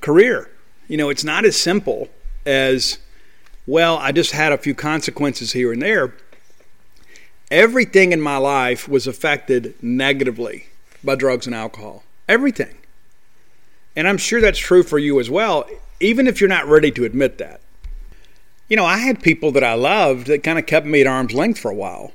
career 0.00 0.50
you 0.88 0.96
know 0.96 1.08
it's 1.08 1.24
not 1.24 1.44
as 1.44 1.56
simple 1.56 2.08
as 2.44 2.98
well 3.70 3.96
i 3.98 4.10
just 4.10 4.32
had 4.32 4.52
a 4.52 4.58
few 4.58 4.74
consequences 4.74 5.52
here 5.52 5.72
and 5.72 5.80
there. 5.80 6.12
Everything 7.52 8.12
in 8.12 8.20
my 8.20 8.36
life 8.36 8.88
was 8.88 9.06
affected 9.06 9.74
negatively 9.82 10.66
by 11.02 11.16
drugs 11.16 11.46
and 11.46 11.54
alcohol. 11.54 12.02
Everything. 12.28 12.76
And 13.94 14.08
i'm 14.08 14.18
sure 14.18 14.40
that's 14.40 14.58
true 14.58 14.82
for 14.82 14.98
you 14.98 15.20
as 15.20 15.30
well 15.30 15.66
even 16.00 16.26
if 16.26 16.40
you're 16.40 16.48
not 16.48 16.66
ready 16.66 16.90
to 16.90 17.04
admit 17.04 17.38
that. 17.38 17.60
You 18.68 18.76
know 18.76 18.84
i 18.84 18.98
had 18.98 19.22
people 19.22 19.52
that 19.52 19.64
i 19.64 19.74
loved 19.74 20.26
that 20.26 20.42
kind 20.42 20.58
of 20.58 20.66
kept 20.66 20.86
me 20.86 21.00
at 21.00 21.06
arm's 21.06 21.32
length 21.32 21.60
for 21.60 21.70
a 21.70 21.74
while. 21.74 22.12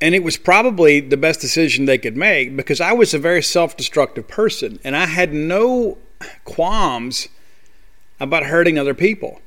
And 0.00 0.14
it 0.14 0.24
was 0.24 0.38
probably 0.38 1.00
the 1.00 1.18
best 1.18 1.42
decision 1.42 1.84
they 1.84 1.98
could 1.98 2.16
make 2.16 2.56
because 2.56 2.80
I 2.80 2.92
was 2.94 3.12
a 3.12 3.18
very 3.18 3.42
self 3.42 3.76
destructive 3.76 4.26
person 4.26 4.80
and 4.82 4.96
I 4.96 5.04
had 5.04 5.34
no 5.34 5.98
qualms 6.44 7.28
about 8.18 8.44
hurting 8.44 8.78
other 8.78 8.94
people. 8.94 9.40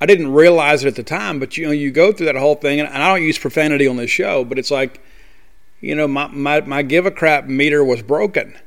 I 0.00 0.06
didn't 0.06 0.32
realize 0.32 0.84
it 0.84 0.88
at 0.88 0.96
the 0.96 1.02
time, 1.02 1.38
but 1.38 1.56
you 1.56 1.66
know, 1.66 1.72
you 1.72 1.90
go 1.90 2.12
through 2.12 2.26
that 2.26 2.36
whole 2.36 2.56
thing, 2.56 2.80
and 2.80 2.88
I 2.88 3.08
don't 3.08 3.22
use 3.22 3.38
profanity 3.38 3.86
on 3.86 3.96
this 3.96 4.10
show, 4.10 4.44
but 4.44 4.58
it's 4.58 4.70
like, 4.70 5.00
you 5.80 5.94
know, 5.94 6.08
my, 6.08 6.28
my, 6.28 6.60
my 6.62 6.82
give 6.82 7.06
a 7.06 7.10
crap 7.10 7.46
meter 7.46 7.84
was 7.84 8.02
broken. 8.02 8.58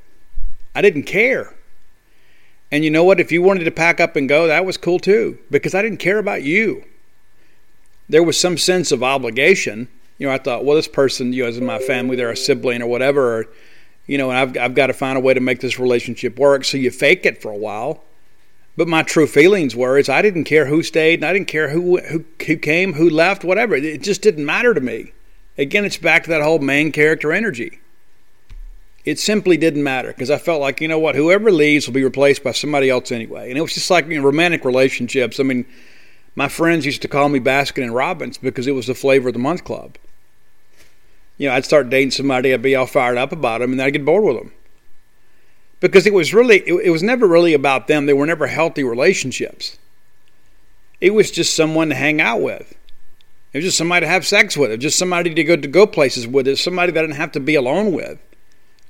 I 0.74 0.82
didn't 0.82 1.04
care. 1.04 1.54
And 2.72 2.84
you 2.84 2.92
know 2.92 3.04
what? 3.04 3.20
If 3.20 3.32
you 3.32 3.42
wanted 3.42 3.63
to 3.63 3.72
pack 3.72 4.00
up 4.00 4.16
and 4.16 4.28
go, 4.28 4.48
that 4.48 4.66
was 4.66 4.78
cool 4.78 5.00
too, 5.00 5.38
because 5.50 5.74
I 5.76 5.82
didn't 5.82 6.00
care 6.00 6.18
about 6.18 6.44
you. 6.44 6.84
There 8.10 8.24
was 8.24 8.40
some 8.40 8.58
sense 8.58 8.92
of 8.92 9.04
obligation 9.04 9.90
you 10.18 10.28
know, 10.28 10.34
I 10.34 10.38
thought, 10.38 10.66
well, 10.66 10.76
this 10.76 10.88
person, 10.88 11.32
you 11.34 11.44
know, 11.44 11.50
is 11.50 11.58
in 11.58 11.66
my 11.66 11.80
family, 11.80 12.16
they're 12.16 12.32
a 12.32 12.38
sibling 12.38 12.82
or 12.82 12.88
whatever, 12.88 13.38
or, 13.38 13.46
you 14.08 14.18
know, 14.18 14.32
and 14.32 14.40
I've, 14.40 14.58
I've 14.58 14.76
got 14.76 14.88
to 14.88 14.94
find 14.94 15.18
a 15.18 15.22
way 15.22 15.34
to 15.34 15.40
make 15.40 15.60
this 15.60 15.80
relationship 15.80 16.40
work. 16.40 16.66
So 16.66 16.78
you 16.78 16.90
fake 16.92 17.26
it 17.26 17.42
for 17.42 17.52
a 17.52 17.58
while. 17.58 18.04
But 18.78 18.88
my 18.88 19.02
true 19.02 19.26
feelings 19.26 19.76
were 19.76 19.98
is 19.98 20.08
I 20.08 20.22
didn't 20.22 20.44
care 20.44 20.68
who 20.68 20.84
stayed, 20.84 21.20
and 21.20 21.26
I 21.26 21.34
didn't 21.34 21.48
care 21.48 21.70
who 21.70 21.98
who, 21.98 22.24
who 22.46 22.58
came, 22.58 22.94
who 22.94 23.10
left, 23.10 23.44
whatever. 23.44 23.76
It 23.76 24.04
just 24.04 24.22
didn't 24.22 24.46
matter 24.46 24.74
to 24.76 24.80
me. 24.80 25.13
Again, 25.58 25.84
it's 25.84 25.98
back 25.98 26.24
to 26.24 26.30
that 26.30 26.44
whole 26.44 26.60
main 26.60 26.92
character 26.92 27.34
energy. 27.34 27.80
It 29.04 29.18
simply 29.18 29.58
didn't 29.58 29.84
matter 29.84 30.10
because 30.10 30.30
I 30.30 30.38
felt 30.38 30.62
like 30.62 30.80
you 30.80 30.88
know 30.88 31.00
what, 31.00 31.16
whoever 31.16 31.52
leaves 31.52 31.88
will 31.88 31.96
be 31.96 32.04
replaced 32.04 32.44
by 32.44 32.52
somebody 32.52 32.90
else 32.90 33.12
anyway. 33.12 33.50
And 33.50 33.58
it 33.58 33.62
was 33.62 33.74
just 33.74 33.90
like 33.90 34.06
you 34.08 34.20
know, 34.20 34.26
romantic 34.26 34.63
relationships. 34.63 35.40
I 35.40 35.44
mean, 35.44 35.66
my 36.36 36.48
friends 36.48 36.86
used 36.86 37.02
to 37.02 37.08
call 37.08 37.30
me 37.30 37.40
Baskin 37.40 37.84
and 37.84 37.96
Robbins 37.96 38.38
because 38.38 38.68
it 38.68 38.74
was 38.74 38.86
the 38.86 38.94
flavor 38.94 39.30
of 39.30 39.34
the 39.34 39.40
month 39.40 39.63
club. 39.63 39.98
You 41.40 41.48
know, 41.48 41.56
I'd 41.56 41.66
start 41.66 41.90
dating 41.90 42.12
somebody, 42.12 42.54
I'd 42.54 42.62
be 42.62 42.76
all 42.76 42.86
fired 42.86 43.18
up 43.18 43.32
about 43.32 43.62
them, 43.62 43.72
and 43.72 43.80
then 43.80 43.88
I'd 43.88 43.94
get 43.94 44.06
bored 44.06 44.24
with 44.24 44.38
them 44.38 44.54
because 45.80 46.08
it 46.08 46.13
was 46.13 46.34
really 46.34 46.58
it, 46.60 46.74
it 46.86 46.90
was 46.90 47.04
never 47.04 47.28
really 47.28 47.54
about 47.54 47.88
them. 47.88 48.06
They 48.06 48.13
were 48.13 48.26
never 48.26 48.48
healthy 48.48 48.84
relationships. 48.84 49.78
It 51.00 51.13
was 51.13 51.30
just 51.30 51.56
someone 51.56 51.90
to 51.90 51.96
hang 51.96 52.20
out 52.20 52.42
with. 52.42 52.74
It 53.54 53.60
was 53.60 53.66
just 53.66 53.78
somebody 53.78 54.06
to 54.06 54.10
have 54.10 54.26
sex 54.26 54.58
with. 54.58 54.72
It 54.72 54.78
was 54.78 54.84
just 54.84 55.00
somebody 55.00 55.34
to 55.34 55.44
go 55.44 55.56
to 55.56 55.68
go 55.68 55.88
places 55.88 56.28
with. 56.28 56.48
It's 56.48 56.62
somebody 56.62 56.92
that 56.92 57.00
I 57.00 57.04
didn't 57.04 57.18
have 57.18 57.32
to 57.34 57.40
be 57.40 57.56
alone 57.56 57.92
with. 57.92 58.20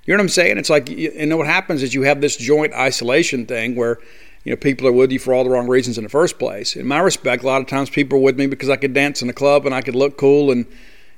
You 0.06 0.14
know 0.14 0.20
what 0.20 0.24
I'm 0.24 0.30
saying? 0.30 0.58
It's 0.58 0.70
like 0.70 0.90
you 0.90 1.26
know 1.26 1.38
what 1.38 1.48
happens 1.48 1.84
is 1.84 1.94
you 1.94 2.04
have 2.04 2.22
this 2.22 2.38
joint 2.38 2.74
isolation 2.74 3.46
thing 3.46 3.76
where 3.76 4.00
you 4.46 4.52
know 4.52 4.56
people 4.56 4.88
are 4.88 4.94
with 4.94 5.12
you 5.12 5.20
for 5.20 5.34
all 5.34 5.44
the 5.44 5.50
wrong 5.50 5.68
reasons 5.68 5.98
in 5.98 6.06
the 6.06 6.10
first 6.10 6.40
place. 6.40 6.78
In 6.78 6.88
my 6.88 7.00
respect, 7.00 7.44
a 7.44 7.46
lot 7.46 7.62
of 7.62 7.68
times 7.68 7.90
people 7.90 8.18
are 8.18 8.22
with 8.22 8.38
me 8.38 8.48
because 8.48 8.70
I 8.70 8.78
could 8.78 8.94
dance 8.94 9.22
in 9.22 9.28
the 9.28 9.34
club 9.34 9.66
and 9.66 9.76
I 9.76 9.82
could 9.82 9.96
look 9.96 10.18
cool 10.18 10.50
and 10.50 10.66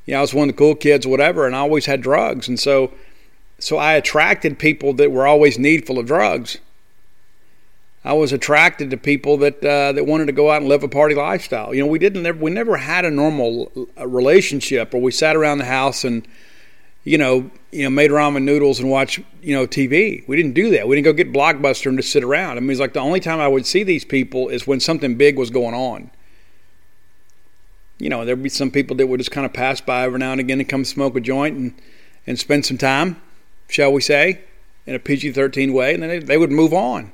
you 0.08 0.13
know 0.13 0.17
I 0.17 0.21
was 0.21 0.34
one 0.34 0.49
of 0.49 0.55
the 0.55 0.58
cool 0.58 0.73
kids 0.73 1.05
whatever, 1.05 1.45
and 1.45 1.55
I 1.55 1.60
always 1.60 1.86
had 1.86 2.01
drugs, 2.01 2.47
and 2.47 2.60
so 2.60 2.91
so 3.60 3.78
I 3.78 3.93
attracted 3.93 4.60
people 4.60 4.93
that 4.93 5.12
were 5.12 5.28
always 5.28 5.60
needful 5.60 6.00
of 6.00 6.08
drugs. 6.08 6.58
I 8.04 8.13
was 8.13 8.32
attracted 8.32 8.91
to 8.91 8.98
people 8.98 9.38
that 9.38 9.63
uh, 9.63 9.91
that 9.91 10.06
wanted 10.06 10.28
to 10.28 10.32
go 10.32 10.52
out 10.52 10.62
and 10.62 10.69
live 10.69 10.84
a 10.84 10.88
party 10.88 11.15
lifestyle. 11.15 11.74
You 11.74 11.82
know, 11.82 11.88
we 11.88 12.00
didn't 12.00 12.24
never, 12.24 12.39
we 12.39 12.50
never 12.50 12.78
had 12.78 13.04
a 13.04 13.12
normal 13.12 13.72
uh, 13.98 14.08
relationship 14.08 14.93
where 14.93 15.02
we 15.02 15.12
sat 15.12 15.36
around 15.36 15.58
the 15.58 15.65
house 15.65 16.06
and 16.06 16.26
you 17.04 17.17
know 17.17 17.52
you 17.72 17.84
know 17.84 17.89
made 17.89 18.12
ramen 18.12 18.43
noodles 18.43 18.80
and 18.80 18.89
watch 18.89 19.19
you 19.41 19.54
know 19.54 19.67
TV. 19.67 20.26
We 20.28 20.38
didn't 20.38 20.54
do 20.54 20.69
that. 20.72 20.88
We 20.88 20.95
didn't 20.95 21.06
go 21.06 21.13
get 21.13 21.34
Blockbuster 21.34 21.88
and 21.88 21.98
just 21.98 22.12
sit 22.12 22.24
around. 22.24 22.58
I 22.58 22.62
mean, 22.62 22.72
it's 22.72 22.80
like 22.80 22.93
the 22.93 23.02
only 23.02 23.19
time 23.19 23.39
I 23.39 23.50
would 23.50 23.65
see 23.65 23.84
these 23.84 24.06
people 24.06 24.48
is 24.48 24.65
when 24.65 24.80
something 24.80 25.15
big 25.15 25.38
was 25.38 25.50
going 25.50 25.76
on. 25.76 26.10
You 27.98 28.08
know, 28.08 28.24
there'd 28.24 28.41
be 28.41 28.48
some 28.48 28.72
people 28.72 28.95
that 28.95 29.08
would 29.08 29.19
just 29.19 29.32
kind 29.32 29.45
of 29.45 29.52
pass 29.52 29.82
by 29.82 30.04
every 30.04 30.19
now 30.19 30.32
and 30.32 30.39
again 30.39 30.62
and 30.62 30.69
come 30.69 30.86
smoke 30.86 31.17
a 31.17 31.19
joint 31.19 31.58
and 31.58 31.74
and 32.26 32.39
spend 32.39 32.65
some 32.65 32.78
time 32.78 33.22
shall 33.69 33.93
we 33.93 34.01
say, 34.01 34.41
in 34.86 34.95
a 34.95 34.99
PG 34.99 35.32
13 35.32 35.71
way, 35.71 35.93
and 35.93 36.03
then 36.03 36.10
they, 36.10 36.19
they 36.19 36.38
would 36.38 36.51
move 36.51 36.73
on. 36.73 37.13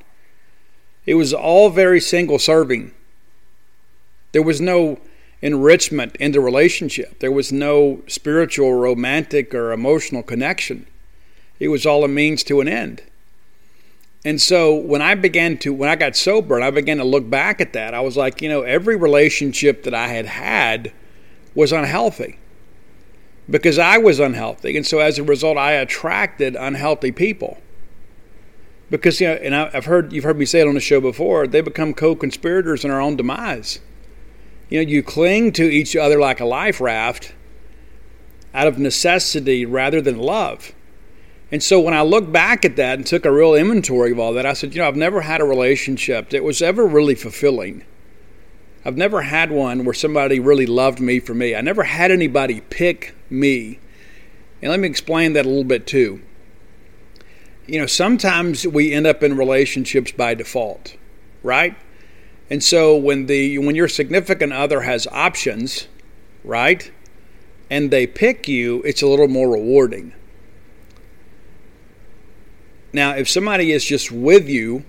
It 1.06 1.16
was 1.16 1.34
all 1.34 1.70
very 1.70 2.00
single 2.00 2.40
serving. 2.40 2.94
There 4.32 4.42
was 4.42 4.60
no 4.60 5.00
enrichment 5.42 6.16
in 6.16 6.32
the 6.32 6.40
relationship, 6.40 7.20
there 7.20 7.32
was 7.32 7.52
no 7.52 8.02
spiritual, 8.08 8.74
romantic, 8.74 9.54
or 9.54 9.72
emotional 9.72 10.24
connection. 10.24 10.88
It 11.60 11.68
was 11.68 11.86
all 11.86 12.04
a 12.04 12.08
means 12.08 12.44
to 12.46 12.60
an 12.60 12.68
end. 12.68 13.04
And 14.26 14.42
so 14.42 14.74
when 14.76 15.02
I 15.02 15.16
began 15.16 15.58
to, 15.60 15.74
when 15.74 15.88
I 15.88 15.96
got 15.96 16.16
sober 16.16 16.56
and 16.56 16.66
I 16.66 16.72
began 16.72 16.98
to 16.98 17.04
look 17.04 17.30
back 17.30 17.62
at 17.62 17.74
that, 17.74 17.94
I 17.94 18.02
was 18.02 18.18
like, 18.18 18.42
you 18.42 18.50
know, 18.50 18.64
every 18.64 18.96
relationship 18.96 19.84
that 19.84 19.94
I 19.94 20.08
had 20.08 20.26
had 20.26 20.92
was 21.54 21.72
unhealthy 21.72 22.40
because 23.50 23.78
I 23.78 23.98
was 23.98 24.20
unhealthy. 24.20 24.76
And 24.76 24.86
so 24.86 25.00
as 25.00 25.20
a 25.20 25.24
result, 25.24 25.58
I 25.58 25.74
attracted 25.74 26.56
unhealthy 26.56 27.12
people. 27.12 27.60
Because, 28.90 29.20
you 29.20 29.28
know, 29.28 29.36
and 29.36 29.56
I've 29.56 29.86
heard, 29.86 30.14
you've 30.14 30.24
heard 30.24 30.38
me 30.38 30.46
say 30.46 30.62
it 30.62 30.68
on 30.68 30.76
the 30.76 30.80
show 30.80 31.02
before, 31.02 31.48
they 31.48 31.62
become 31.62 31.94
co 31.94 32.16
conspirators 32.16 32.86
in 32.86 32.92
our 32.92 33.02
own 33.02 33.16
demise. 33.16 33.80
You 34.70 34.80
know, 34.84 34.90
you 34.90 35.04
cling 35.04 35.52
to 35.54 35.64
each 35.64 35.96
other 35.96 36.20
like 36.20 36.40
a 36.40 36.46
life 36.46 36.82
raft 36.82 37.34
out 38.54 38.68
of 38.68 38.80
necessity 38.80 39.66
rather 39.66 40.02
than 40.02 40.18
love. 40.18 40.74
And 41.52 41.62
so 41.62 41.80
when 41.80 41.94
I 41.94 42.02
look 42.02 42.32
back 42.32 42.66
at 42.66 42.76
that 42.78 42.98
and 42.98 43.06
took 43.06 43.26
a 43.26 43.32
real 43.32 43.54
inventory 43.54 44.12
of 44.12 44.20
all 44.20 44.34
that, 44.34 44.46
I 44.46 44.54
said, 44.54 44.74
you 44.74 44.82
know, 44.82 44.88
I've 44.88 44.96
never 44.96 45.22
had 45.22 45.42
a 45.42 45.46
relationship 45.46 46.30
that 46.30 46.44
was 46.44 46.62
ever 46.62 46.86
really 46.86 47.16
fulfilling. 47.16 47.84
I've 48.86 48.98
never 48.98 49.24
had 49.24 49.50
one 49.52 49.84
where 49.84 49.96
somebody 49.96 50.40
really 50.40 50.68
loved 50.68 51.00
me 51.00 51.20
for 51.20 51.34
me. 51.34 51.56
I 51.56 51.62
never 51.62 51.84
had 51.84 52.12
anybody 52.12 52.62
pick 52.62 53.16
me. 53.32 53.80
And 54.62 54.70
let 54.70 54.80
me 54.80 54.88
explain 54.88 55.34
that 55.34 55.46
a 55.46 55.50
little 55.50 55.64
bit 55.64 55.88
too. 55.88 56.22
You 57.66 57.80
know, 57.80 57.88
sometimes 57.88 58.68
we 58.68 58.94
end 58.94 59.08
up 59.08 59.24
in 59.24 59.36
relationships 59.36 60.12
by 60.12 60.36
default, 60.36 60.96
right? 61.42 61.76
And 62.52 62.64
so 62.64 62.96
when 62.96 63.26
the 63.26 63.58
when 63.58 63.76
your 63.76 63.88
significant 63.88 64.54
other 64.54 64.82
has 64.82 65.08
options, 65.08 65.88
right? 66.44 66.92
And 67.72 67.90
they 67.90 68.06
pick 68.06 68.48
you, 68.48 68.84
it's 68.84 69.02
a 69.02 69.08
little 69.08 69.28
more 69.28 69.50
rewarding. 69.50 70.14
Now, 72.94 73.16
if 73.16 73.28
somebody 73.28 73.72
is 73.72 73.84
just 73.84 74.12
with 74.12 74.48
you 74.48 74.86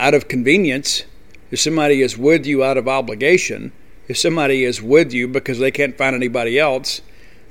out 0.00 0.14
of 0.14 0.26
convenience, 0.26 1.04
if 1.52 1.60
somebody 1.60 2.00
is 2.00 2.16
with 2.16 2.46
you 2.46 2.64
out 2.64 2.78
of 2.78 2.88
obligation, 2.88 3.70
if 4.08 4.16
somebody 4.16 4.64
is 4.64 4.82
with 4.82 5.12
you 5.12 5.28
because 5.28 5.58
they 5.58 5.70
can't 5.70 5.96
find 5.96 6.16
anybody 6.16 6.58
else, 6.58 7.02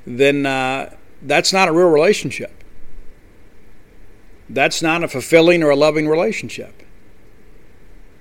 then 0.04 0.44
uh, 0.44 0.94
that's 1.22 1.52
not 1.52 1.68
a 1.68 1.72
real 1.72 1.88
relationship. 1.88 2.52
That's 4.50 4.82
not 4.82 5.04
a 5.04 5.08
fulfilling 5.08 5.62
or 5.62 5.70
a 5.70 5.76
loving 5.76 6.08
relationship. 6.08 6.82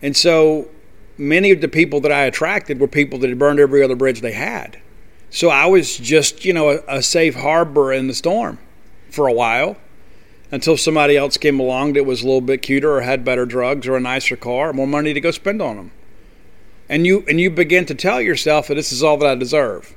And 0.04 0.16
so 0.16 0.70
many 1.18 1.50
of 1.50 1.62
the 1.62 1.68
people 1.68 2.00
that 2.02 2.12
I 2.12 2.26
attracted 2.26 2.80
were 2.80 2.88
people 2.88 3.18
that 3.20 3.30
had 3.30 3.40
burned 3.40 3.60
every 3.60 3.84
other 3.84 3.96
bridge 3.96 4.22
they 4.22 4.34
had. 4.34 4.80
So 5.32 5.50
I 5.50 5.66
was 5.66 5.98
just, 5.98 6.46
you 6.46 6.54
know, 6.54 6.70
a, 6.70 6.98
a 6.98 7.02
safe 7.02 7.36
harbor 7.36 7.92
in 7.92 8.06
the 8.06 8.14
storm 8.14 8.60
for 9.10 9.28
a 9.28 9.34
while 9.34 9.78
until 10.52 10.76
somebody 10.76 11.16
else 11.16 11.38
came 11.38 11.60
along 11.60 11.94
that 11.94 12.06
was 12.06 12.22
a 12.22 12.26
little 12.26 12.42
bit 12.42 12.62
cuter 12.62 12.98
or 12.98 13.02
had 13.02 13.24
better 13.24 13.46
drugs 13.46 13.88
or 13.88 13.96
a 13.96 14.02
nicer 14.02 14.36
car 14.36 14.70
or 14.70 14.74
more 14.74 14.88
money 14.88 15.14
to 15.14 15.22
go 15.22 15.32
spend 15.32 15.62
on 15.62 15.78
them. 15.78 15.92
And 16.90 17.08
you 17.08 17.24
and 17.28 17.40
you 17.40 17.50
begin 17.50 17.86
to 17.86 17.96
tell 17.96 18.22
yourself 18.22 18.68
that 18.68 18.76
this 18.76 18.92
is 18.92 19.02
all 19.02 19.18
that 19.18 19.28
I 19.28 19.36
deserve. 19.36 19.96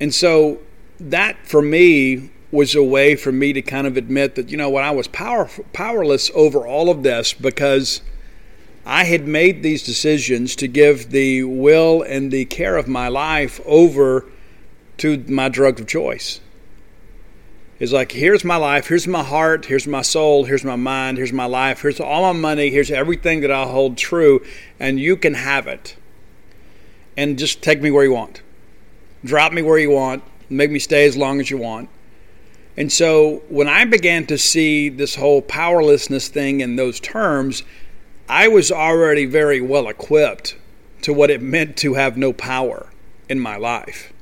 And 0.00 0.14
so 0.14 0.60
that 1.00 1.36
for 1.46 1.60
me 1.60 2.30
was 2.52 2.76
a 2.76 2.82
way 2.82 3.16
for 3.16 3.32
me 3.32 3.52
to 3.52 3.60
kind 3.60 3.88
of 3.88 3.96
admit 3.96 4.36
that 4.36 4.48
you 4.50 4.56
know 4.56 4.70
what 4.70 4.84
I 4.84 4.92
was 4.92 5.08
power, 5.08 5.50
powerless 5.72 6.30
over 6.34 6.64
all 6.64 6.90
of 6.90 7.02
this 7.02 7.32
because 7.32 8.00
I 8.86 9.04
had 9.04 9.26
made 9.26 9.64
these 9.64 9.82
decisions 9.82 10.54
to 10.56 10.68
give 10.68 11.10
the 11.10 11.42
will 11.42 12.02
and 12.02 12.30
the 12.30 12.44
care 12.44 12.76
of 12.76 12.86
my 12.86 13.08
life 13.08 13.60
over 13.66 14.26
to 14.98 15.24
my 15.26 15.48
drug 15.48 15.80
of 15.80 15.88
choice 15.88 16.38
is 17.80 17.92
like, 17.92 18.12
here's 18.12 18.44
my 18.44 18.56
life, 18.56 18.86
here's 18.86 19.06
my 19.08 19.22
heart, 19.22 19.66
here's 19.66 19.86
my 19.86 20.02
soul, 20.02 20.44
here's 20.44 20.64
my 20.64 20.76
mind, 20.76 21.18
here's 21.18 21.32
my 21.32 21.44
life, 21.44 21.80
here's 21.82 22.00
all 22.00 22.32
my 22.32 22.38
money, 22.38 22.70
here's 22.70 22.90
everything 22.90 23.40
that 23.40 23.50
I 23.50 23.64
hold 23.64 23.96
true, 23.96 24.44
and 24.78 25.00
you 25.00 25.16
can 25.16 25.34
have 25.34 25.66
it. 25.66 25.96
And 27.16 27.38
just 27.38 27.62
take 27.62 27.82
me 27.82 27.90
where 27.90 28.04
you 28.04 28.12
want. 28.12 28.42
Drop 29.24 29.52
me 29.52 29.62
where 29.62 29.78
you 29.78 29.90
want, 29.90 30.22
make 30.48 30.70
me 30.70 30.78
stay 30.78 31.06
as 31.06 31.16
long 31.16 31.40
as 31.40 31.50
you 31.50 31.58
want. 31.58 31.88
And 32.76 32.92
so 32.92 33.42
when 33.48 33.68
I 33.68 33.84
began 33.84 34.26
to 34.26 34.38
see 34.38 34.88
this 34.88 35.14
whole 35.14 35.42
powerlessness 35.42 36.28
thing 36.28 36.60
in 36.60 36.76
those 36.76 37.00
terms, 37.00 37.62
I 38.28 38.48
was 38.48 38.72
already 38.72 39.26
very 39.26 39.60
well 39.60 39.88
equipped 39.88 40.56
to 41.02 41.12
what 41.12 41.30
it 41.30 41.42
meant 41.42 41.76
to 41.78 41.94
have 41.94 42.16
no 42.16 42.32
power 42.32 42.90
in 43.28 43.38
my 43.38 43.56
life 43.56 44.13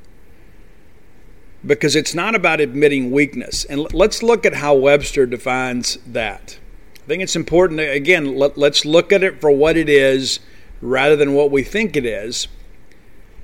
because 1.64 1.94
it's 1.94 2.14
not 2.14 2.34
about 2.34 2.60
admitting 2.60 3.10
weakness. 3.10 3.64
And 3.64 3.92
let's 3.94 4.22
look 4.22 4.44
at 4.44 4.54
how 4.54 4.74
Webster 4.74 5.26
defines 5.26 5.98
that. 6.06 6.58
I 6.96 7.06
think 7.06 7.22
it's 7.22 7.36
important, 7.36 7.78
to, 7.78 7.90
again, 7.90 8.36
let, 8.36 8.58
us 8.58 8.84
look 8.84 9.12
at 9.12 9.22
it 9.22 9.40
for 9.40 9.50
what 9.50 9.76
it 9.76 9.88
is 9.88 10.40
rather 10.80 11.16
than 11.16 11.34
what 11.34 11.50
we 11.50 11.62
think 11.62 11.96
it 11.96 12.04
is. 12.04 12.48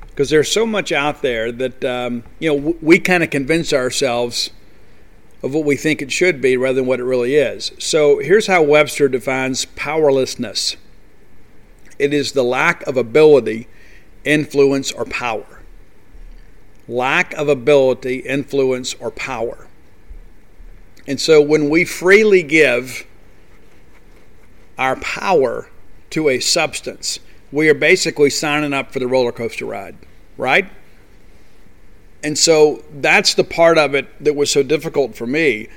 Because 0.09 0.31
there's 0.31 0.51
so 0.51 0.67
much 0.67 0.91
out 0.91 1.23
there 1.23 1.53
that, 1.53 1.85
um, 1.85 2.25
you 2.41 2.49
know, 2.49 2.77
we 2.81 2.99
kind 2.99 3.23
of 3.23 3.31
convince 3.31 3.73
ourselves 3.73 4.51
of 5.43 5.55
what 5.55 5.65
we 5.65 5.77
think 5.77 6.03
it 6.03 6.11
should 6.11 6.41
be 6.41 6.57
rather 6.57 6.77
than 6.77 6.87
what 6.87 6.99
it 6.99 7.05
really 7.05 7.37
is. 7.37 7.71
So 7.79 8.19
here's 8.19 8.49
how 8.49 8.63
Webster 8.63 9.09
defines 9.09 9.65
powerlessness 9.65 10.77
it 11.99 12.15
is 12.15 12.31
the 12.31 12.45
lack 12.45 12.87
of 12.87 12.97
ability, 12.97 13.67
influence, 14.25 14.93
or 14.93 15.05
power 15.05 15.58
lack 16.89 17.35
of 17.35 17.49
ability, 17.49 18.21
influence, 18.21 18.95
or 18.95 19.11
power. 19.11 19.67
And 21.07 21.21
so 21.21 21.41
when 21.41 21.69
we 21.69 21.85
freely 21.85 22.43
give 22.43 23.07
our 24.77 24.97
power 24.97 25.69
to 26.11 26.29
a 26.29 26.41
substance, 26.41 27.21
we 27.53 27.69
are 27.69 27.75
basically 27.75 28.31
signing 28.31 28.73
up 28.73 28.93
for 28.93 28.99
the 28.99 29.07
roller 29.07 29.33
coaster 29.33 29.65
ride, 29.65 29.97
right? 30.37 30.71
And 32.23 32.37
so 32.37 32.85
that's 32.93 33.35
the 33.35 33.45
part 33.45 33.79
of 33.79 33.95
it 33.95 34.07
that 34.23 34.35
was 34.35 34.51
so 34.51 34.63
difficult 34.63 35.15
for 35.15 35.27
me. 35.27 35.69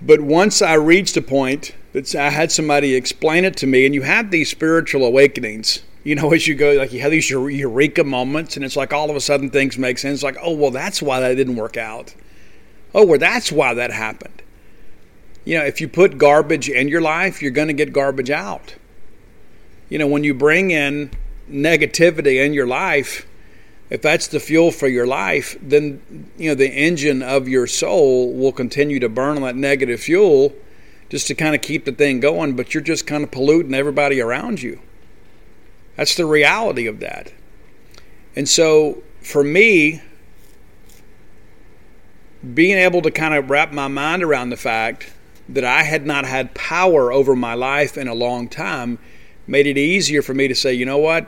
But 0.00 0.20
once 0.20 0.62
I 0.62 0.74
reached 0.74 1.16
a 1.16 1.22
point 1.22 1.74
that 1.92 2.14
I 2.14 2.30
had 2.30 2.52
somebody 2.52 2.94
explain 2.94 3.44
it 3.44 3.56
to 3.58 3.66
me, 3.66 3.84
and 3.84 3.94
you 3.94 4.02
have 4.02 4.30
these 4.30 4.48
spiritual 4.48 5.04
awakenings. 5.04 5.82
You 6.04 6.14
know, 6.14 6.32
as 6.34 6.46
you 6.46 6.54
go, 6.54 6.72
like 6.72 6.92
you 6.92 7.00
have 7.00 7.10
these 7.10 7.30
eureka 7.30 8.04
moments, 8.04 8.56
and 8.56 8.64
it's 8.64 8.76
like 8.76 8.92
all 8.92 9.10
of 9.10 9.16
a 9.16 9.20
sudden 9.20 9.50
things 9.50 9.78
make 9.78 9.98
sense. 9.98 10.22
Like, 10.22 10.36
oh, 10.42 10.52
well, 10.52 10.70
that's 10.70 11.02
why 11.02 11.20
that 11.20 11.34
didn't 11.34 11.56
work 11.56 11.76
out. 11.76 12.14
Oh, 12.94 13.04
well, 13.04 13.18
that's 13.18 13.52
why 13.52 13.74
that 13.74 13.90
happened. 13.90 14.42
You 15.44 15.58
know, 15.58 15.64
if 15.64 15.80
you 15.80 15.88
put 15.88 16.18
garbage 16.18 16.68
in 16.68 16.88
your 16.88 17.00
life, 17.00 17.40
you're 17.40 17.50
going 17.50 17.68
to 17.68 17.74
get 17.74 17.92
garbage 17.92 18.30
out. 18.30 18.74
You 19.88 19.98
know, 19.98 20.06
when 20.06 20.24
you 20.24 20.34
bring 20.34 20.70
in 20.70 21.10
negativity 21.50 22.44
in 22.44 22.52
your 22.52 22.66
life, 22.66 23.26
if 23.90 24.02
that's 24.02 24.26
the 24.26 24.40
fuel 24.40 24.70
for 24.70 24.86
your 24.86 25.06
life, 25.06 25.56
then 25.62 26.02
you 26.36 26.50
know 26.50 26.54
the 26.54 26.68
engine 26.68 27.22
of 27.22 27.48
your 27.48 27.66
soul 27.66 28.34
will 28.34 28.52
continue 28.52 29.00
to 29.00 29.08
burn 29.08 29.36
on 29.36 29.42
that 29.42 29.56
negative 29.56 30.00
fuel 30.00 30.52
just 31.08 31.26
to 31.28 31.34
kind 31.34 31.54
of 31.54 31.62
keep 31.62 31.86
the 31.86 31.92
thing 31.92 32.20
going, 32.20 32.54
but 32.54 32.74
you're 32.74 32.82
just 32.82 33.06
kind 33.06 33.24
of 33.24 33.30
polluting 33.30 33.72
everybody 33.72 34.20
around 34.20 34.60
you. 34.60 34.80
That's 35.98 36.14
the 36.14 36.26
reality 36.26 36.86
of 36.86 37.00
that. 37.00 37.32
And 38.36 38.48
so 38.48 39.02
for 39.20 39.42
me, 39.42 40.00
being 42.54 42.78
able 42.78 43.02
to 43.02 43.10
kind 43.10 43.34
of 43.34 43.50
wrap 43.50 43.72
my 43.72 43.88
mind 43.88 44.22
around 44.22 44.50
the 44.50 44.56
fact 44.56 45.12
that 45.48 45.64
I 45.64 45.82
had 45.82 46.06
not 46.06 46.24
had 46.24 46.54
power 46.54 47.12
over 47.12 47.34
my 47.34 47.54
life 47.54 47.98
in 47.98 48.06
a 48.06 48.14
long 48.14 48.48
time 48.48 49.00
made 49.48 49.66
it 49.66 49.76
easier 49.76 50.22
for 50.22 50.34
me 50.34 50.46
to 50.46 50.54
say, 50.54 50.72
you 50.72 50.86
know 50.86 50.98
what? 50.98 51.26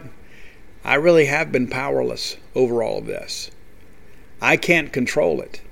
I 0.85 0.95
really 0.95 1.25
have 1.25 1.51
been 1.51 1.67
powerless 1.67 2.37
over 2.55 2.81
all 2.81 2.99
of 2.99 3.07
this. 3.07 3.51
I 4.41 4.57
can't 4.57 4.93
control 4.93 5.41
it. 5.41 5.63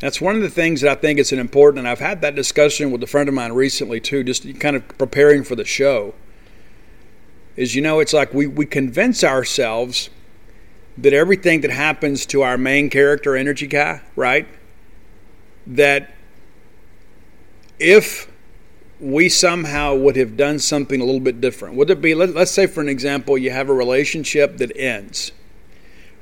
That's 0.00 0.20
one 0.20 0.36
of 0.36 0.42
the 0.42 0.50
things 0.50 0.82
that 0.82 0.90
I 0.90 1.00
think 1.00 1.18
is 1.18 1.32
an 1.32 1.38
important, 1.38 1.78
and 1.78 1.88
I've 1.88 1.98
had 1.98 2.20
that 2.20 2.34
discussion 2.34 2.90
with 2.90 3.02
a 3.02 3.06
friend 3.06 3.26
of 3.26 3.34
mine 3.34 3.54
recently 3.54 4.00
too, 4.00 4.22
just 4.22 4.60
kind 4.60 4.76
of 4.76 4.86
preparing 4.98 5.44
for 5.44 5.56
the 5.56 5.64
show. 5.64 6.14
Is 7.56 7.74
you 7.74 7.82
know, 7.82 8.00
it's 8.00 8.12
like 8.12 8.34
we, 8.34 8.46
we 8.46 8.66
convince 8.66 9.22
ourselves 9.22 10.10
that 10.98 11.12
everything 11.12 11.60
that 11.62 11.70
happens 11.70 12.26
to 12.26 12.42
our 12.42 12.56
main 12.56 12.90
character, 12.90 13.36
energy 13.36 13.66
guy, 13.66 14.00
right? 14.16 14.46
That 15.66 16.12
if 17.78 18.28
we 19.00 19.28
somehow 19.28 19.94
would 19.94 20.16
have 20.16 20.36
done 20.36 20.58
something 20.58 21.00
a 21.00 21.04
little 21.04 21.20
bit 21.20 21.40
different. 21.40 21.74
Would 21.76 21.90
it 21.90 22.00
be, 22.00 22.14
let, 22.14 22.36
us 22.36 22.50
say, 22.50 22.66
for 22.66 22.80
an 22.80 22.88
example, 22.88 23.36
you 23.36 23.50
have 23.50 23.68
a 23.68 23.74
relationship 23.74 24.56
that 24.58 24.74
ends, 24.76 25.32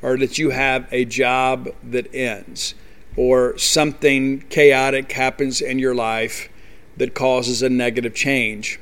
or 0.01 0.17
that 0.17 0.39
you 0.39 0.51
have 0.51 0.89
a 0.91 1.05
job 1.05 1.69
that 1.83 2.13
ends, 2.15 2.75
or 3.15 3.57
something 3.59 4.41
chaotic 4.49 5.13
happens 5.13 5.61
in 5.61 5.79
your 5.79 5.95
life 5.95 6.49
that 6.97 7.15
causes 7.15 7.63
a 7.63 7.69
negative 7.69 8.15
change. 8.15 8.81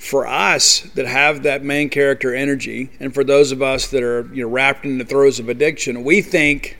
For 0.00 0.26
us 0.26 0.80
that 0.94 1.06
have 1.06 1.42
that 1.42 1.62
main 1.62 1.90
character 1.90 2.34
energy, 2.34 2.90
and 2.98 3.14
for 3.14 3.22
those 3.22 3.52
of 3.52 3.60
us 3.62 3.86
that 3.88 4.02
are 4.02 4.28
you 4.32 4.44
know, 4.44 4.48
wrapped 4.48 4.84
in 4.84 4.98
the 4.98 5.04
throes 5.04 5.38
of 5.38 5.48
addiction, 5.48 6.04
we 6.04 6.22
think, 6.22 6.78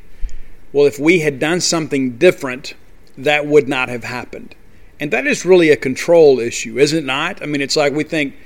well, 0.72 0.87
if 0.87 0.98
we 0.98 1.20
had 1.20 1.38
done 1.38 1.61
something 1.61 2.16
different, 2.16 2.74
that 3.18 3.46
would 3.46 3.68
not 3.68 3.88
have 3.88 4.04
happened 4.04 4.54
and 5.00 5.11
that 5.12 5.26
is 5.26 5.46
really 5.46 5.70
a 5.70 5.76
control 5.76 6.38
issue, 6.38 6.78
is 6.78 6.92
it 6.92 7.04
not? 7.04 7.42
I 7.42 7.46
mean, 7.46 7.62
it's 7.62 7.74
like 7.74 7.94
we 7.94 8.04
think 8.04 8.37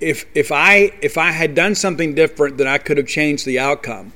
if 0.00 0.26
if 0.34 0.50
I 0.50 0.92
if 1.00 1.16
I 1.16 1.30
had 1.30 1.54
done 1.54 1.76
something 1.76 2.14
different, 2.14 2.58
then 2.58 2.66
I 2.66 2.78
could 2.78 2.96
have 2.96 3.06
changed 3.06 3.46
the 3.46 3.60
outcome. 3.60 4.12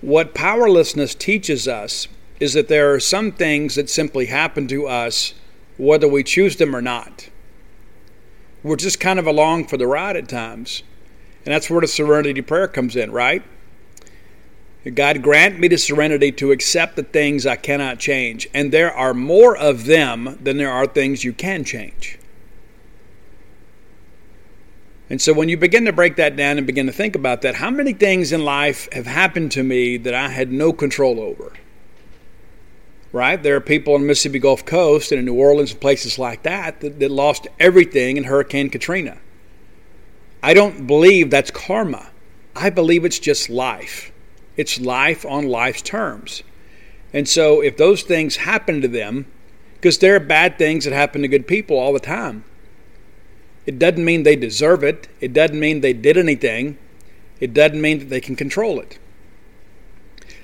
What 0.00 0.34
powerlessness 0.34 1.14
teaches 1.14 1.68
us 1.68 2.08
is 2.40 2.54
that 2.54 2.68
there 2.68 2.92
are 2.92 2.98
some 2.98 3.30
things 3.30 3.74
that 3.74 3.90
simply 3.90 4.26
happen 4.26 4.66
to 4.68 4.88
us 4.88 5.34
whether 5.76 6.08
we 6.08 6.24
choose 6.24 6.56
them 6.56 6.74
or 6.74 6.82
not. 6.82 7.28
We're 8.62 8.76
just 8.76 9.00
kind 9.00 9.18
of 9.18 9.26
along 9.26 9.66
for 9.66 9.76
the 9.76 9.86
ride 9.86 10.16
at 10.16 10.28
times. 10.28 10.82
And 11.44 11.52
that's 11.52 11.68
where 11.68 11.80
the 11.80 11.88
serenity 11.88 12.42
prayer 12.42 12.68
comes 12.68 12.94
in, 12.94 13.10
right? 13.10 13.42
God, 14.94 15.22
grant 15.22 15.60
me 15.60 15.68
the 15.68 15.78
serenity 15.78 16.32
to 16.32 16.50
accept 16.50 16.96
the 16.96 17.02
things 17.04 17.46
I 17.46 17.56
cannot 17.56 17.98
change. 17.98 18.48
And 18.52 18.72
there 18.72 18.92
are 18.92 19.14
more 19.14 19.56
of 19.56 19.86
them 19.86 20.38
than 20.42 20.56
there 20.56 20.72
are 20.72 20.86
things 20.86 21.22
you 21.24 21.32
can 21.32 21.64
change. 21.64 22.18
And 25.08 25.20
so 25.20 25.32
when 25.32 25.48
you 25.48 25.56
begin 25.56 25.84
to 25.84 25.92
break 25.92 26.16
that 26.16 26.36
down 26.36 26.58
and 26.58 26.66
begin 26.66 26.86
to 26.86 26.92
think 26.92 27.14
about 27.14 27.42
that, 27.42 27.56
how 27.56 27.70
many 27.70 27.92
things 27.92 28.32
in 28.32 28.44
life 28.44 28.88
have 28.92 29.06
happened 29.06 29.52
to 29.52 29.62
me 29.62 29.98
that 29.98 30.14
I 30.14 30.28
had 30.28 30.50
no 30.50 30.72
control 30.72 31.20
over? 31.20 31.52
Right? 33.12 33.42
There 33.42 33.56
are 33.56 33.60
people 33.60 33.94
on 33.94 34.00
the 34.00 34.06
Mississippi 34.06 34.38
Gulf 34.38 34.64
Coast 34.64 35.12
and 35.12 35.18
in 35.18 35.26
New 35.26 35.34
Orleans 35.34 35.72
and 35.72 35.80
places 35.80 36.18
like 36.18 36.42
that 36.44 36.80
that, 36.80 36.98
that 36.98 37.10
lost 37.10 37.46
everything 37.60 38.16
in 38.16 38.24
Hurricane 38.24 38.70
Katrina. 38.70 39.18
I 40.42 40.54
don't 40.54 40.86
believe 40.86 41.30
that's 41.30 41.50
karma. 41.50 42.10
I 42.56 42.70
believe 42.70 43.04
it's 43.04 43.18
just 43.18 43.48
life. 43.48 44.12
It's 44.56 44.80
life 44.80 45.24
on 45.24 45.48
life's 45.48 45.82
terms. 45.82 46.42
And 47.12 47.28
so 47.28 47.60
if 47.60 47.76
those 47.76 48.02
things 48.02 48.36
happen 48.36 48.80
to 48.80 48.88
them, 48.88 49.26
because 49.74 49.98
there 49.98 50.16
are 50.16 50.20
bad 50.20 50.58
things 50.58 50.84
that 50.84 50.92
happen 50.92 51.22
to 51.22 51.28
good 51.28 51.46
people 51.46 51.76
all 51.76 51.92
the 51.92 52.00
time, 52.00 52.44
it 53.66 53.78
doesn't 53.78 54.04
mean 54.04 54.22
they 54.22 54.36
deserve 54.36 54.82
it. 54.82 55.08
It 55.20 55.32
doesn't 55.32 55.58
mean 55.58 55.80
they 55.80 55.92
did 55.92 56.16
anything. 56.16 56.78
It 57.40 57.54
doesn't 57.54 57.80
mean 57.80 57.98
that 58.00 58.08
they 58.08 58.20
can 58.20 58.36
control 58.36 58.80
it. 58.80 58.98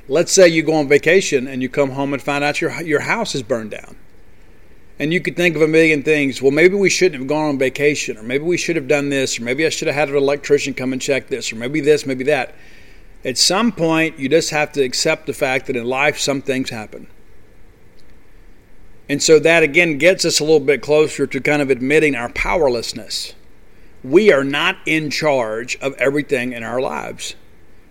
Let's 0.08 0.32
say 0.32 0.48
you 0.48 0.62
go 0.62 0.74
on 0.74 0.88
vacation 0.88 1.46
and 1.46 1.60
you 1.60 1.68
come 1.68 1.90
home 1.90 2.14
and 2.14 2.22
find 2.22 2.42
out 2.42 2.60
your, 2.60 2.80
your 2.82 3.00
house 3.00 3.34
is 3.34 3.42
burned 3.42 3.72
down. 3.72 3.96
And 4.98 5.12
you 5.12 5.20
could 5.20 5.36
think 5.36 5.54
of 5.54 5.62
a 5.62 5.68
million 5.68 6.02
things. 6.02 6.42
Well, 6.42 6.50
maybe 6.50 6.74
we 6.74 6.90
shouldn't 6.90 7.20
have 7.20 7.28
gone 7.28 7.50
on 7.50 7.58
vacation, 7.58 8.16
or 8.16 8.22
maybe 8.22 8.44
we 8.44 8.56
should 8.56 8.74
have 8.74 8.88
done 8.88 9.10
this, 9.10 9.38
or 9.38 9.44
maybe 9.44 9.64
I 9.64 9.68
should 9.68 9.86
have 9.86 9.94
had 9.94 10.08
an 10.08 10.16
electrician 10.16 10.74
come 10.74 10.92
and 10.92 11.00
check 11.00 11.28
this, 11.28 11.52
or 11.52 11.56
maybe 11.56 11.80
this, 11.80 12.04
maybe 12.04 12.24
that. 12.24 12.54
At 13.24 13.38
some 13.38 13.70
point, 13.70 14.18
you 14.18 14.28
just 14.28 14.50
have 14.50 14.72
to 14.72 14.82
accept 14.82 15.26
the 15.26 15.32
fact 15.32 15.66
that 15.66 15.76
in 15.76 15.84
life, 15.84 16.18
some 16.18 16.42
things 16.42 16.70
happen. 16.70 17.06
And 19.08 19.22
so 19.22 19.38
that 19.38 19.62
again 19.62 19.98
gets 19.98 20.24
us 20.24 20.40
a 20.40 20.44
little 20.44 20.60
bit 20.60 20.82
closer 20.82 21.26
to 21.26 21.40
kind 21.40 21.62
of 21.62 21.70
admitting 21.70 22.14
our 22.14 22.28
powerlessness. 22.30 23.34
We 24.02 24.32
are 24.32 24.44
not 24.44 24.78
in 24.84 25.10
charge 25.10 25.76
of 25.76 25.94
everything 25.94 26.52
in 26.52 26.62
our 26.62 26.80
lives. 26.80 27.34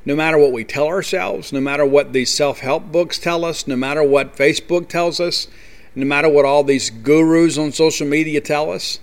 No 0.07 0.15
matter 0.15 0.37
what 0.37 0.53
we 0.53 0.63
tell 0.63 0.87
ourselves, 0.87 1.51
no 1.51 1.59
matter 1.59 1.85
what 1.85 2.13
these 2.13 2.33
self 2.33 2.59
help 2.59 2.93
books 2.93 3.19
tell 3.19 3.43
us, 3.43 3.67
no 3.67 3.75
matter 3.75 4.01
what 4.01 4.37
Facebook 4.37 4.87
tells 4.87 5.19
us, 5.19 5.49
no 5.95 6.05
matter 6.05 6.29
what 6.29 6.45
all 6.45 6.63
these 6.63 6.89
gurus 6.89 7.57
on 7.57 7.73
social 7.73 8.07
media 8.07 8.39
tell 8.39 8.71
us, 8.71 9.01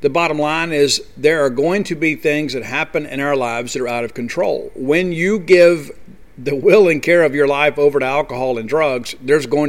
the 0.00 0.08
bottom 0.08 0.38
line 0.38 0.72
is 0.72 1.04
there 1.14 1.44
are 1.44 1.50
going 1.50 1.84
to 1.84 1.94
be 1.94 2.16
things 2.16 2.54
that 2.54 2.62
happen 2.62 3.04
in 3.04 3.20
our 3.20 3.36
lives 3.36 3.74
that 3.74 3.82
are 3.82 3.88
out 3.88 4.02
of 4.02 4.14
control. 4.14 4.72
When 4.74 5.12
you 5.12 5.38
give 5.38 5.90
the 6.38 6.54
will 6.56 6.88
and 6.88 7.02
care 7.02 7.22
of 7.22 7.34
your 7.34 7.46
life 7.46 7.78
over 7.78 7.98
to 7.98 8.06
alcohol 8.06 8.56
and 8.56 8.66
drugs, 8.66 9.14
there's 9.20 9.44
going 9.44 9.68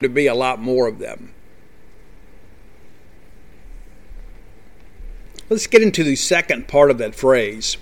to 0.00 0.08
be 0.08 0.26
a 0.26 0.34
lot 0.34 0.58
more 0.58 0.86
of 0.86 0.98
them. 0.98 1.34
Let's 5.50 5.66
get 5.66 5.82
into 5.82 6.02
the 6.02 6.16
second 6.16 6.68
part 6.68 6.90
of 6.90 6.96
that 6.98 7.14
phrase. 7.14 7.76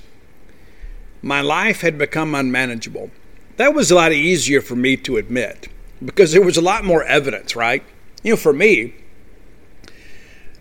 My 1.22 1.40
life 1.40 1.82
had 1.82 1.96
become 1.96 2.34
unmanageable. 2.34 3.10
That 3.56 3.72
was 3.72 3.92
a 3.92 3.94
lot 3.94 4.12
easier 4.12 4.60
for 4.60 4.74
me 4.74 4.96
to 4.98 5.16
admit 5.16 5.68
because 6.04 6.32
there 6.32 6.42
was 6.42 6.56
a 6.56 6.60
lot 6.60 6.84
more 6.84 7.04
evidence, 7.04 7.54
right? 7.54 7.84
You 8.24 8.32
know, 8.32 8.36
for 8.36 8.52
me, 8.52 8.94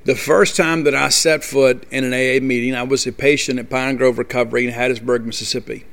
The 0.05 0.15
first 0.15 0.55
time 0.55 0.85
that 0.85 0.95
I 0.95 1.09
set 1.09 1.43
foot 1.43 1.85
in 1.91 2.05
an 2.05 2.13
AA 2.13 2.41
meeting, 2.41 2.73
I 2.73 2.83
was 2.83 3.05
a 3.05 3.11
patient 3.11 3.59
at 3.59 3.69
Pine 3.69 3.97
Grove 3.97 4.17
Recovery 4.17 4.65
in 4.65 4.73
Hattiesburg, 4.73 5.25
Mississippi. 5.25 5.83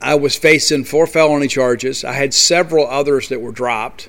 I 0.00 0.14
was 0.14 0.36
facing 0.36 0.84
four 0.84 1.06
felony 1.06 1.48
charges. 1.48 2.04
I 2.04 2.12
had 2.12 2.32
several 2.32 2.86
others 2.86 3.28
that 3.28 3.40
were 3.40 3.52
dropped. 3.52 4.08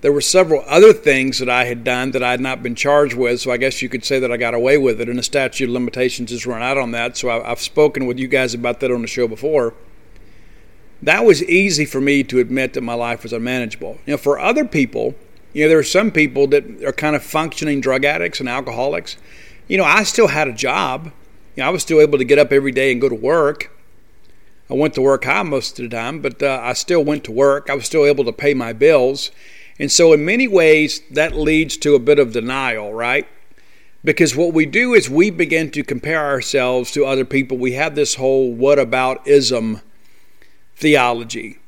There 0.00 0.12
were 0.12 0.20
several 0.20 0.62
other 0.68 0.92
things 0.92 1.40
that 1.40 1.48
I 1.48 1.64
had 1.64 1.82
done 1.82 2.12
that 2.12 2.22
I 2.22 2.30
had 2.30 2.40
not 2.40 2.62
been 2.62 2.76
charged 2.76 3.16
with, 3.16 3.40
so 3.40 3.50
I 3.50 3.56
guess 3.56 3.82
you 3.82 3.88
could 3.88 4.04
say 4.04 4.20
that 4.20 4.30
I 4.30 4.36
got 4.36 4.54
away 4.54 4.78
with 4.78 5.00
it, 5.00 5.08
and 5.08 5.18
the 5.18 5.24
statute 5.24 5.64
of 5.64 5.70
limitations 5.70 6.30
has 6.30 6.46
run 6.46 6.62
out 6.62 6.78
on 6.78 6.92
that. 6.92 7.16
So 7.16 7.28
I've 7.30 7.60
spoken 7.60 8.06
with 8.06 8.16
you 8.16 8.28
guys 8.28 8.54
about 8.54 8.78
that 8.78 8.92
on 8.92 9.02
the 9.02 9.08
show 9.08 9.26
before. 9.26 9.74
That 11.02 11.24
was 11.24 11.42
easy 11.44 11.84
for 11.84 12.00
me 12.00 12.22
to 12.24 12.38
admit 12.38 12.74
that 12.74 12.82
my 12.82 12.94
life 12.94 13.24
was 13.24 13.32
unmanageable. 13.32 13.98
You 14.06 14.12
know, 14.12 14.18
for 14.18 14.38
other 14.38 14.64
people, 14.64 15.16
you 15.52 15.64
know, 15.64 15.68
there 15.68 15.78
are 15.78 15.84
some 15.84 16.12
people 16.12 16.46
that 16.48 16.84
are 16.84 16.92
kind 16.92 17.16
of 17.16 17.22
functioning 17.24 17.80
drug 17.80 18.04
addicts 18.04 18.38
and 18.38 18.48
alcoholics. 18.48 19.16
You 19.66 19.78
know, 19.78 19.84
I 19.84 20.04
still 20.04 20.28
had 20.28 20.46
a 20.46 20.52
job. 20.52 21.06
You 21.56 21.62
know, 21.62 21.66
I 21.66 21.70
was 21.70 21.82
still 21.82 22.00
able 22.00 22.18
to 22.18 22.24
get 22.24 22.38
up 22.38 22.52
every 22.52 22.70
day 22.72 22.92
and 22.92 23.00
go 23.00 23.08
to 23.08 23.14
work. 23.16 23.72
I 24.70 24.74
went 24.74 24.94
to 24.94 25.02
work 25.02 25.24
high 25.24 25.42
most 25.42 25.78
of 25.78 25.88
the 25.88 25.96
time, 25.96 26.20
but 26.20 26.42
uh, 26.42 26.60
I 26.62 26.74
still 26.74 27.02
went 27.02 27.24
to 27.24 27.32
work. 27.32 27.70
I 27.70 27.74
was 27.74 27.86
still 27.86 28.04
able 28.04 28.24
to 28.24 28.32
pay 28.32 28.52
my 28.52 28.72
bills. 28.72 29.30
And 29.78 29.90
so, 29.90 30.12
in 30.12 30.24
many 30.24 30.46
ways, 30.46 31.00
that 31.10 31.34
leads 31.34 31.76
to 31.78 31.94
a 31.94 32.00
bit 32.00 32.18
of 32.18 32.32
denial, 32.32 32.92
right? 32.92 33.26
Because 34.04 34.36
what 34.36 34.52
we 34.52 34.66
do 34.66 34.94
is 34.94 35.08
we 35.08 35.30
begin 35.30 35.70
to 35.70 35.82
compare 35.82 36.24
ourselves 36.24 36.90
to 36.92 37.04
other 37.04 37.24
people. 37.24 37.56
We 37.56 37.72
have 37.72 37.94
this 37.94 38.16
whole 38.16 38.52
what 38.52 38.78
about 38.78 39.26
ism 39.26 39.80
theology. 40.76 41.58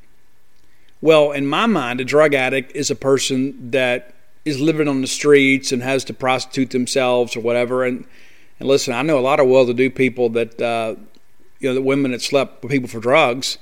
Well, 1.01 1.31
in 1.31 1.47
my 1.47 1.65
mind, 1.65 1.99
a 1.99 2.05
drug 2.05 2.33
addict 2.33 2.75
is 2.75 2.91
a 2.91 2.95
person 2.95 3.71
that 3.71 4.13
is 4.45 4.59
living 4.59 4.87
on 4.87 5.01
the 5.01 5.07
streets 5.07 5.71
and 5.71 5.81
has 5.81 6.03
to 6.05 6.13
prostitute 6.13 6.69
themselves 6.69 7.35
or 7.35 7.41
whatever. 7.41 7.83
And, 7.83 8.05
and 8.59 8.69
listen, 8.69 8.93
I 8.93 9.01
know 9.01 9.17
a 9.17 9.21
lot 9.21 9.39
of 9.39 9.47
well 9.47 9.65
to 9.65 9.73
do 9.73 9.89
people 9.89 10.29
that, 10.29 10.61
uh, 10.61 10.95
you 11.61 11.69
know, 11.69 11.73
the 11.75 11.81
women 11.81 12.11
that 12.11 12.21
slept 12.21 12.63
with 12.63 12.71
people 12.71 12.89
for 12.89 12.99
drugs 12.99 13.57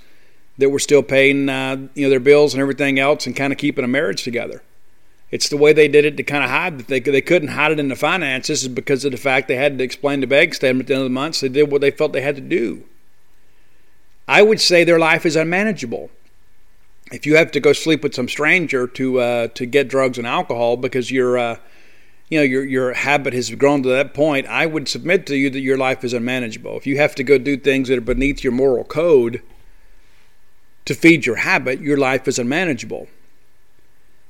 that 0.57 0.69
were 0.69 0.79
still 0.79 1.03
paying, 1.03 1.49
uh, 1.49 1.87
you 1.93 2.03
know, 2.03 2.09
their 2.09 2.19
bills 2.19 2.53
and 2.53 2.61
everything 2.61 2.99
else 2.99 3.25
and 3.25 3.35
kind 3.35 3.53
of 3.53 3.59
keeping 3.59 3.85
a 3.85 3.87
marriage 3.87 4.23
together. 4.23 4.63
It's 5.31 5.49
the 5.49 5.57
way 5.57 5.73
they 5.73 5.87
did 5.87 6.05
it 6.05 6.17
to 6.17 6.23
kind 6.23 6.43
of 6.43 6.49
hide 6.49 6.79
that 6.79 6.87
they, 6.87 6.99
they 6.99 7.21
couldn't 7.21 7.49
hide 7.49 7.71
it 7.71 7.79
in 7.79 7.87
the 7.87 7.95
finances 7.95 8.63
is 8.63 8.67
because 8.67 9.05
of 9.05 9.11
the 9.11 9.17
fact 9.17 9.47
they 9.47 9.55
had 9.55 9.77
to 9.77 9.83
explain 9.83 10.21
the 10.21 10.27
bank 10.27 10.55
statement 10.55 10.85
at 10.85 10.87
the 10.87 10.93
end 10.95 11.01
of 11.03 11.05
the 11.05 11.13
month. 11.13 11.35
So 11.35 11.47
they 11.47 11.53
did 11.53 11.71
what 11.71 11.81
they 11.81 11.91
felt 11.91 12.13
they 12.13 12.21
had 12.21 12.35
to 12.35 12.41
do. 12.41 12.83
I 14.27 14.41
would 14.41 14.59
say 14.59 14.83
their 14.83 14.99
life 14.99 15.25
is 15.25 15.35
unmanageable 15.35 16.09
if 17.11 17.25
you 17.25 17.35
have 17.35 17.51
to 17.51 17.59
go 17.59 17.73
sleep 17.73 18.03
with 18.03 18.13
some 18.13 18.27
stranger 18.27 18.87
to 18.87 19.19
uh, 19.19 19.47
to 19.49 19.65
get 19.65 19.87
drugs 19.87 20.17
and 20.17 20.27
alcohol 20.27 20.77
because 20.77 21.11
your 21.11 21.37
uh, 21.37 21.57
you 22.29 22.37
know 22.37 22.43
your 22.43 22.63
your 22.63 22.93
habit 22.93 23.33
has 23.33 23.53
grown 23.55 23.83
to 23.83 23.89
that 23.89 24.13
point, 24.13 24.47
I 24.47 24.65
would 24.65 24.87
submit 24.87 25.25
to 25.27 25.35
you 25.35 25.49
that 25.49 25.59
your 25.59 25.77
life 25.77 26.03
is 26.03 26.13
unmanageable. 26.13 26.77
If 26.77 26.87
you 26.87 26.97
have 26.97 27.15
to 27.15 27.23
go 27.23 27.37
do 27.37 27.57
things 27.57 27.89
that 27.89 27.97
are 27.97 28.01
beneath 28.01 28.43
your 28.43 28.53
moral 28.53 28.83
code 28.83 29.41
to 30.85 30.93
feed 30.93 31.25
your 31.25 31.37
habit, 31.37 31.81
your 31.81 31.97
life 31.97 32.27
is 32.27 32.39
unmanageable. 32.39 33.07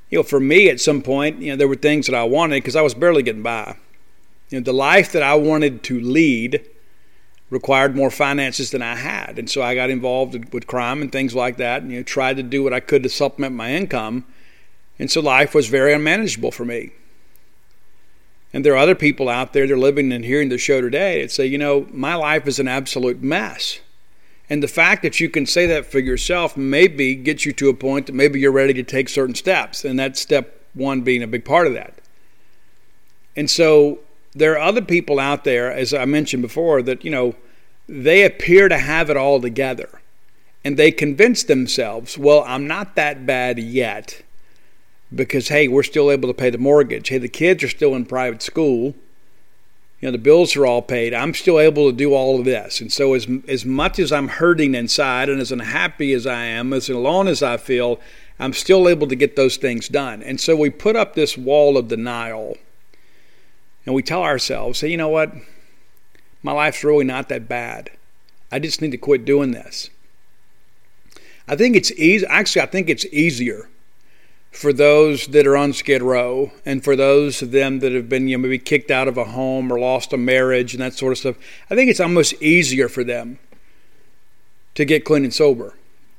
You 0.09 0.19
know, 0.19 0.23
for 0.23 0.39
me, 0.39 0.69
at 0.69 0.79
some 0.79 1.01
point, 1.01 1.41
you 1.41 1.51
know, 1.51 1.55
there 1.55 1.67
were 1.67 1.75
things 1.75 2.07
that 2.07 2.15
I 2.15 2.23
wanted 2.23 2.55
because 2.55 2.75
I 2.75 2.81
was 2.81 2.93
barely 2.95 3.21
getting 3.21 3.43
by. 3.43 3.77
You 4.49 4.59
know, 4.59 4.63
the 4.63 4.73
life 4.73 5.11
that 5.11 5.21
I 5.21 5.35
wanted 5.35 5.83
to 5.83 5.99
lead 5.99 6.65
required 7.49 7.95
more 7.95 8.09
finances 8.09 8.71
than 8.71 8.81
I 8.81 8.95
had. 8.95 9.37
And 9.37 9.49
so 9.49 9.61
I 9.61 9.75
got 9.75 9.89
involved 9.89 10.53
with 10.53 10.67
crime 10.67 11.01
and 11.01 11.11
things 11.11 11.35
like 11.35 11.57
that 11.57 11.81
and 11.81 11.91
you 11.91 11.97
know, 11.97 12.03
tried 12.03 12.37
to 12.37 12.43
do 12.43 12.63
what 12.63 12.73
I 12.73 12.79
could 12.79 13.03
to 13.03 13.09
supplement 13.09 13.55
my 13.55 13.73
income. 13.73 14.25
And 14.97 15.11
so 15.11 15.21
life 15.21 15.53
was 15.53 15.67
very 15.67 15.93
unmanageable 15.93 16.51
for 16.51 16.65
me. 16.65 16.91
And 18.51 18.65
there 18.65 18.73
are 18.73 18.77
other 18.77 18.95
people 18.95 19.29
out 19.29 19.53
there 19.53 19.67
that 19.67 19.73
are 19.73 19.77
living 19.77 20.11
and 20.11 20.25
hearing 20.25 20.49
the 20.49 20.57
show 20.57 20.81
today 20.81 21.21
that 21.21 21.31
say, 21.31 21.45
you 21.45 21.57
know, 21.57 21.87
my 21.91 22.15
life 22.15 22.47
is 22.47 22.59
an 22.59 22.67
absolute 22.67 23.21
mess. 23.21 23.79
And 24.49 24.63
the 24.63 24.67
fact 24.67 25.03
that 25.03 25.19
you 25.19 25.29
can 25.29 25.45
say 25.45 25.67
that 25.67 25.85
for 25.85 25.99
yourself 25.99 26.57
maybe 26.57 27.13
gets 27.13 27.45
you 27.45 27.53
to 27.53 27.69
a 27.69 27.73
point 27.73 28.07
that 28.07 28.13
maybe 28.15 28.39
you're 28.39 28.51
ready 28.51 28.73
to 28.73 28.83
take 28.83 29.07
certain 29.07 29.35
steps. 29.35 29.85
And 29.85 29.99
that's 29.99 30.19
step 30.19 30.65
one 30.73 31.01
being 31.01 31.21
a 31.21 31.27
big 31.27 31.45
part 31.45 31.67
of 31.67 31.73
that. 31.73 31.93
And 33.35 33.49
so 33.49 33.99
there 34.33 34.53
are 34.53 34.59
other 34.59 34.81
people 34.81 35.19
out 35.19 35.43
there, 35.43 35.71
as 35.71 35.93
I 35.93 36.05
mentioned 36.05 36.41
before, 36.41 36.81
that, 36.81 37.05
you 37.05 37.11
know, 37.11 37.35
they 37.87 38.23
appear 38.23 38.67
to 38.67 38.77
have 38.77 39.11
it 39.11 39.17
all 39.17 39.39
together. 39.39 40.01
And 40.65 40.75
they 40.75 40.91
convince 40.91 41.43
themselves, 41.43 42.17
well, 42.17 42.43
I'm 42.47 42.67
not 42.67 42.95
that 42.95 43.25
bad 43.25 43.59
yet 43.59 44.23
because, 45.13 45.47
hey, 45.47 45.67
we're 45.67 45.83
still 45.83 46.11
able 46.11 46.29
to 46.29 46.33
pay 46.33 46.49
the 46.49 46.57
mortgage. 46.57 47.09
Hey, 47.09 47.17
the 47.17 47.27
kids 47.27 47.63
are 47.63 47.69
still 47.69 47.95
in 47.95 48.05
private 48.05 48.41
school. 48.41 48.93
You 49.99 50.07
know, 50.07 50.11
the 50.11 50.17
bills 50.17 50.55
are 50.55 50.65
all 50.65 50.81
paid. 50.81 51.13
I'm 51.13 51.33
still 51.33 51.59
able 51.59 51.89
to 51.89 51.95
do 51.95 52.13
all 52.13 52.39
of 52.39 52.45
this. 52.45 52.79
And 52.79 52.91
so, 52.91 53.13
as, 53.13 53.27
as 53.47 53.65
much 53.65 53.99
as 53.99 54.11
I'm 54.11 54.29
hurting 54.29 54.75
inside 54.75 55.29
and 55.29 55.41
as 55.41 55.51
unhappy 55.51 56.13
as 56.13 56.25
I 56.25 56.45
am, 56.45 56.71
as 56.71 56.89
alone 56.89 57.27
as 57.27 57.43
I 57.43 57.57
feel, 57.57 57.99
I'm 58.39 58.53
still 58.53 58.87
able 58.87 59.07
to 59.07 59.15
get 59.15 59.35
those 59.35 59.57
things 59.57 59.89
done. 59.89 60.23
And 60.23 60.39
so, 60.39 60.55
we 60.55 60.69
put 60.69 60.95
up 60.95 61.15
this 61.15 61.37
wall 61.37 61.77
of 61.77 61.89
denial 61.89 62.57
and 63.85 63.93
we 63.93 64.03
tell 64.03 64.23
ourselves, 64.23 64.79
hey, 64.81 64.89
you 64.89 64.97
know 64.97 65.09
what? 65.09 65.33
My 66.43 66.53
life's 66.53 66.83
really 66.83 67.03
not 67.03 67.27
that 67.29 67.49
bad. 67.49 67.89
I 68.51 68.59
just 68.59 68.81
need 68.81 68.91
to 68.91 68.97
quit 68.97 69.25
doing 69.25 69.51
this. 69.51 69.89
I 71.47 71.55
think 71.55 71.75
it's 71.75 71.91
easy. 71.93 72.25
Actually, 72.27 72.61
I 72.61 72.67
think 72.67 72.89
it's 72.89 73.05
easier 73.07 73.67
for 74.51 74.73
those 74.73 75.27
that 75.27 75.45
are 75.45 75.55
on 75.55 75.73
Skid 75.73 76.01
Row 76.01 76.51
and 76.65 76.83
for 76.83 76.95
those 76.95 77.41
of 77.41 77.51
them 77.51 77.79
that 77.79 77.91
have 77.91 78.09
been, 78.09 78.27
you 78.27 78.37
know, 78.37 78.41
maybe 78.41 78.57
kicked 78.57 78.91
out 78.91 79.07
of 79.07 79.17
a 79.17 79.25
home 79.25 79.71
or 79.71 79.79
lost 79.79 80.11
a 80.11 80.17
marriage 80.17 80.73
and 80.73 80.81
that 80.81 80.93
sort 80.93 81.11
of 81.11 81.17
stuff. 81.17 81.35
I 81.69 81.75
think 81.75 81.89
it's 81.89 81.99
almost 81.99 82.33
easier 82.41 82.89
for 82.89 83.03
them 83.03 83.39
to 84.75 84.85
get 84.85 85.05
clean 85.05 85.23
and 85.23 85.33
sober. 85.33 85.75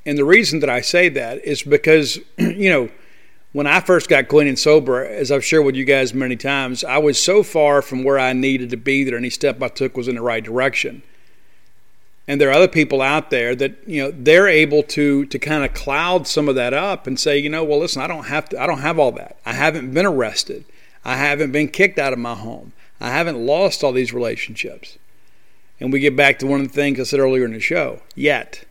And 0.07 0.17
the 0.17 0.25
reason 0.25 0.61
that 0.61 0.71
I 0.71 0.81
say 0.81 1.09
that 1.11 1.45
is 1.45 1.63
because, 1.63 2.19
you 2.39 2.71
know, 2.71 2.89
when 3.53 3.67
I 3.67 3.81
first 3.81 4.09
got 4.09 4.29
clean 4.29 4.47
and 4.47 4.59
sober, 4.59 5.05
as 5.05 5.33
I've 5.33 5.45
shared 5.45 5.65
with 5.65 5.75
you 5.75 5.85
guys 5.85 6.15
many 6.15 6.37
times, 6.37 6.85
I 6.85 6.99
was 6.99 7.23
so 7.23 7.43
far 7.43 7.83
from 7.83 8.05
where 8.05 8.19
I 8.19 8.33
needed 8.33 8.71
to 8.71 8.77
be 8.77 9.03
that 9.05 9.15
any 9.15 9.31
step 9.31 9.61
I 9.61 9.69
took 9.69 9.97
was 9.97 10.07
in 10.07 10.15
the 10.15 10.23
right 10.23 10.43
direction. 10.43 11.03
And 12.29 12.41
there 12.41 12.49
are 12.49 12.55
other 12.55 12.69
people 12.69 13.03
out 13.03 13.31
there 13.31 13.57
that 13.57 13.77
you 13.87 14.03
know 14.03 14.13
they're 14.13 14.49
able 14.49 14.83
to 14.85 15.27
to 15.27 15.39
kind 15.39 15.65
of 15.65 15.75
cloud 15.75 16.27
some 16.27 16.49
of 16.49 16.55
that 16.55 16.73
up 16.73 17.07
and 17.07 17.19
say, 17.19 17.39
you 17.39 17.49
know, 17.49 17.65
well, 17.65 17.81
listen, 17.81 18.03
I 18.03 18.07
don't 18.07 18.27
have 18.27 18.49
to, 18.51 18.63
I 18.63 18.67
don't 18.67 18.81
have 18.81 18.99
all 18.99 19.13
that. 19.13 19.39
I 19.45 19.53
haven't 19.53 19.93
been 19.93 20.07
arrested. 20.07 20.65
I 21.05 21.17
haven't 21.17 21.53
been 21.53 21.69
kicked 21.69 21.99
out 21.99 22.13
of 22.13 22.19
my 22.19 22.35
home. 22.35 22.73
I 23.01 23.09
haven't 23.09 23.45
lost 23.45 23.83
all 23.83 23.93
these 23.93 24.13
relationships. 24.13 24.99
And 25.81 25.93
we 25.93 26.01
get 26.01 26.15
back 26.15 26.39
to 26.39 26.47
one 26.47 26.61
of 26.61 26.69
the 26.69 26.75
things 26.75 27.01
I 27.01 27.05
said 27.05 27.21
earlier 27.21 27.47
in 27.47 27.55
the 27.55 27.61
show. 27.61 28.03
Yet, 28.15 28.65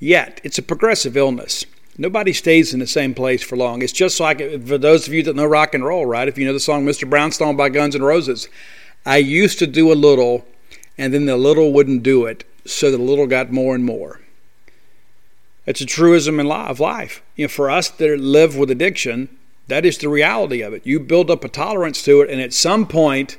yet, 0.00 0.40
it's 0.42 0.58
a 0.58 0.62
progressive 0.62 1.16
illness. 1.16 1.66
Nobody 1.98 2.32
stays 2.32 2.72
in 2.72 2.80
the 2.80 2.86
same 2.86 3.12
place 3.12 3.42
for 3.42 3.56
long. 3.56 3.82
It's 3.82 3.92
just 3.92 4.18
like 4.20 4.40
uh, 4.40 4.58
for 4.60 4.78
those 4.78 5.06
of 5.06 5.12
you 5.12 5.22
that 5.24 5.36
know 5.36 5.44
rock 5.44 5.74
and 5.74 5.84
roll, 5.84 6.06
right? 6.06 6.28
If 6.28 6.38
you 6.38 6.46
know 6.46 6.52
the 6.52 6.60
song 6.60 6.86
Mr. 6.86 7.08
Brownstone 7.10 7.56
by 7.56 7.68
Guns 7.68 7.94
N' 7.94 8.02
Roses, 8.02 8.48
I 9.04 9.18
used 9.18 9.58
to 9.58 9.66
do 9.66 9.92
a 9.92 9.94
little, 9.94 10.46
and 10.98 11.14
then 11.14 11.26
the 11.26 11.36
little 11.36 11.72
wouldn't 11.72 12.02
do 12.02 12.26
it, 12.26 12.44
so 12.66 12.90
the 12.90 12.98
little 12.98 13.26
got 13.26 13.52
more 13.52 13.74
and 13.74 13.84
more. 13.84 14.20
It's 15.64 15.80
a 15.80 15.86
truism 15.86 16.40
in 16.40 16.50
of 16.50 16.80
life. 16.80 17.22
You 17.36 17.44
know, 17.44 17.48
for 17.48 17.70
us 17.70 17.88
that 17.88 18.20
live 18.20 18.56
with 18.56 18.70
addiction, 18.70 19.28
that 19.68 19.86
is 19.86 19.98
the 19.98 20.08
reality 20.08 20.62
of 20.62 20.72
it. 20.72 20.86
You 20.86 20.98
build 20.98 21.30
up 21.30 21.44
a 21.44 21.48
tolerance 21.48 22.02
to 22.04 22.22
it, 22.22 22.30
and 22.30 22.40
at 22.40 22.52
some 22.52 22.86
point, 22.86 23.38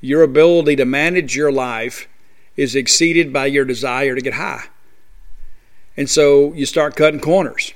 your 0.00 0.22
ability 0.22 0.76
to 0.76 0.84
manage 0.84 1.36
your 1.36 1.52
life 1.52 2.08
is 2.56 2.74
exceeded 2.74 3.32
by 3.32 3.46
your 3.46 3.64
desire 3.64 4.14
to 4.14 4.20
get 4.20 4.34
high. 4.34 4.64
And 5.96 6.08
so 6.08 6.52
you 6.54 6.66
start 6.66 6.96
cutting 6.96 7.20
corners. 7.20 7.72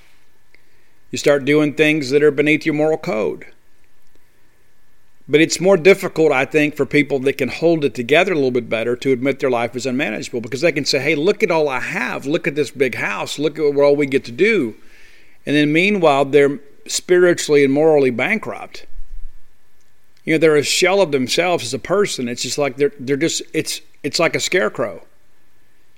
You 1.11 1.19
start 1.19 1.45
doing 1.45 1.75
things 1.75 2.11
that 2.11 2.23
are 2.23 2.31
beneath 2.31 2.65
your 2.65 2.75
moral 2.75 2.99
code. 2.99 3.47
But 5.31 5.41
it's 5.41 5.61
more 5.61 5.77
difficult, 5.77 6.33
I 6.33 6.45
think, 6.45 6.75
for 6.75 6.85
people 6.85 7.21
that 7.21 7.39
can 7.39 7.51
hold 7.51 7.85
it 7.85 7.95
together 7.95 8.33
a 8.33 8.35
little 8.35 8.51
bit 8.51 8.69
better 8.69 8.97
to 8.97 9.13
admit 9.13 9.39
their 9.39 9.49
life 9.49 9.77
is 9.77 9.87
unmanageable 9.87 10.41
because 10.41 10.61
they 10.61 10.73
can 10.73 10.85
say, 10.85 10.99
hey, 10.99 11.15
look 11.15 11.45
at 11.45 11.53
all 11.53 11.69
I 11.69 11.79
have. 11.79 12.27
Look 12.27 12.49
at 12.49 12.57
this 12.57 12.73
big 12.73 12.97
house. 12.97 13.39
Look 13.39 13.57
at 13.57 13.73
what 13.73 13.85
all 13.85 13.95
we 13.95 14.07
get 14.07 14.25
to 14.25 14.33
do. 14.33 14.75
And 15.47 15.55
then 15.55 15.73
meanwhile, 15.73 16.25
they're 16.25 16.59
spiritually 16.89 17.63
and 17.63 17.73
morally 17.73 18.11
bankrupt. 18.11 18.87
You 20.25 20.35
know, 20.35 20.39
they're 20.39 20.57
a 20.57 20.65
shell 20.65 21.01
of 21.01 21.13
themselves 21.13 21.63
as 21.63 21.75
a 21.75 21.79
person. 21.79 22.29
It's 22.29 22.43
just 22.43 22.59
like 22.59 22.77
they're, 22.77 22.93
they're 22.99 23.17
just, 23.17 23.43
it's, 23.55 23.83
it's 24.03 24.19
like 24.19 24.35
a 24.35 24.41
scarecrow. 24.41 25.07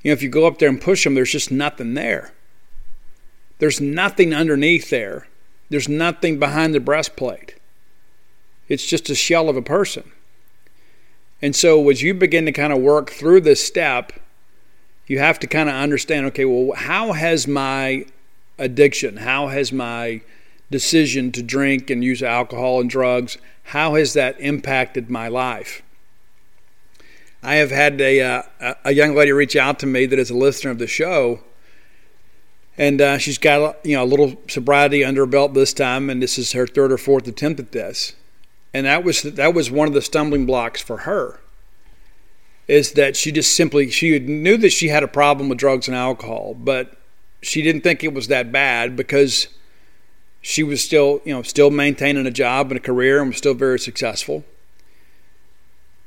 You 0.02 0.10
know, 0.10 0.12
if 0.12 0.22
you 0.22 0.28
go 0.28 0.46
up 0.46 0.58
there 0.58 0.68
and 0.68 0.78
push 0.78 1.04
them, 1.04 1.14
there's 1.14 1.32
just 1.32 1.50
nothing 1.50 1.94
there. 1.94 2.34
There's 3.60 3.80
nothing 3.80 4.34
underneath 4.34 4.90
there. 4.90 5.26
There's 5.70 5.88
nothing 5.88 6.38
behind 6.38 6.74
the 6.74 6.80
breastplate. 6.80 7.54
It's 8.72 8.86
just 8.86 9.10
a 9.10 9.14
shell 9.14 9.50
of 9.50 9.56
a 9.58 9.62
person. 9.62 10.10
And 11.42 11.54
so, 11.54 11.90
as 11.90 12.00
you 12.00 12.14
begin 12.14 12.46
to 12.46 12.52
kind 12.52 12.72
of 12.72 12.80
work 12.80 13.10
through 13.10 13.42
this 13.42 13.62
step, 13.62 14.14
you 15.06 15.18
have 15.18 15.38
to 15.40 15.46
kind 15.46 15.68
of 15.68 15.74
understand 15.74 16.24
okay, 16.26 16.46
well, 16.46 16.74
how 16.74 17.12
has 17.12 17.46
my 17.46 18.06
addiction, 18.58 19.18
how 19.18 19.48
has 19.48 19.74
my 19.74 20.22
decision 20.70 21.32
to 21.32 21.42
drink 21.42 21.90
and 21.90 22.02
use 22.02 22.22
alcohol 22.22 22.80
and 22.80 22.88
drugs, 22.88 23.36
how 23.64 23.94
has 23.96 24.14
that 24.14 24.40
impacted 24.40 25.10
my 25.10 25.28
life? 25.28 25.82
I 27.42 27.56
have 27.56 27.72
had 27.72 28.00
a, 28.00 28.22
uh, 28.22 28.74
a 28.86 28.92
young 28.94 29.14
lady 29.14 29.32
reach 29.32 29.54
out 29.54 29.80
to 29.80 29.86
me 29.86 30.06
that 30.06 30.18
is 30.18 30.30
a 30.30 30.36
listener 30.36 30.70
of 30.70 30.78
the 30.78 30.86
show, 30.86 31.40
and 32.78 33.02
uh, 33.02 33.18
she's 33.18 33.36
got 33.36 33.84
you 33.84 33.96
know 33.96 34.04
a 34.04 34.06
little 34.06 34.40
sobriety 34.48 35.04
under 35.04 35.22
her 35.22 35.26
belt 35.26 35.52
this 35.52 35.74
time, 35.74 36.08
and 36.08 36.22
this 36.22 36.38
is 36.38 36.52
her 36.52 36.66
third 36.66 36.90
or 36.90 36.96
fourth 36.96 37.28
attempt 37.28 37.60
at 37.60 37.72
this, 37.72 38.14
and 38.74 38.86
that 38.86 39.04
was 39.04 39.22
that 39.22 39.54
was 39.54 39.70
one 39.70 39.88
of 39.88 39.94
the 39.94 40.02
stumbling 40.02 40.46
blocks 40.46 40.80
for 40.80 40.98
her. 40.98 41.40
Is 42.68 42.92
that 42.92 43.16
she 43.16 43.32
just 43.32 43.54
simply 43.54 43.90
she 43.90 44.18
knew 44.18 44.56
that 44.56 44.70
she 44.70 44.88
had 44.88 45.02
a 45.02 45.08
problem 45.08 45.48
with 45.48 45.58
drugs 45.58 45.88
and 45.88 45.96
alcohol, 45.96 46.54
but 46.54 46.96
she 47.42 47.62
didn't 47.62 47.82
think 47.82 48.04
it 48.04 48.14
was 48.14 48.28
that 48.28 48.52
bad 48.52 48.96
because 48.96 49.48
she 50.40 50.62
was 50.62 50.82
still 50.82 51.20
you 51.24 51.34
know 51.34 51.42
still 51.42 51.70
maintaining 51.70 52.26
a 52.26 52.30
job 52.30 52.70
and 52.70 52.78
a 52.78 52.82
career 52.82 53.20
and 53.20 53.28
was 53.28 53.38
still 53.38 53.54
very 53.54 53.78
successful 53.78 54.44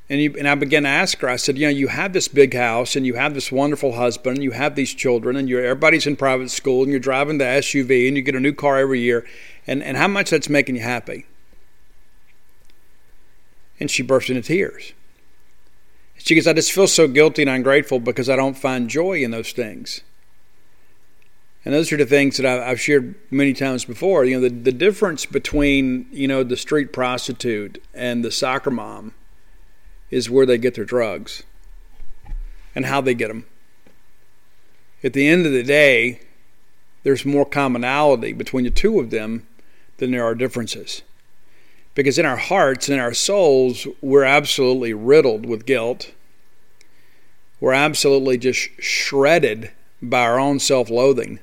and, 0.07 0.22
you, 0.22 0.36
and 0.38 0.47
I 0.47 0.53
began 0.53 0.84
to 0.84 0.89
ask 0.89 1.20
her, 1.20 1.30
I 1.30 1.36
said, 1.36 1.57
you 1.57 1.66
know, 1.66 1.72
you 1.72 1.88
have 1.88 2.13
this 2.13 2.28
big 2.28 2.53
house 2.53 2.95
and 2.95 3.07
you 3.07 3.16
have 3.16 3.34
this 3.34 3.51
wonderful 3.51 3.93
husband 3.93 4.38
and 4.38 4.43
you 4.43 4.51
have 4.51 4.76
these 4.76 4.93
children 4.93 5.36
and 5.36 5.49
you're, 5.49 5.63
everybody's 5.63 6.05
in 6.05 6.16
private 6.16 6.51
school 6.51 6.84
and 6.84 6.91
you're 6.91 6.99
driving 6.99 7.39
the 7.39 7.45
SUV 7.45 8.07
and 8.07 8.16
you 8.16 8.22
get 8.22 8.36
a 8.36 8.39
new 8.39 8.53
car 8.53 8.78
every 8.78 8.99
year 8.99 9.26
and, 9.66 9.82
and 9.82 9.97
how 9.97 10.07
much 10.07 10.30
that's 10.30 10.49
making 10.49 10.76
you 10.76 10.84
happy. 10.84 11.26
And 13.80 13.91
she 13.91 14.03
burst 14.03 14.30
into 14.30 14.41
tears. 14.41 14.93
She 16.17 16.36
goes, 16.36 16.47
I 16.47 16.53
just 16.53 16.71
feel 16.71 16.88
so 16.88 17.07
guilty 17.07 17.41
and 17.43 17.51
ungrateful 17.51 17.99
because 17.99 18.30
I 18.30 18.36
don't 18.36 18.57
find 18.57 18.89
joy 18.89 19.23
in 19.23 19.32
those 19.32 19.51
things. 19.51 20.01
And 21.65 21.73
those 21.73 21.91
are 21.91 21.97
the 21.97 22.05
things 22.05 22.38
that 22.38 22.45
I've 22.45 22.80
shared 22.80 23.15
many 23.32 23.53
times 23.53 23.86
before. 23.86 24.23
You 24.23 24.36
know, 24.36 24.49
the, 24.49 24.55
the 24.55 24.71
difference 24.71 25.26
between, 25.26 26.05
you 26.11 26.28
know, 26.28 26.43
the 26.43 26.57
street 26.57 26.93
prostitute 26.93 27.84
and 27.93 28.23
the 28.23 28.32
soccer 28.32 28.69
mom 28.69 29.13
is 30.11 30.30
where 30.30 30.45
they 30.45 30.59
get 30.59 30.76
their 30.76 30.86
drugs 30.86 31.43
and 32.76 32.86
how 32.86 33.01
they 33.01 33.15
get 33.15 33.30
them. 33.30 33.45
At 35.03 35.13
the 35.13 35.28
end 35.28 35.45
of 35.45 35.51
the 35.51 35.63
day, 35.63 36.21
there's 37.03 37.26
more 37.26 37.45
commonality 37.45 38.34
between 38.34 38.65
the 38.65 38.71
two 38.71 38.99
of 38.99 39.09
them 39.09 39.47
than 39.97 40.11
there 40.11 40.23
are 40.23 40.36
differences. 40.36 41.01
Because 41.95 42.19
in 42.19 42.25
our 42.25 42.37
hearts 42.37 42.87
and 42.87 42.95
in 42.95 43.01
our 43.01 43.13
souls, 43.13 43.87
we're 44.01 44.25
absolutely 44.25 44.93
riddled 44.93 45.45
with 45.45 45.65
guilt. 45.65 46.11
We're 47.59 47.73
absolutely 47.73 48.37
just 48.37 48.69
shredded 48.79 49.71
by 50.01 50.21
our 50.21 50.37
own 50.37 50.59
self 50.59 50.89
loathing. 50.89 51.39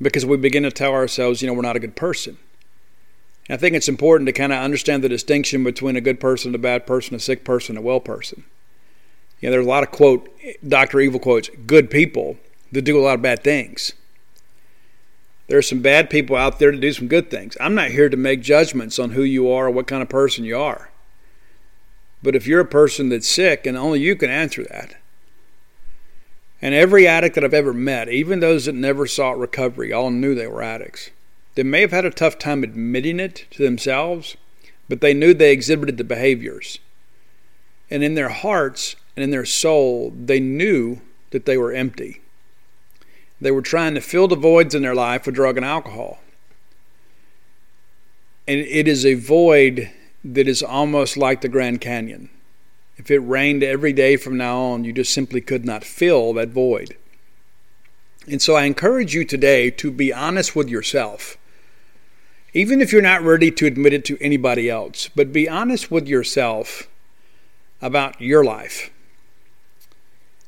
Because 0.00 0.24
we 0.24 0.36
begin 0.36 0.62
to 0.62 0.70
tell 0.70 0.92
ourselves, 0.92 1.42
you 1.42 1.48
know, 1.48 1.54
we're 1.54 1.62
not 1.62 1.76
a 1.76 1.80
good 1.80 1.96
person. 1.96 2.38
I 3.48 3.56
think 3.56 3.74
it's 3.74 3.88
important 3.88 4.26
to 4.26 4.32
kind 4.32 4.52
of 4.52 4.62
understand 4.62 5.02
the 5.02 5.08
distinction 5.08 5.62
between 5.64 5.96
a 5.96 6.00
good 6.00 6.20
person, 6.20 6.54
a 6.54 6.58
bad 6.58 6.86
person, 6.86 7.14
a 7.14 7.20
sick 7.20 7.44
person, 7.44 7.76
a 7.76 7.80
well 7.80 8.00
person. 8.00 8.44
You 9.40 9.48
know, 9.48 9.52
there's 9.52 9.66
a 9.66 9.68
lot 9.68 9.82
of 9.82 9.90
quote, 9.90 10.28
Dr. 10.66 11.00
Evil 11.00 11.20
quotes, 11.20 11.50
good 11.66 11.90
people 11.90 12.38
that 12.72 12.82
do 12.82 12.98
a 12.98 13.02
lot 13.02 13.14
of 13.14 13.22
bad 13.22 13.42
things. 13.42 13.92
There 15.48 15.58
are 15.58 15.62
some 15.62 15.80
bad 15.80 16.10
people 16.10 16.36
out 16.36 16.58
there 16.58 16.72
to 16.72 16.78
do 16.78 16.92
some 16.92 17.08
good 17.08 17.30
things. 17.30 17.56
I'm 17.60 17.74
not 17.74 17.90
here 17.90 18.08
to 18.08 18.16
make 18.16 18.40
judgments 18.40 18.98
on 18.98 19.10
who 19.10 19.22
you 19.22 19.50
are 19.50 19.66
or 19.66 19.70
what 19.70 19.86
kind 19.86 20.02
of 20.02 20.08
person 20.08 20.44
you 20.44 20.58
are. 20.58 20.90
But 22.22 22.34
if 22.34 22.46
you're 22.46 22.60
a 22.60 22.66
person 22.66 23.08
that's 23.08 23.28
sick, 23.28 23.66
and 23.66 23.76
only 23.76 24.00
you 24.00 24.16
can 24.16 24.30
answer 24.30 24.64
that. 24.64 24.96
And 26.60 26.74
every 26.74 27.06
addict 27.06 27.34
that 27.34 27.44
I've 27.44 27.54
ever 27.54 27.72
met, 27.72 28.08
even 28.08 28.40
those 28.40 28.64
that 28.64 28.74
never 28.74 29.06
sought 29.06 29.38
recovery, 29.38 29.92
all 29.92 30.10
knew 30.10 30.34
they 30.34 30.48
were 30.48 30.62
addicts. 30.62 31.10
They 31.54 31.62
may 31.62 31.82
have 31.82 31.92
had 31.92 32.04
a 32.04 32.10
tough 32.10 32.38
time 32.38 32.64
admitting 32.64 33.20
it 33.20 33.46
to 33.52 33.62
themselves, 33.62 34.36
but 34.88 35.00
they 35.00 35.14
knew 35.14 35.32
they 35.32 35.52
exhibited 35.52 35.96
the 35.96 36.04
behaviors. 36.04 36.80
And 37.90 38.02
in 38.02 38.14
their 38.14 38.30
hearts 38.30 38.96
and 39.14 39.22
in 39.22 39.30
their 39.30 39.44
soul, 39.44 40.10
they 40.10 40.40
knew 40.40 41.00
that 41.30 41.44
they 41.46 41.56
were 41.56 41.72
empty. 41.72 42.20
They 43.40 43.50
were 43.50 43.62
trying 43.62 43.94
to 43.94 44.00
fill 44.00 44.28
the 44.28 44.36
voids 44.36 44.74
in 44.74 44.82
their 44.82 44.94
life 44.94 45.26
with 45.26 45.34
drug 45.34 45.56
and 45.56 45.66
alcohol. 45.66 46.18
And 48.48 48.60
it 48.60 48.88
is 48.88 49.04
a 49.04 49.14
void 49.14 49.90
that 50.24 50.48
is 50.48 50.62
almost 50.62 51.16
like 51.16 51.40
the 51.40 51.48
Grand 51.48 51.80
Canyon. 51.80 52.30
If 52.96 53.10
it 53.10 53.18
rained 53.18 53.62
every 53.62 53.92
day 53.92 54.16
from 54.16 54.36
now 54.36 54.58
on, 54.58 54.84
you 54.84 54.92
just 54.92 55.12
simply 55.12 55.40
could 55.40 55.64
not 55.64 55.84
fill 55.84 56.32
that 56.34 56.48
void. 56.48 56.96
And 58.26 58.40
so 58.40 58.54
I 58.54 58.64
encourage 58.64 59.14
you 59.14 59.24
today 59.24 59.70
to 59.72 59.90
be 59.90 60.12
honest 60.12 60.56
with 60.56 60.68
yourself 60.68 61.36
even 62.56 62.80
if 62.80 62.90
you're 62.90 63.02
not 63.02 63.20
ready 63.20 63.50
to 63.50 63.66
admit 63.66 63.92
it 63.92 64.02
to 64.02 64.16
anybody 64.18 64.70
else. 64.70 65.10
But 65.14 65.30
be 65.30 65.46
honest 65.46 65.90
with 65.90 66.08
yourself 66.08 66.88
about 67.82 68.18
your 68.18 68.42
life 68.42 68.90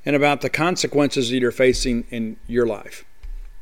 and 0.05 0.17
about 0.17 0.41
the 0.41 0.51
consequences 0.51 1.31
that 1.31 1.39
you're 1.39 1.51
facing 1.51 2.05
in 2.11 2.37
your 2.47 2.67
life. 2.67 3.05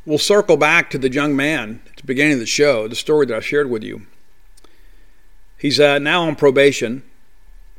We'll 0.05 0.19
circle 0.19 0.57
back 0.57 0.91
to 0.91 0.99
the 0.99 1.11
young 1.11 1.35
man 1.35 1.83
at 1.91 1.97
the 1.97 2.05
beginning 2.05 2.35
of 2.35 2.39
the 2.39 2.47
show, 2.47 2.87
the 2.87 2.95
story 2.95 3.27
that 3.27 3.37
I 3.37 3.41
shared 3.41 3.69
with 3.69 3.83
you. 3.83 4.07
He's 5.59 5.81
uh, 5.81 5.99
now 5.99 6.23
on 6.23 6.37
probation, 6.37 7.03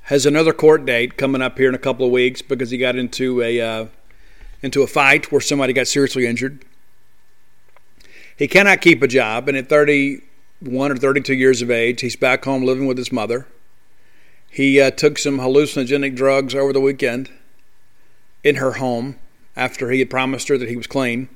has 0.03 0.25
another 0.25 0.51
court 0.51 0.85
date 0.85 1.17
coming 1.17 1.41
up 1.41 1.57
here 1.57 1.69
in 1.69 1.75
a 1.75 1.79
couple 1.79 2.05
of 2.05 2.11
weeks 2.11 2.41
because 2.41 2.69
he 2.69 2.77
got 2.77 2.95
into 2.95 3.41
a 3.41 3.61
uh, 3.61 3.85
into 4.61 4.81
a 4.81 4.87
fight 4.87 5.31
where 5.31 5.39
somebody 5.39 5.73
got 5.73 5.87
seriously 5.87 6.25
injured. 6.25 6.65
He 8.35 8.47
cannot 8.47 8.81
keep 8.81 9.01
a 9.01 9.07
job, 9.07 9.47
and 9.47 9.57
at 9.57 9.69
31 9.69 10.91
or 10.91 10.95
32 10.95 11.33
years 11.33 11.61
of 11.61 11.71
age. 11.71 12.01
He's 12.01 12.15
back 12.15 12.45
home 12.45 12.63
living 12.63 12.87
with 12.87 12.97
his 12.97 13.11
mother. 13.11 13.47
He 14.49 14.81
uh, 14.81 14.91
took 14.91 15.17
some 15.17 15.39
hallucinogenic 15.39 16.15
drugs 16.15 16.55
over 16.55 16.73
the 16.73 16.81
weekend 16.81 17.29
in 18.47 18.55
her 18.55 18.73
home 18.73 19.17
after 19.55 19.91
he 19.91 19.99
had 19.99 20.09
promised 20.09 20.47
her 20.47 20.57
that 20.57 20.69
he 20.69 20.75
was 20.75 20.87
clean. 20.87 21.29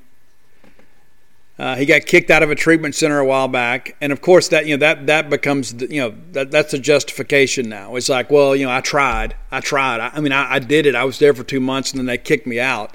Uh, 1.58 1.76
he 1.76 1.84
got 1.84 2.06
kicked 2.06 2.30
out 2.30 2.42
of 2.42 2.50
a 2.50 2.54
treatment 2.54 2.94
center 2.94 3.18
a 3.18 3.26
while 3.26 3.46
back, 3.46 3.94
and 4.00 4.12
of 4.12 4.20
course 4.20 4.48
that 4.48 4.66
you 4.66 4.76
know 4.76 4.80
that 4.80 5.06
that 5.06 5.28
becomes 5.28 5.72
you 5.82 6.00
know 6.00 6.14
that 6.32 6.50
that's 6.50 6.72
a 6.72 6.78
justification 6.78 7.68
now. 7.68 7.94
It's 7.94 8.08
like, 8.08 8.30
well, 8.30 8.56
you 8.56 8.66
know, 8.66 8.72
I 8.72 8.80
tried, 8.80 9.36
I 9.50 9.60
tried. 9.60 10.00
I, 10.00 10.10
I 10.14 10.20
mean, 10.20 10.32
I, 10.32 10.54
I, 10.54 10.58
did 10.58 10.86
it. 10.86 10.94
I 10.94 11.04
was 11.04 11.18
there 11.18 11.34
for 11.34 11.44
two 11.44 11.60
months, 11.60 11.90
and 11.90 11.98
then 11.98 12.06
they 12.06 12.18
kicked 12.18 12.46
me 12.46 12.58
out. 12.58 12.94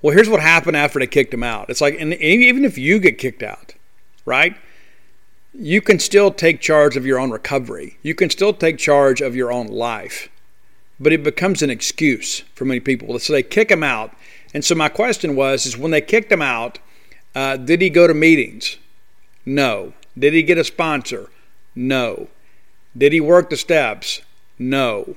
Well, 0.00 0.14
here's 0.14 0.28
what 0.28 0.40
happened 0.40 0.76
after 0.76 0.98
they 1.00 1.06
kicked 1.06 1.34
him 1.34 1.42
out. 1.42 1.68
It's 1.68 1.80
like, 1.80 1.96
and 1.98 2.14
even 2.14 2.64
if 2.64 2.78
you 2.78 3.00
get 3.00 3.18
kicked 3.18 3.42
out, 3.42 3.74
right? 4.24 4.56
you 5.58 5.80
can 5.80 5.98
still 5.98 6.30
take 6.30 6.60
charge 6.60 6.96
of 6.96 7.06
your 7.06 7.18
own 7.18 7.30
recovery. 7.30 7.98
You 8.02 8.14
can 8.14 8.30
still 8.30 8.52
take 8.52 8.78
charge 8.78 9.20
of 9.20 9.34
your 9.34 9.52
own 9.52 9.68
life. 9.68 10.28
But 10.98 11.12
it 11.12 11.22
becomes 11.22 11.62
an 11.62 11.70
excuse 11.70 12.40
for 12.54 12.64
many 12.64 12.80
people. 12.80 13.18
So 13.18 13.32
they 13.32 13.42
kick 13.42 13.70
him 13.70 13.82
out. 13.82 14.12
And 14.54 14.64
so 14.64 14.74
my 14.74 14.88
question 14.88 15.36
was, 15.36 15.66
is 15.66 15.76
when 15.76 15.90
they 15.90 16.00
kicked 16.00 16.32
him 16.32 16.42
out, 16.42 16.78
uh, 17.34 17.56
did 17.56 17.82
he 17.82 17.90
go 17.90 18.06
to 18.06 18.14
meetings? 18.14 18.78
No. 19.44 19.92
Did 20.18 20.32
he 20.32 20.42
get 20.42 20.56
a 20.58 20.64
sponsor? 20.64 21.28
No. 21.74 22.28
Did 22.96 23.12
he 23.12 23.20
work 23.20 23.50
the 23.50 23.56
steps? 23.56 24.22
No. 24.58 25.16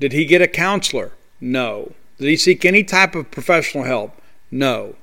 Did 0.00 0.12
he 0.12 0.24
get 0.24 0.42
a 0.42 0.48
counselor? 0.48 1.12
No. 1.40 1.92
Did 2.18 2.28
he 2.28 2.36
seek 2.36 2.64
any 2.64 2.82
type 2.82 3.14
of 3.14 3.30
professional 3.30 3.84
help? 3.84 4.20
No. 4.50 4.96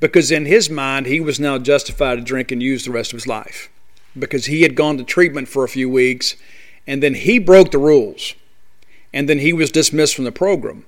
Because 0.00 0.32
in 0.32 0.46
his 0.46 0.68
mind, 0.68 1.06
he 1.06 1.20
was 1.20 1.38
now 1.38 1.58
justified 1.58 2.16
to 2.16 2.20
drink 2.20 2.50
and 2.50 2.60
use 2.62 2.84
the 2.84 2.90
rest 2.90 3.12
of 3.12 3.16
his 3.16 3.28
life 3.28 3.70
because 4.18 4.46
he 4.46 4.62
had 4.62 4.74
gone 4.74 4.98
to 4.98 5.04
treatment 5.04 5.48
for 5.48 5.64
a 5.64 5.68
few 5.68 5.88
weeks 5.88 6.36
and 6.86 7.02
then 7.02 7.14
he 7.14 7.38
broke 7.38 7.70
the 7.70 7.78
rules 7.78 8.34
and 9.14 9.28
then 9.28 9.38
he 9.38 9.52
was 9.52 9.70
dismissed 9.70 10.16
from 10.16 10.24
the 10.24 10.32
program. 10.32 10.84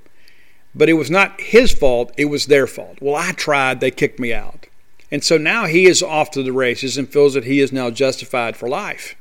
But 0.75 0.91
it 0.91 0.95
was 0.95 1.11
not 1.11 1.41
his 1.41 1.73
fault, 1.73 2.13
it 2.19 2.27
was 2.27 2.47
their 2.47 2.67
fault. 2.67 2.99
Well, 3.01 3.15
I 3.15 3.33
tried, 3.33 3.81
they 3.81 3.93
kicked 3.93 4.19
me 4.19 4.35
out. 4.35 4.67
And 5.11 5.23
so 5.23 5.39
now 5.39 5.67
he 5.67 5.87
is 5.87 6.03
off 6.03 6.33
to 6.33 6.43
the 6.43 6.53
races 6.53 6.99
and 6.99 7.09
feels 7.09 7.35
that 7.35 7.45
he 7.45 7.61
is 7.61 7.73
now 7.73 7.89
justified 7.89 8.57
for 8.57 8.69
life. 8.69 9.15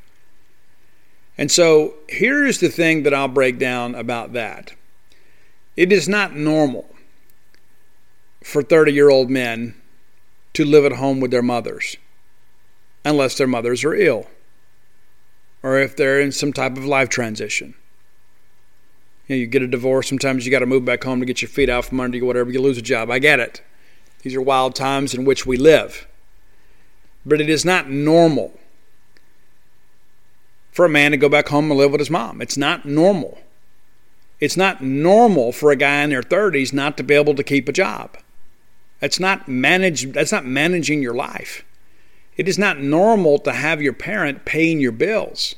And 1.37 1.51
so 1.51 1.93
here 2.09 2.45
is 2.45 2.59
the 2.59 2.69
thing 2.69 3.03
that 3.03 3.13
I'll 3.13 3.27
break 3.27 3.59
down 3.59 3.95
about 3.95 4.33
that 4.33 4.73
it 5.77 5.91
is 5.91 6.07
not 6.07 6.33
normal 6.33 6.95
for 8.41 8.63
30 8.63 8.91
year 8.91 9.09
old 9.09 9.29
men 9.29 9.75
to 10.53 10.65
live 10.65 10.85
at 10.85 10.93
home 10.93 11.19
with 11.19 11.31
their 11.31 11.41
mothers 11.41 11.97
unless 13.03 13.37
their 13.37 13.47
mothers 13.47 13.83
are 13.83 13.93
ill 13.93 14.27
or 15.61 15.77
if 15.77 15.95
they're 15.95 16.21
in 16.21 16.31
some 16.31 16.53
type 16.53 16.77
of 16.77 16.85
life 16.85 17.09
transition. 17.09 17.75
You, 19.27 19.35
know, 19.35 19.39
you 19.39 19.47
get 19.47 19.61
a 19.61 19.67
divorce, 19.67 20.07
sometimes 20.07 20.45
you 20.45 20.51
got 20.51 20.59
to 20.59 20.65
move 20.65 20.85
back 20.85 21.03
home 21.03 21.19
to 21.19 21.25
get 21.25 21.41
your 21.41 21.49
feet 21.49 21.69
out 21.69 21.85
from 21.85 21.99
under 21.99 22.17
you, 22.17 22.25
whatever, 22.25 22.51
you 22.51 22.61
lose 22.61 22.77
a 22.77 22.81
job. 22.81 23.09
I 23.09 23.19
get 23.19 23.39
it. 23.39 23.61
These 24.21 24.35
are 24.35 24.41
wild 24.41 24.75
times 24.75 25.13
in 25.13 25.25
which 25.25 25.45
we 25.45 25.57
live. 25.57 26.07
But 27.25 27.41
it 27.41 27.49
is 27.49 27.65
not 27.65 27.89
normal 27.89 28.59
for 30.71 30.85
a 30.85 30.89
man 30.89 31.11
to 31.11 31.17
go 31.17 31.29
back 31.29 31.47
home 31.47 31.71
and 31.71 31.79
live 31.79 31.91
with 31.91 32.01
his 32.01 32.09
mom. 32.09 32.41
It's 32.41 32.57
not 32.57 32.85
normal. 32.85 33.39
It's 34.39 34.57
not 34.57 34.83
normal 34.83 35.51
for 35.51 35.71
a 35.71 35.75
guy 35.75 36.03
in 36.03 36.09
their 36.09 36.21
30s 36.21 36.73
not 36.73 36.97
to 36.97 37.03
be 37.03 37.13
able 37.13 37.33
to 37.35 37.43
keep 37.43 37.69
a 37.69 37.71
job. 37.71 38.17
That's 38.99 39.19
not 39.19 39.47
manage 39.47 40.11
that's 40.11 40.31
not 40.31 40.45
managing 40.45 41.01
your 41.01 41.13
life. 41.13 41.63
It 42.37 42.47
is 42.47 42.59
not 42.59 42.79
normal 42.79 43.39
to 43.39 43.53
have 43.53 43.81
your 43.81 43.93
parent 43.93 44.45
paying 44.45 44.79
your 44.79 44.91
bills. 44.91 45.55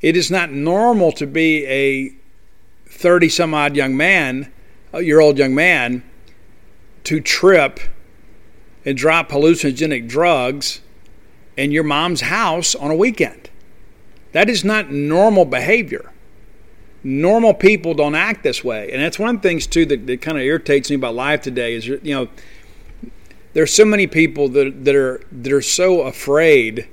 It 0.00 0.16
is 0.16 0.30
not 0.30 0.52
normal 0.52 1.12
to 1.12 1.26
be 1.26 1.64
a 1.66 2.14
30 2.88 3.28
some 3.28 3.54
odd 3.54 3.76
young 3.76 3.96
man, 3.96 4.52
a 4.92 5.02
year 5.02 5.20
old 5.20 5.38
young 5.38 5.54
man, 5.54 6.02
to 7.04 7.20
trip 7.20 7.80
and 8.84 8.96
drop 8.96 9.30
hallucinogenic 9.30 10.08
drugs 10.08 10.80
in 11.56 11.70
your 11.72 11.84
mom's 11.84 12.22
house 12.22 12.74
on 12.74 12.90
a 12.90 12.94
weekend. 12.94 13.50
That 14.32 14.50
is 14.50 14.64
not 14.64 14.90
normal 14.90 15.44
behavior. 15.44 16.12
Normal 17.02 17.54
people 17.54 17.94
don't 17.94 18.14
act 18.14 18.42
this 18.42 18.62
way. 18.62 18.90
And 18.92 19.00
that's 19.00 19.18
one 19.18 19.34
of 19.34 19.42
the 19.42 19.48
things, 19.48 19.66
too, 19.66 19.86
that, 19.86 20.06
that 20.06 20.20
kind 20.20 20.36
of 20.36 20.42
irritates 20.42 20.90
me 20.90 20.96
about 20.96 21.14
life 21.14 21.42
today 21.42 21.74
is, 21.74 21.86
you 21.86 22.00
know, 22.02 22.28
there's 23.54 23.72
so 23.72 23.84
many 23.84 24.06
people 24.06 24.48
that, 24.50 24.84
that 24.84 24.94
are 24.94 25.22
that 25.32 25.50
are 25.50 25.62
so 25.62 26.02
afraid 26.02 26.86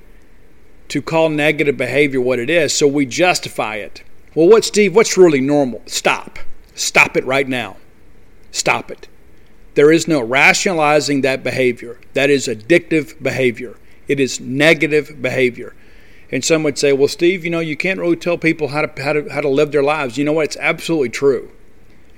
to 0.93 1.01
call 1.01 1.27
negative 1.27 1.75
behavior 1.75 2.21
what 2.21 2.37
it 2.37 2.51
is, 2.51 2.71
so 2.71 2.87
we 2.87 3.03
justify 3.03 3.77
it. 3.77 4.03
Well, 4.35 4.47
what, 4.47 4.63
Steve, 4.63 4.95
what's 4.95 5.17
really 5.17 5.41
normal? 5.41 5.81
Stop. 5.87 6.37
Stop 6.75 7.17
it 7.17 7.25
right 7.25 7.47
now. 7.47 7.77
Stop 8.51 8.91
it. 8.91 9.07
There 9.73 9.91
is 9.91 10.07
no 10.07 10.21
rationalizing 10.21 11.21
that 11.21 11.43
behavior. 11.43 11.99
That 12.13 12.29
is 12.29 12.47
addictive 12.47 13.19
behavior. 13.23 13.75
It 14.07 14.19
is 14.19 14.39
negative 14.39 15.19
behavior. 15.19 15.73
And 16.31 16.45
some 16.45 16.61
would 16.61 16.77
say, 16.77 16.93
well, 16.93 17.07
Steve, 17.07 17.43
you 17.43 17.49
know, 17.49 17.59
you 17.59 17.75
can't 17.75 17.99
really 17.99 18.15
tell 18.15 18.37
people 18.37 18.67
how 18.67 18.85
to, 18.85 19.01
how 19.01 19.13
to, 19.13 19.27
how 19.29 19.41
to 19.41 19.49
live 19.49 19.71
their 19.71 19.81
lives. 19.81 20.19
You 20.19 20.25
know 20.25 20.33
what? 20.33 20.45
It's 20.45 20.57
absolutely 20.57 21.09
true. 21.09 21.51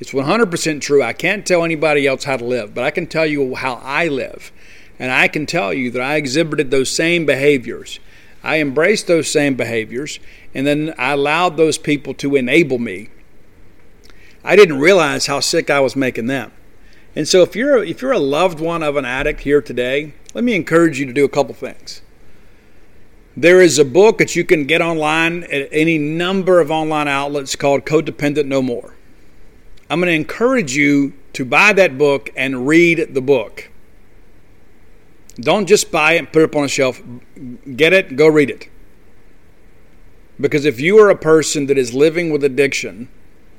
It's 0.01 0.11
100% 0.11 0.81
true. 0.81 1.01
I 1.01 1.13
can't 1.13 1.47
tell 1.47 1.63
anybody 1.63 2.05
else 2.07 2.25
how 2.25 2.35
to 2.35 2.43
live, 2.43 2.73
but 2.73 2.83
I 2.83 2.91
can 2.91 3.07
tell 3.07 3.25
you 3.25 3.55
how 3.55 3.75
I 3.75 4.09
live. 4.09 4.51
And 4.99 5.13
I 5.13 5.29
can 5.29 5.45
tell 5.45 5.73
you 5.73 5.91
that 5.91 6.01
I 6.01 6.15
exhibited 6.15 6.71
those 6.71 6.89
same 6.89 7.25
behaviors. 7.25 8.01
I 8.45 8.59
embraced 8.59 9.07
those 9.07 9.27
same 9.27 9.55
behaviors, 9.55 10.19
and 10.53 10.67
then 10.67 10.93
I 10.99 11.13
allowed 11.13 11.57
those 11.57 11.79
people 11.79 12.13
to 12.13 12.35
enable 12.35 12.77
me. 12.77 13.09
I 14.43 14.55
didn't 14.55 14.79
realize 14.79 15.25
how 15.25 15.39
sick 15.39 15.71
I 15.71 15.79
was 15.79 15.95
making 15.95 16.27
them. 16.27 16.51
And 17.15 17.27
so 17.27 17.41
if 17.41 17.55
you're 17.55 17.83
if 17.83 18.03
you're 18.03 18.11
a 18.11 18.19
loved 18.19 18.59
one 18.59 18.83
of 18.83 18.97
an 18.97 19.05
addict 19.05 19.41
here 19.41 19.63
today, 19.63 20.13
let 20.35 20.43
me 20.43 20.53
encourage 20.53 20.99
you 20.99 21.07
to 21.07 21.13
do 21.13 21.25
a 21.25 21.29
couple 21.29 21.55
things. 21.55 22.03
There 23.35 23.61
is 23.61 23.79
a 23.79 23.83
book 23.83 24.19
that 24.19 24.35
you 24.35 24.45
can 24.45 24.65
get 24.65 24.79
online 24.81 25.43
at 25.45 25.67
any 25.71 25.97
number 25.97 26.61
of 26.61 26.69
online 26.69 27.07
outlets 27.07 27.55
called 27.55 27.83
Codependent 27.83 28.45
No 28.45 28.61
More. 28.61 28.93
I'm 29.89 29.99
going 29.99 30.11
to 30.11 30.15
encourage 30.15 30.75
you 30.75 31.13
to 31.33 31.45
buy 31.45 31.73
that 31.73 31.97
book 31.97 32.29
and 32.35 32.67
read 32.67 33.13
the 33.13 33.21
book. 33.21 33.71
Don't 35.35 35.67
just 35.67 35.91
buy 35.91 36.13
it 36.13 36.19
and 36.19 36.31
put 36.31 36.41
it 36.41 36.45
up 36.45 36.55
on 36.55 36.63
a 36.63 36.69
shelf. 36.69 37.01
Get 37.75 37.93
it, 37.93 38.15
go 38.15 38.27
read 38.27 38.49
it. 38.49 38.69
Because 40.39 40.65
if 40.65 40.79
you 40.79 40.97
are 40.99 41.09
a 41.09 41.15
person 41.15 41.67
that 41.67 41.77
is 41.77 41.93
living 41.93 42.29
with 42.29 42.43
addiction, 42.43 43.09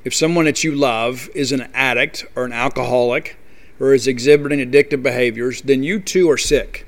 if 0.04 0.14
someone 0.14 0.44
that 0.44 0.62
you 0.62 0.72
love 0.72 1.28
is 1.34 1.52
an 1.52 1.68
addict 1.74 2.26
or 2.34 2.44
an 2.44 2.52
alcoholic 2.52 3.36
or 3.80 3.92
is 3.92 4.06
exhibiting 4.06 4.58
addictive 4.58 5.02
behaviors, 5.02 5.62
then 5.62 5.82
you 5.82 6.00
too 6.00 6.30
are 6.30 6.38
sick. 6.38 6.86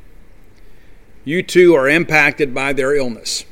You 1.24 1.42
too 1.42 1.74
are 1.74 1.88
impacted 1.88 2.54
by 2.54 2.72
their 2.72 2.94
illness. 2.94 3.44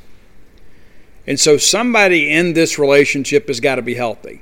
And 1.27 1.39
so 1.39 1.57
somebody 1.57 2.31
in 2.31 2.53
this 2.53 2.79
relationship 2.79 3.47
has 3.49 3.59
got 3.59 3.75
to 3.75 3.81
be 3.81 3.95
healthy. 3.95 4.41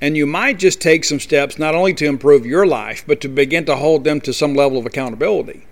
And 0.00 0.16
you 0.16 0.26
might 0.26 0.58
just 0.58 0.80
take 0.80 1.04
some 1.04 1.20
steps 1.20 1.58
not 1.58 1.74
only 1.74 1.92
to 1.94 2.06
improve 2.06 2.46
your 2.46 2.66
life, 2.66 3.04
but 3.06 3.20
to 3.20 3.28
begin 3.28 3.66
to 3.66 3.76
hold 3.76 4.04
them 4.04 4.20
to 4.22 4.32
some 4.32 4.54
level 4.54 4.78
of 4.78 4.86
accountability. 4.86 5.66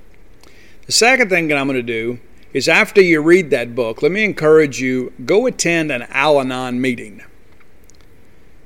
The 0.89 0.93
second 0.93 1.29
thing 1.29 1.49
that 1.49 1.59
I'm 1.59 1.67
going 1.67 1.77
to 1.77 1.83
do 1.83 2.19
is 2.55 2.67
after 2.67 3.03
you 3.03 3.21
read 3.21 3.51
that 3.51 3.75
book, 3.75 4.01
let 4.01 4.11
me 4.11 4.25
encourage 4.25 4.81
you 4.81 5.13
go 5.27 5.45
attend 5.45 5.93
an 5.93 6.07
Al 6.09 6.41
Anon 6.41 6.81
meeting. 6.81 7.23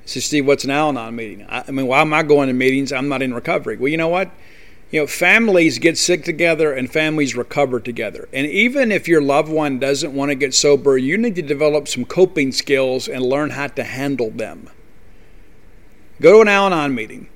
So, 0.04 0.20
Steve, 0.20 0.46
what's 0.46 0.62
an 0.62 0.70
Al 0.70 0.90
Anon 0.90 1.16
meeting? 1.16 1.44
I, 1.48 1.64
I 1.66 1.72
mean, 1.72 1.88
why 1.88 2.00
am 2.00 2.14
I 2.14 2.22
going 2.22 2.46
to 2.46 2.54
meetings? 2.54 2.92
I'm 2.92 3.08
not 3.08 3.22
in 3.22 3.34
recovery. 3.34 3.76
Well, 3.76 3.88
you 3.88 3.96
know 3.96 4.06
what? 4.06 4.30
You 4.92 5.00
know, 5.00 5.08
families 5.08 5.80
get 5.80 5.98
sick 5.98 6.22
together 6.22 6.72
and 6.72 6.88
families 6.88 7.34
recover 7.34 7.80
together. 7.80 8.28
And 8.32 8.46
even 8.46 8.92
if 8.92 9.08
your 9.08 9.20
loved 9.20 9.50
one 9.50 9.80
doesn't 9.80 10.14
want 10.14 10.28
to 10.28 10.36
get 10.36 10.54
sober, 10.54 10.96
you 10.96 11.18
need 11.18 11.34
to 11.34 11.42
develop 11.42 11.88
some 11.88 12.04
coping 12.04 12.52
skills 12.52 13.08
and 13.08 13.24
learn 13.24 13.50
how 13.50 13.66
to 13.66 13.82
handle 13.82 14.30
them. 14.30 14.70
Go 16.20 16.34
to 16.34 16.42
an 16.42 16.48
Al 16.48 16.66
Anon 16.66 16.94
meeting, 16.94 17.28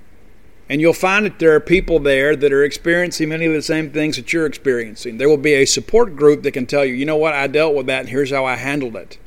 and 0.69 0.81
you'll 0.81 0.93
find 0.93 1.25
that 1.25 1.39
there 1.39 1.55
are 1.55 1.61
people 1.61 2.01
there 2.01 2.35
that 2.35 2.53
are 2.53 2.65
experiencing 2.65 3.29
many 3.29 3.47
of 3.47 3.53
the 3.53 3.63
same 3.63 3.91
things 3.91 4.17
that 4.17 4.33
you're 4.33 4.47
experiencing. 4.47 5.19
There 5.19 5.29
will 5.29 5.37
be 5.37 5.55
a 5.55 5.65
support 5.65 6.17
group 6.17 6.43
that 6.43 6.53
can 6.53 6.67
tell 6.67 6.85
you, 6.85 6.95
you 6.95 7.05
know 7.05 7.17
what, 7.17 7.35
I 7.35 7.47
dealt 7.47 7.75
with 7.75 7.87
that, 7.87 8.01
and 8.01 8.09
here's 8.09 8.33
how 8.33 8.45
I 8.45 8.57
handled 8.57 8.97
it. 8.97 9.19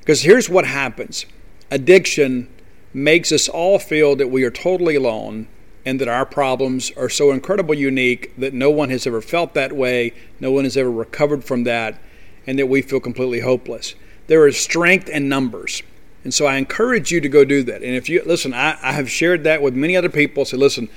Because 0.00 0.22
here's 0.22 0.48
what 0.48 0.66
happens 0.66 1.26
addiction 1.70 2.48
makes 2.92 3.32
us 3.32 3.48
all 3.48 3.78
feel 3.78 4.14
that 4.16 4.28
we 4.28 4.44
are 4.44 4.50
totally 4.50 4.94
alone 4.94 5.48
and 5.84 6.00
that 6.00 6.08
our 6.08 6.24
problems 6.24 6.90
are 6.96 7.08
so 7.08 7.30
incredibly 7.30 7.76
unique 7.76 8.32
that 8.38 8.54
no 8.54 8.70
one 8.70 8.90
has 8.90 9.06
ever 9.06 9.20
felt 9.20 9.54
that 9.54 9.72
way, 9.72 10.12
no 10.40 10.50
one 10.50 10.64
has 10.64 10.76
ever 10.76 10.90
recovered 10.90 11.44
from 11.44 11.64
that, 11.64 12.00
and 12.46 12.58
that 12.58 12.66
we 12.66 12.82
feel 12.82 13.00
completely 13.00 13.40
hopeless. 13.40 13.94
There 14.26 14.46
is 14.46 14.56
strength 14.56 15.08
in 15.08 15.28
numbers. 15.28 15.82
And 16.24 16.32
so 16.32 16.46
I 16.46 16.56
encourage 16.56 17.12
you 17.12 17.20
to 17.20 17.28
go 17.28 17.44
do 17.44 17.62
that. 17.64 17.82
And 17.82 17.94
if 17.94 18.08
you 18.08 18.22
listen, 18.24 18.54
I, 18.54 18.78
I 18.82 18.92
have 18.92 19.10
shared 19.10 19.44
that 19.44 19.62
with 19.62 19.74
many 19.74 19.96
other 19.96 20.08
people. 20.08 20.44
Say, 20.44 20.56
listen, 20.56 20.88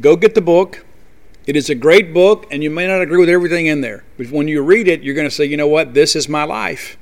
go 0.00 0.16
get 0.16 0.34
the 0.34 0.40
book. 0.40 0.84
It 1.46 1.56
is 1.56 1.70
a 1.70 1.74
great 1.74 2.12
book, 2.12 2.46
and 2.50 2.62
you 2.62 2.70
may 2.70 2.86
not 2.86 3.02
agree 3.02 3.18
with 3.18 3.28
everything 3.28 3.66
in 3.66 3.82
there. 3.82 4.04
But 4.16 4.30
when 4.30 4.48
you 4.48 4.62
read 4.62 4.88
it, 4.88 5.02
you're 5.02 5.14
going 5.14 5.28
to 5.28 5.34
say, 5.34 5.44
you 5.44 5.56
know 5.56 5.68
what? 5.68 5.94
This 5.94 6.16
is 6.16 6.28
my 6.28 6.44
life 6.44 6.96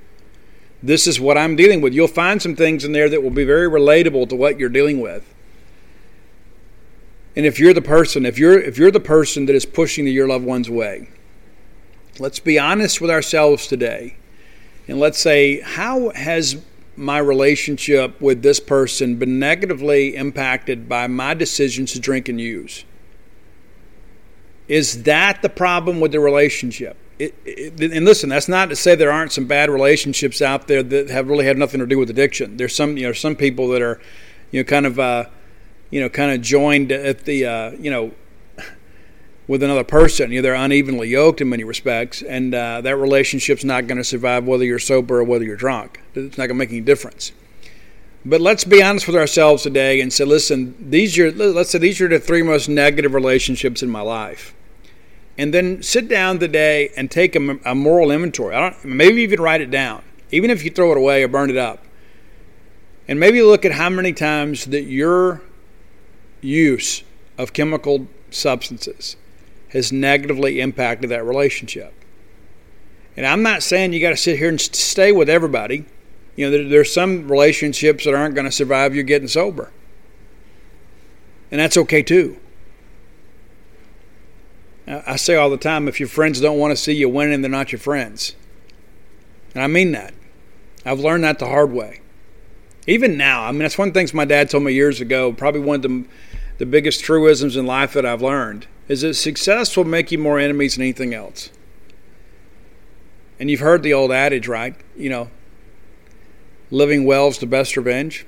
this 0.83 1.07
is 1.07 1.21
what 1.21 1.39
I'm 1.39 1.55
dealing 1.55 1.81
with. 1.81 1.95
You'll 1.95 2.09
find 2.09 2.43
some 2.43 2.57
things 2.57 2.85
in 2.85 2.93
there 2.93 3.09
that 3.09 3.23
will 3.23 3.31
be 3.31 3.45
very 3.45 3.69
relatable 3.69 4.29
to 4.31 4.37
what 4.37 4.59
you're 4.59 4.69
dealing 4.69 5.01
with. 5.01 5.33
And 7.37 7.47
if 7.47 7.59
you're 7.59 7.73
the 7.73 7.81
person, 7.81 8.27
if 8.27 8.39
you're 8.39 8.59
if 8.59 8.77
you're 8.77 8.91
the 8.91 9.01
person 9.01 9.47
that 9.47 9.55
is 9.55 9.65
pushing 9.65 10.07
your 10.07 10.29
loved 10.29 10.45
one's 10.45 10.69
way, 10.69 11.09
let's 12.19 12.41
be 12.41 12.59
honest 12.59 13.01
with 13.01 13.11
ourselves 13.11 13.67
today. 13.67 14.17
And 14.89 14.99
let's 14.99 15.19
say, 15.19 15.61
how 15.61 16.11
has 16.11 16.57
my 16.97 17.19
relationship 17.19 18.21
with 18.21 18.43
this 18.43 18.61
person 18.61 19.17
been 19.17 19.39
negatively 19.39 20.15
impacted 20.15 20.89
by 20.89 21.07
my 21.07 21.35
decisions 21.35 21.93
to 21.93 22.01
drink 22.01 22.29
and 22.29 22.41
use? 22.41 22.85
Is 24.69 25.03
that 25.05 25.43
the 25.43 25.49
problem 25.49 26.01
with 26.01 26.13
the 26.13 26.21
relationship? 26.21 26.97
it, 27.23 27.35
it, 27.45 27.93
and 27.93 28.05
listen, 28.05 28.29
that's 28.29 28.49
not 28.49 28.69
to 28.71 28.77
say 28.77 28.97
there 28.97 29.13
aren't 29.13 29.31
some 29.31 29.47
bad 29.47 29.71
relationships 29.71 30.43
out 30.43 30.67
there 30.67 30.83
that 30.83 31.09
have 31.11 31.29
really 31.29 31.45
had 31.45 31.57
nothing 31.57 31.79
to 31.79 31.87
do 31.87 31.97
with 31.99 32.11
addiction. 32.11 32.57
There's 32.57 32.75
some, 32.75 32.97
you 32.97 33.07
know, 33.07 33.13
some 33.13 33.37
people 33.37 33.69
that 33.69 33.83
are, 33.83 34.01
you 34.51 34.61
know, 34.61 34.65
kind 34.65 34.87
of, 34.87 34.99
uh, 34.99 35.27
you 35.91 36.01
know, 36.01 36.09
kind 36.09 36.33
of 36.33 36.41
joined 36.41 36.91
at 36.91 37.25
the, 37.25 37.47
uh, 37.47 37.71
you 37.73 37.91
know, 37.91 38.13
with 39.49 39.63
another 39.63 39.85
person. 39.85 40.31
You 40.31 40.39
know, 40.39 40.43
they're 40.43 40.55
unevenly 40.55 41.09
yoked 41.09 41.41
in 41.41 41.49
many 41.49 41.65
respects, 41.65 42.23
and 42.23 42.55
uh, 42.55 42.81
that 42.81 42.97
relationship's 42.97 43.65
not 43.65 43.87
going 43.87 43.99
to 43.99 44.05
survive 44.05 44.45
whether 44.45 44.65
you're 44.65 44.79
sober 44.79 45.21
or 45.21 45.25
whether 45.25 45.45
you're 45.45 45.57
drunk. 45.57 46.01
It's 46.15 46.39
not 46.39 46.47
going 46.47 46.49
to 46.51 46.55
make 46.55 46.71
any 46.71 46.81
difference. 46.81 47.33
But 48.25 48.41
let's 48.41 48.65
be 48.65 48.83
honest 48.83 49.07
with 49.07 49.17
ourselves 49.17 49.65
today 49.65 50.01
and 50.01 50.13
say, 50.13 50.25
listen, 50.25 50.77
these 50.79 51.19
are 51.19 51.33
let's 51.33 51.71
say 51.71 51.79
these 51.79 52.01
are 52.01 52.09
the 52.09 52.21
three 52.21 52.43
most 52.43 52.69
negative 52.69 53.15
relationships 53.15 53.83
in 53.83 53.91
my 53.91 54.01
life 54.01 54.55
and 55.39 55.53
then 55.53 55.83
sit 55.83 56.09
down 56.09 56.39
today 56.39 56.91
and 56.97 57.11
take 57.11 57.35
a, 57.35 57.59
a 57.65 57.75
moral 57.75 58.11
inventory. 58.11 58.75
Maybe 58.85 59.23
even 59.23 59.41
write 59.41 59.61
it 59.61 59.71
down, 59.71 60.03
even 60.31 60.51
if 60.51 60.65
you 60.65 60.71
throw 60.71 60.93
it 60.93 60.99
away 60.99 61.23
or 61.23 61.29
burn 61.29 61.51
it 61.51 61.57
up. 61.57 61.85
And 63.09 63.19
maybe 63.19 63.43
look 63.43 63.65
at 63.65 63.73
how 63.73 63.91
many 63.91 64.13
times 64.13 64.67
that 64.67 64.83
your 64.83 65.43
use 66.41 67.03
of 67.39 67.53
chemical 67.53 68.07
substances 68.31 69.17
has 69.73 69.93
negatively 69.93 70.61
impacted 70.61 71.11
that 71.11 71.25
relationship. 71.25 71.95
And 73.17 73.27
I'm 73.27 73.43
not 73.43 73.63
saying 73.63 73.93
you 73.93 74.01
got 74.01 74.11
to 74.11 74.17
sit 74.17 74.39
here 74.39 74.49
and 74.49 74.61
stay 74.61 75.13
with 75.13 75.29
everybody. 75.29 75.85
You 76.37 76.47
know, 76.47 76.51
there, 76.51 76.69
there's 76.69 76.93
some 76.93 77.31
relationships 77.31 78.05
that 78.05 78.15
aren't 78.15 78.35
going 78.35 78.47
to 78.47 78.53
survive 78.53 78.95
you 78.95 79.03
getting 79.03 79.29
sober. 79.29 79.71
And 81.51 81.61
that's 81.61 81.77
okay 81.77 82.03
too. 82.03 82.39
I 84.87 85.17
say 85.17 85.37
all 85.37 85.51
the 85.51 85.57
time 85.57 85.89
if 85.89 86.01
your 86.01 86.09
friends 86.09 86.41
don't 86.41 86.59
want 86.59 86.73
to 86.73 86.77
see 86.77 86.93
you 86.93 87.09
winning, 87.09 87.41
they're 87.41 87.51
not 87.51 87.73
your 87.73 87.79
friends. 87.79 88.35
And 89.55 89.63
I 89.63 89.67
mean 89.67 89.93
that. 89.93 90.15
I've 90.85 91.01
learned 91.01 91.25
that 91.25 91.39
the 91.39 91.47
hard 91.47 91.71
way. 91.71 92.01
Even 92.87 93.17
now, 93.17 93.45
I 93.45 93.53
mean, 93.53 93.61
that's 93.61 93.79
one 93.79 93.89
of 93.89 93.95
the 93.95 94.01
things 94.01 94.13
my 94.13 94.25
dad 94.25 94.51
told 94.51 94.65
me 94.65 94.73
years 94.73 95.01
ago, 95.01 95.33
probably 95.33 95.61
one 95.61 95.77
of 95.77 95.83
the, 95.83 96.05
the 96.63 96.67
biggest 96.67 97.03
truisms 97.03 97.57
in 97.57 97.67
life 97.67 97.93
that 97.95 98.07
I've 98.07 98.23
learned 98.23 98.69
is 98.87 99.01
that 99.01 99.15
success 99.15 99.77
will 99.77 99.83
make 99.83 100.13
you 100.13 100.19
more 100.19 100.39
enemies 100.39 100.77
than 100.77 100.83
anything 100.83 101.13
else. 101.13 101.51
And 103.41 103.51
you've 103.51 103.59
heard 103.59 103.83
the 103.83 103.93
old 103.93 104.13
adage, 104.13 104.47
right? 104.47 104.77
You 104.97 105.11
know, 105.11 105.31
living 106.71 107.05
well 107.05 107.27
is 107.27 107.39
the 107.39 107.47
best 107.47 107.77
revenge. 107.77 108.25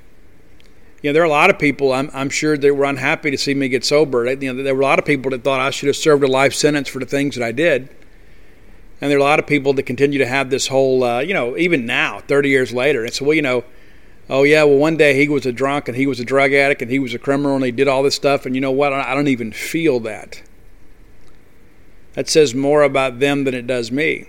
you 1.00 1.10
know, 1.10 1.12
there 1.12 1.22
are 1.22 1.26
a 1.26 1.30
lot 1.30 1.48
of 1.48 1.60
people 1.60 1.92
I'm, 1.92 2.10
I'm 2.12 2.28
sure 2.28 2.58
that 2.58 2.74
were 2.74 2.86
unhappy 2.86 3.30
to 3.30 3.38
see 3.38 3.54
me 3.54 3.68
get 3.68 3.84
sober. 3.84 4.28
You 4.28 4.52
know, 4.52 4.64
there 4.64 4.74
were 4.74 4.82
a 4.82 4.84
lot 4.84 4.98
of 4.98 5.04
people 5.04 5.30
that 5.30 5.44
thought 5.44 5.60
I 5.60 5.70
should 5.70 5.86
have 5.86 5.94
served 5.94 6.24
a 6.24 6.26
life 6.26 6.54
sentence 6.54 6.88
for 6.88 6.98
the 6.98 7.06
things 7.06 7.36
that 7.36 7.44
I 7.44 7.52
did. 7.52 7.88
And 9.00 9.12
there 9.12 9.16
are 9.16 9.20
a 9.20 9.22
lot 9.24 9.38
of 9.38 9.46
people 9.46 9.74
that 9.74 9.84
continue 9.84 10.18
to 10.18 10.26
have 10.26 10.50
this 10.50 10.66
whole, 10.66 11.04
uh, 11.04 11.20
you 11.20 11.34
know, 11.34 11.56
even 11.56 11.86
now, 11.86 12.18
30 12.18 12.48
years 12.48 12.72
later. 12.72 13.04
And 13.04 13.14
so, 13.14 13.26
well, 13.26 13.34
you 13.34 13.42
know, 13.42 13.62
oh, 14.28 14.42
yeah, 14.42 14.64
well, 14.64 14.76
one 14.76 14.96
day 14.96 15.14
he 15.14 15.28
was 15.28 15.46
a 15.46 15.52
drunk 15.52 15.88
and 15.88 15.96
he 15.96 16.06
was 16.06 16.20
a 16.20 16.24
drug 16.24 16.52
addict 16.52 16.82
and 16.82 16.90
he 16.90 16.98
was 16.98 17.14
a 17.14 17.18
criminal 17.18 17.56
and 17.56 17.64
he 17.64 17.70
did 17.70 17.88
all 17.88 18.02
this 18.02 18.14
stuff. 18.14 18.46
And 18.46 18.54
you 18.54 18.60
know 18.60 18.72
what? 18.72 18.92
I 18.92 19.14
don't 19.14 19.28
even 19.28 19.52
feel 19.52 20.00
that. 20.00 20.42
That 22.14 22.28
says 22.28 22.54
more 22.54 22.82
about 22.82 23.18
them 23.18 23.44
than 23.44 23.54
it 23.54 23.66
does 23.66 23.90
me. 23.90 24.28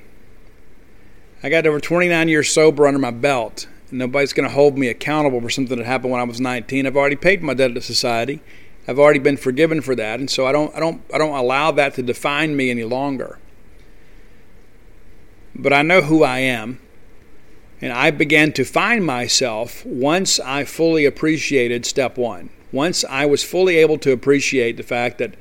I 1.44 1.50
got 1.50 1.68
over 1.68 1.80
29 1.80 2.28
years 2.28 2.50
sober 2.50 2.88
under 2.88 3.00
my 3.00 3.12
belt 3.12 3.68
and 3.90 4.00
nobody's 4.00 4.34
going 4.34 4.48
to 4.48 4.54
hold 4.54 4.78
me 4.78 4.88
accountable 4.88 5.42
for 5.42 5.50
something 5.50 5.78
that 5.78 5.86
happened 5.86 6.12
when 6.12 6.22
I 6.22 6.26
was 6.26 6.42
19. 6.42 6.88
I've 6.88 6.98
already 6.98 7.16
paid 7.16 7.44
my 7.44 7.54
debt 7.54 7.76
to 7.76 7.82
society. 7.82 8.42
I've 8.88 9.00
already 9.00 9.20
been 9.20 9.38
forgiven 9.38 9.82
for 9.82 9.96
that, 9.96 10.20
and 10.20 10.30
so 10.30 10.46
I 10.46 10.52
don't 10.52 10.76
I 10.76 10.80
don't 10.80 11.02
I 11.14 11.18
don't 11.18 11.36
allow 11.36 11.72
that 11.72 11.96
to 11.96 12.04
define 12.04 12.56
me 12.56 12.70
any 12.70 12.84
longer. 12.84 13.40
But 15.56 15.74
I 15.74 15.82
know 15.82 16.02
who 16.02 16.24
I 16.24 16.40
am, 16.40 16.80
and 17.86 17.94
I 17.94 18.10
began 18.10 18.52
to 18.54 18.66
find 18.66 19.06
myself 19.06 19.86
once 19.86 20.40
I 20.40 20.64
fully 20.64 21.06
appreciated 21.06 21.86
step 21.86 22.18
1. 22.18 22.50
Once 22.72 23.06
I 23.08 23.28
was 23.28 23.44
fully 23.44 23.78
able 23.78 24.00
to 24.00 24.12
appreciate 24.12 24.76
the 24.76 24.82
fact 24.82 25.20
that 25.20 25.36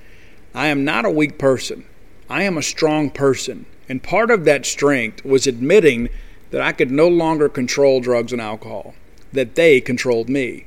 I 0.55 0.67
am 0.67 0.85
not 0.85 1.07
a 1.07 1.11
weak 1.11 1.39
person. 1.39 1.87
I 2.29 2.43
am 2.43 2.59
a 2.59 2.63
strong 2.63 3.09
person. 3.09 3.65
And 3.89 4.03
part 4.03 4.31
of 4.31 4.45
that 4.45 4.67
strength 4.67 5.25
was 5.25 5.47
admitting 5.47 6.11
that 6.51 6.61
I 6.61 6.73
could 6.73 6.91
no 6.91 7.09
longer 7.09 7.49
control 7.49 8.03
drugs 8.03 8.31
and 8.31 8.43
alcohol, 8.43 8.95
that 9.33 9.55
they 9.55 9.81
controlled 9.81 10.29
me. 10.29 10.67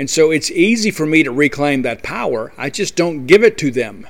And 0.00 0.10
so 0.10 0.32
it's 0.32 0.50
easy 0.50 0.90
for 0.90 1.06
me 1.06 1.22
to 1.22 1.30
reclaim 1.30 1.82
that 1.82 2.02
power. 2.02 2.52
I 2.58 2.70
just 2.70 2.96
don't 2.96 3.26
give 3.26 3.44
it 3.44 3.56
to 3.58 3.70
them. 3.70 4.08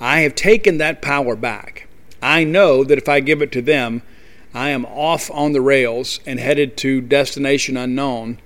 I 0.00 0.22
have 0.22 0.34
taken 0.34 0.78
that 0.78 1.00
power 1.00 1.36
back. 1.36 1.86
I 2.20 2.42
know 2.42 2.82
that 2.82 2.98
if 2.98 3.08
I 3.08 3.20
give 3.20 3.40
it 3.40 3.52
to 3.52 3.62
them, 3.62 4.02
I 4.52 4.70
am 4.70 4.84
off 4.86 5.30
on 5.30 5.52
the 5.52 5.60
rails 5.60 6.20
and 6.26 6.40
headed 6.40 6.76
to 6.78 7.00
destination 7.00 7.76
unknown, 7.76 8.38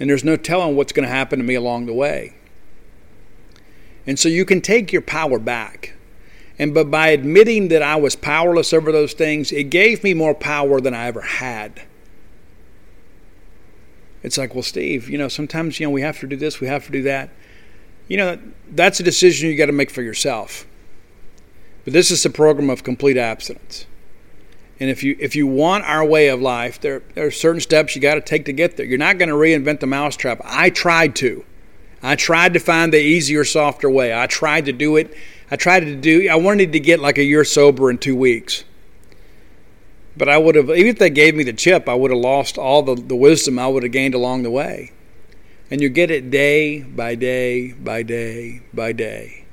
and 0.00 0.08
there's 0.08 0.24
no 0.24 0.36
telling 0.36 0.76
what's 0.76 0.92
going 0.92 1.06
to 1.06 1.14
happen 1.14 1.38
to 1.38 1.44
me 1.44 1.54
along 1.54 1.86
the 1.86 1.92
way. 1.92 2.34
And 4.06 4.18
so 4.18 4.28
you 4.28 4.44
can 4.44 4.60
take 4.60 4.92
your 4.92 5.02
power 5.02 5.38
back. 5.38 5.94
And 6.58 6.72
but 6.72 6.90
by 6.90 7.08
admitting 7.08 7.68
that 7.68 7.82
I 7.82 7.96
was 7.96 8.16
powerless 8.16 8.72
over 8.72 8.92
those 8.92 9.12
things, 9.12 9.52
it 9.52 9.64
gave 9.64 10.02
me 10.02 10.14
more 10.14 10.34
power 10.34 10.80
than 10.80 10.94
I 10.94 11.06
ever 11.06 11.20
had. 11.20 11.82
It's 14.22 14.38
like, 14.38 14.54
well, 14.54 14.62
Steve, 14.62 15.08
you 15.08 15.18
know, 15.18 15.28
sometimes 15.28 15.78
you 15.78 15.86
know 15.86 15.90
we 15.90 16.00
have 16.02 16.18
to 16.20 16.26
do 16.26 16.36
this, 16.36 16.60
we 16.60 16.66
have 16.66 16.86
to 16.86 16.92
do 16.92 17.02
that. 17.02 17.30
You 18.08 18.16
know, 18.16 18.38
that's 18.70 19.00
a 19.00 19.02
decision 19.02 19.50
you 19.50 19.56
got 19.56 19.66
to 19.66 19.72
make 19.72 19.90
for 19.90 20.02
yourself. 20.02 20.66
But 21.84 21.92
this 21.92 22.10
is 22.10 22.24
a 22.24 22.30
program 22.30 22.70
of 22.70 22.82
complete 22.82 23.16
abstinence. 23.16 23.86
And 24.78 24.90
if 24.90 25.02
you 25.02 25.16
if 25.18 25.34
you 25.34 25.46
want 25.46 25.84
our 25.84 26.04
way 26.04 26.28
of 26.28 26.40
life, 26.40 26.80
there 26.80 27.02
there 27.14 27.26
are 27.26 27.30
certain 27.30 27.60
steps 27.60 27.96
you 27.96 28.02
got 28.02 28.14
to 28.16 28.20
take 28.20 28.44
to 28.44 28.52
get 28.52 28.76
there. 28.76 28.86
You're 28.86 28.98
not 28.98 29.18
going 29.18 29.30
to 29.30 29.34
reinvent 29.34 29.80
the 29.80 29.86
mousetrap. 29.86 30.40
I 30.44 30.70
tried 30.70 31.16
to. 31.16 31.44
I 32.02 32.14
tried 32.14 32.52
to 32.52 32.60
find 32.60 32.92
the 32.92 33.00
easier, 33.00 33.44
softer 33.44 33.88
way. 33.88 34.14
I 34.14 34.26
tried 34.26 34.66
to 34.66 34.72
do 34.72 34.96
it 34.96 35.16
I 35.50 35.56
tried 35.56 35.80
to 35.80 35.94
do, 35.94 36.28
I 36.28 36.34
wanted 36.36 36.72
to 36.72 36.80
get 36.80 37.00
like 37.00 37.18
a 37.18 37.24
year 37.24 37.44
sober 37.44 37.88
in 37.90 37.98
two 37.98 38.16
weeks. 38.16 38.64
But 40.16 40.28
I 40.28 40.38
would 40.38 40.54
have, 40.54 40.70
even 40.70 40.88
if 40.88 40.98
they 40.98 41.10
gave 41.10 41.34
me 41.34 41.44
the 41.44 41.52
chip, 41.52 41.88
I 41.88 41.94
would 41.94 42.10
have 42.10 42.18
lost 42.18 42.58
all 42.58 42.82
the, 42.82 42.94
the 42.94 43.14
wisdom 43.14 43.58
I 43.58 43.68
would 43.68 43.82
have 43.82 43.92
gained 43.92 44.14
along 44.14 44.42
the 44.42 44.50
way. 44.50 44.92
And 45.70 45.80
you 45.80 45.88
get 45.88 46.10
it 46.10 46.30
day 46.30 46.82
by 46.82 47.14
day 47.14 47.72
by 47.72 48.02
day 48.02 48.62
by 48.72 48.92
day. 48.92 49.44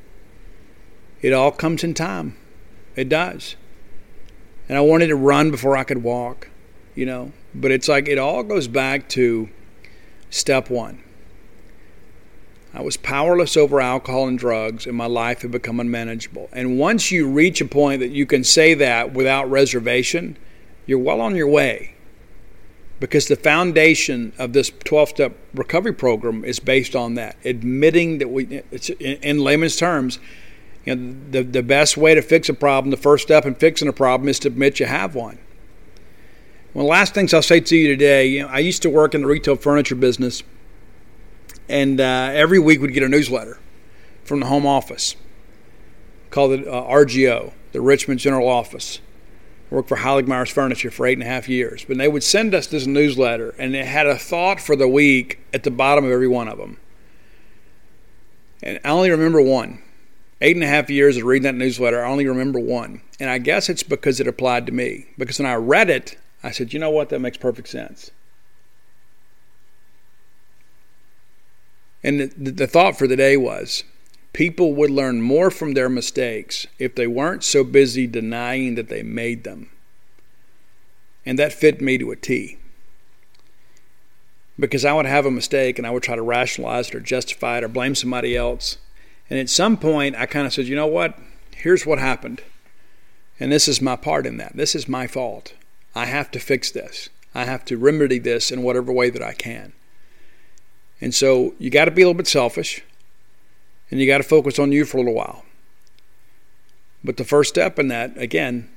It 1.22 1.34
all 1.34 1.52
comes 1.52 1.84
in 1.84 1.94
time. 1.94 2.38
It 2.96 3.10
does. 3.10 3.56
And 4.70 4.78
I 4.78 4.82
wanted 4.82 5.08
to 5.08 5.16
run 5.16 5.52
before 5.52 5.76
I 5.76 5.84
could 5.84 6.04
walk, 6.04 6.50
you 6.96 7.06
know. 7.06 7.32
But 7.54 7.72
it's 7.72 7.88
like 7.88 8.08
it 8.08 8.18
all 8.18 8.44
goes 8.44 8.68
back 8.68 9.10
to 9.10 9.50
step 10.30 10.70
one 10.70 11.04
I 12.76 12.82
was 12.82 12.98
powerless 12.98 13.56
over 13.56 13.80
alcohol 13.80 14.28
and 14.28 14.38
drugs, 14.38 14.88
and 14.88 14.98
my 14.98 15.06
life 15.06 15.44
had 15.44 15.52
become 15.52 15.80
unmanageable. 15.80 16.50
And 16.52 16.80
once 16.80 17.12
you 17.12 17.30
reach 17.30 17.62
a 17.62 17.66
point 17.66 18.00
that 18.00 18.10
you 18.10 18.26
can 18.26 18.44
say 18.44 18.74
that 18.74 19.14
without 19.14 19.50
reservation, 19.50 20.38
you're 20.88 20.98
well 20.98 21.22
on 21.22 21.36
your 21.36 21.48
way. 21.48 21.94
Because 23.00 23.28
the 23.28 23.36
foundation 23.36 24.34
of 24.40 24.54
this 24.54 24.72
12 24.86 25.10
step 25.10 25.38
recovery 25.54 25.94
program 25.94 26.44
is 26.44 26.60
based 26.60 26.96
on 26.96 27.14
that. 27.14 27.36
Admitting 27.46 28.18
that 28.18 28.30
we, 28.30 28.64
in 29.00 29.40
layman's 29.40 29.76
terms, 29.76 30.18
you 30.86 30.96
know, 30.96 31.16
the, 31.32 31.44
the 31.44 31.64
best 31.64 31.98
way 31.98 32.16
to 32.16 32.22
fix 32.22 32.50
a 32.50 32.54
problem, 32.54 32.92
the 32.92 32.98
first 32.98 33.24
step 33.24 33.46
in 33.46 33.56
fixing 33.56 33.88
a 33.88 33.94
problem 33.94 34.30
is 34.30 34.40
to 34.40 34.48
admit 34.50 34.80
you 34.80 34.86
have 34.86 35.16
one. 35.16 35.40
One 36.74 36.86
of 36.86 36.88
the 36.88 36.92
last 36.92 37.14
things 37.14 37.34
I'll 37.34 37.42
say 37.42 37.60
to 37.60 37.76
you 37.76 37.88
today, 37.88 38.28
you 38.28 38.42
know, 38.42 38.48
I 38.48 38.60
used 38.60 38.82
to 38.82 38.90
work 38.90 39.14
in 39.14 39.22
the 39.22 39.28
retail 39.28 39.56
furniture 39.56 39.96
business 39.96 40.44
and 41.70 42.00
uh, 42.02 42.30
every 42.34 42.60
week 42.60 42.82
we'd 42.82 42.94
get 42.94 43.04
a 43.04 43.10
newsletter 43.10 43.58
from 44.24 44.40
the 44.40 44.48
home 44.48 44.66
office 44.66 45.16
called 46.30 46.52
the 46.52 46.72
uh, 46.72 46.84
RGO, 46.88 47.54
the 47.72 47.82
Richmond 47.82 48.20
General 48.20 48.48
Office. 48.48 49.00
I 49.72 49.76
worked 49.76 49.90
for 49.90 49.98
Heilig-Meyers 49.98 50.50
Furniture 50.50 50.92
for 50.92 51.06
eight 51.06 51.14
and 51.14 51.24
a 51.24 51.28
half 51.28 51.48
years, 51.48 51.86
but 51.86 51.98
they 51.98 52.08
would 52.08 52.24
send 52.24 52.54
us 52.54 52.68
this 52.68 52.86
newsletter, 52.86 53.56
and 53.58 53.76
it 53.76 53.86
had 53.86 54.08
a 54.08 54.18
thought 54.18 54.60
for 54.60 54.76
the 54.76 54.88
week 54.88 55.40
at 55.54 55.64
the 55.64 55.72
bottom 55.72 56.06
of 56.06 56.12
every 56.12 56.28
one 56.28 56.48
of 56.48 56.58
them. 56.58 56.78
And 58.62 58.80
I 58.84 58.90
only 58.90 59.10
remember 59.10 59.42
one. 59.42 59.82
Eight 60.44 60.58
and 60.58 60.64
a 60.64 60.68
half 60.68 60.90
years 60.90 61.16
of 61.16 61.24
reading 61.24 61.44
that 61.44 61.56
newsletter, 61.56 62.04
I 62.04 62.10
only 62.12 62.28
remember 62.28 62.60
one. 62.60 63.02
And 63.18 63.30
I 63.30 63.38
guess 63.38 63.70
it's 63.70 63.82
because 63.82 64.20
it 64.20 64.28
applied 64.28 64.66
to 64.66 64.74
me. 64.74 65.08
Because 65.18 65.40
when 65.40 65.50
I 65.50 65.56
read 65.56 65.90
it, 65.90 66.18
I 66.44 66.52
said, 66.52 66.74
you 66.74 66.80
know 66.80 66.90
what, 66.90 67.08
that 67.10 67.20
makes 67.20 67.38
perfect 67.38 67.70
sense. 67.70 68.12
And 72.04 72.20
the, 72.20 72.52
the 72.52 72.68
thought 72.68 72.98
for 72.98 73.08
the 73.08 73.16
day 73.16 73.38
was 73.38 73.86
people 74.34 74.74
would 74.74 74.90
learn 74.90 75.22
more 75.22 75.50
from 75.50 75.76
their 75.76 75.88
mistakes 75.88 76.68
if 76.78 76.94
they 76.94 77.08
weren't 77.08 77.46
so 77.46 77.64
busy 77.64 78.06
denying 78.06 78.76
that 78.76 78.90
they 78.90 79.02
made 79.02 79.46
them. 79.46 79.70
And 81.26 81.40
that 81.40 81.54
fit 81.54 81.80
me 81.80 81.98
to 82.00 82.12
a 82.12 82.18
T. 82.18 82.58
Because 84.60 84.84
I 84.84 84.92
would 84.92 85.06
have 85.06 85.26
a 85.26 85.32
mistake 85.32 85.78
and 85.78 85.88
I 85.88 85.92
would 85.92 86.04
try 86.04 86.18
to 86.18 86.22
rationalize 86.22 86.90
it 86.90 86.96
or 86.96 87.00
justify 87.00 87.60
it 87.60 87.64
or 87.64 87.70
blame 87.70 87.96
somebody 87.96 88.36
else. 88.36 88.78
And 89.30 89.40
at 89.40 89.50
some 89.50 89.78
point, 89.78 90.16
I 90.16 90.26
kind 90.26 90.46
of 90.46 90.54
said, 90.54 90.68
you 90.68 90.76
know 90.76 90.88
what? 90.88 91.18
Here's 91.56 91.86
what 91.86 92.00
happened. 92.00 92.42
And 93.40 93.52
this 93.52 93.68
is 93.68 93.82
my 93.82 93.96
part 93.96 94.26
in 94.26 94.38
that. 94.38 94.56
This 94.56 94.76
is 94.76 94.88
my 94.88 95.08
fault. 95.08 95.54
I 95.96 96.06
have 96.06 96.32
to 96.32 96.40
fix 96.40 96.72
this. 96.72 97.10
I 97.36 97.46
have 97.46 97.66
to 97.66 97.78
remedy 97.78 98.20
this 98.20 98.52
in 98.52 98.64
whatever 98.64 98.92
way 98.92 99.10
that 99.10 99.24
I 99.24 99.34
can. 99.34 99.74
And 101.02 101.14
so 101.14 101.54
you 101.58 101.70
got 101.70 101.86
to 101.86 101.92
be 101.92 102.02
a 102.02 102.06
little 102.06 102.18
bit 102.18 102.28
selfish 102.28 102.84
and 103.90 104.00
you 104.00 104.08
got 104.08 104.20
to 104.20 104.24
focus 104.24 104.60
on 104.60 104.72
you 104.72 104.86
for 104.86 104.98
a 104.98 105.02
little 105.02 105.16
while. 105.16 105.44
But 107.04 107.18
the 107.18 107.26
first 107.26 107.50
step 107.50 107.78
in 107.78 107.90
that, 107.90 108.18
again, 108.18 108.70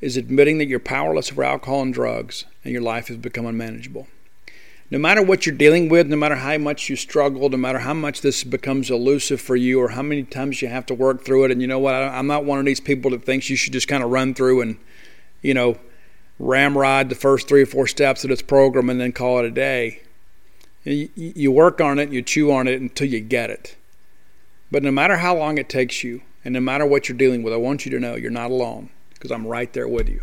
is 0.00 0.16
admitting 0.16 0.58
that 0.58 0.66
you're 0.66 0.80
powerless 0.80 1.30
over 1.30 1.44
alcohol 1.44 1.82
and 1.82 1.94
drugs 1.94 2.44
and 2.64 2.72
your 2.72 2.82
life 2.82 3.08
has 3.08 3.16
become 3.16 3.46
unmanageable. 3.46 4.08
No 4.90 4.98
matter 4.98 5.22
what 5.22 5.44
you're 5.44 5.54
dealing 5.54 5.90
with, 5.90 6.06
no 6.06 6.16
matter 6.16 6.36
how 6.36 6.56
much 6.56 6.88
you 6.88 6.96
struggle, 6.96 7.50
no 7.50 7.58
matter 7.58 7.80
how 7.80 7.92
much 7.92 8.22
this 8.22 8.42
becomes 8.42 8.90
elusive 8.90 9.40
for 9.40 9.54
you, 9.54 9.80
or 9.80 9.90
how 9.90 10.02
many 10.02 10.22
times 10.22 10.62
you 10.62 10.68
have 10.68 10.86
to 10.86 10.94
work 10.94 11.24
through 11.24 11.44
it, 11.44 11.50
and 11.50 11.60
you 11.60 11.68
know 11.68 11.78
what, 11.78 11.94
I'm 11.94 12.26
not 12.26 12.46
one 12.46 12.58
of 12.58 12.64
these 12.64 12.80
people 12.80 13.10
that 13.10 13.24
thinks 13.24 13.50
you 13.50 13.56
should 13.56 13.74
just 13.74 13.88
kind 13.88 14.02
of 14.02 14.10
run 14.10 14.32
through 14.32 14.62
and, 14.62 14.78
you 15.42 15.52
know, 15.52 15.76
ramrod 16.38 17.10
the 17.10 17.14
first 17.14 17.48
three 17.48 17.62
or 17.62 17.66
four 17.66 17.86
steps 17.86 18.24
of 18.24 18.30
this 18.30 18.40
program 18.40 18.88
and 18.88 19.00
then 19.00 19.12
call 19.12 19.40
it 19.40 19.44
a 19.44 19.50
day. 19.50 20.02
You, 20.84 21.52
work 21.52 21.82
on 21.82 21.98
it, 21.98 22.10
you 22.10 22.22
chew 22.22 22.50
on 22.50 22.66
it 22.66 22.80
until 22.80 23.08
you 23.08 23.20
get 23.20 23.50
it. 23.50 23.76
But 24.70 24.82
no 24.82 24.90
matter 24.90 25.18
how 25.18 25.36
long 25.36 25.58
it 25.58 25.68
takes 25.68 26.02
you, 26.02 26.22
and 26.44 26.54
no 26.54 26.60
matter 26.60 26.86
what 26.86 27.08
you're 27.08 27.18
dealing 27.18 27.42
with, 27.42 27.52
I 27.52 27.58
want 27.58 27.84
you 27.84 27.90
to 27.90 28.00
know 28.00 28.16
you're 28.16 28.30
not 28.30 28.50
alone 28.50 28.88
because 29.12 29.30
I'm 29.30 29.46
right 29.46 29.70
there 29.72 29.88
with 29.88 30.08
you. 30.08 30.22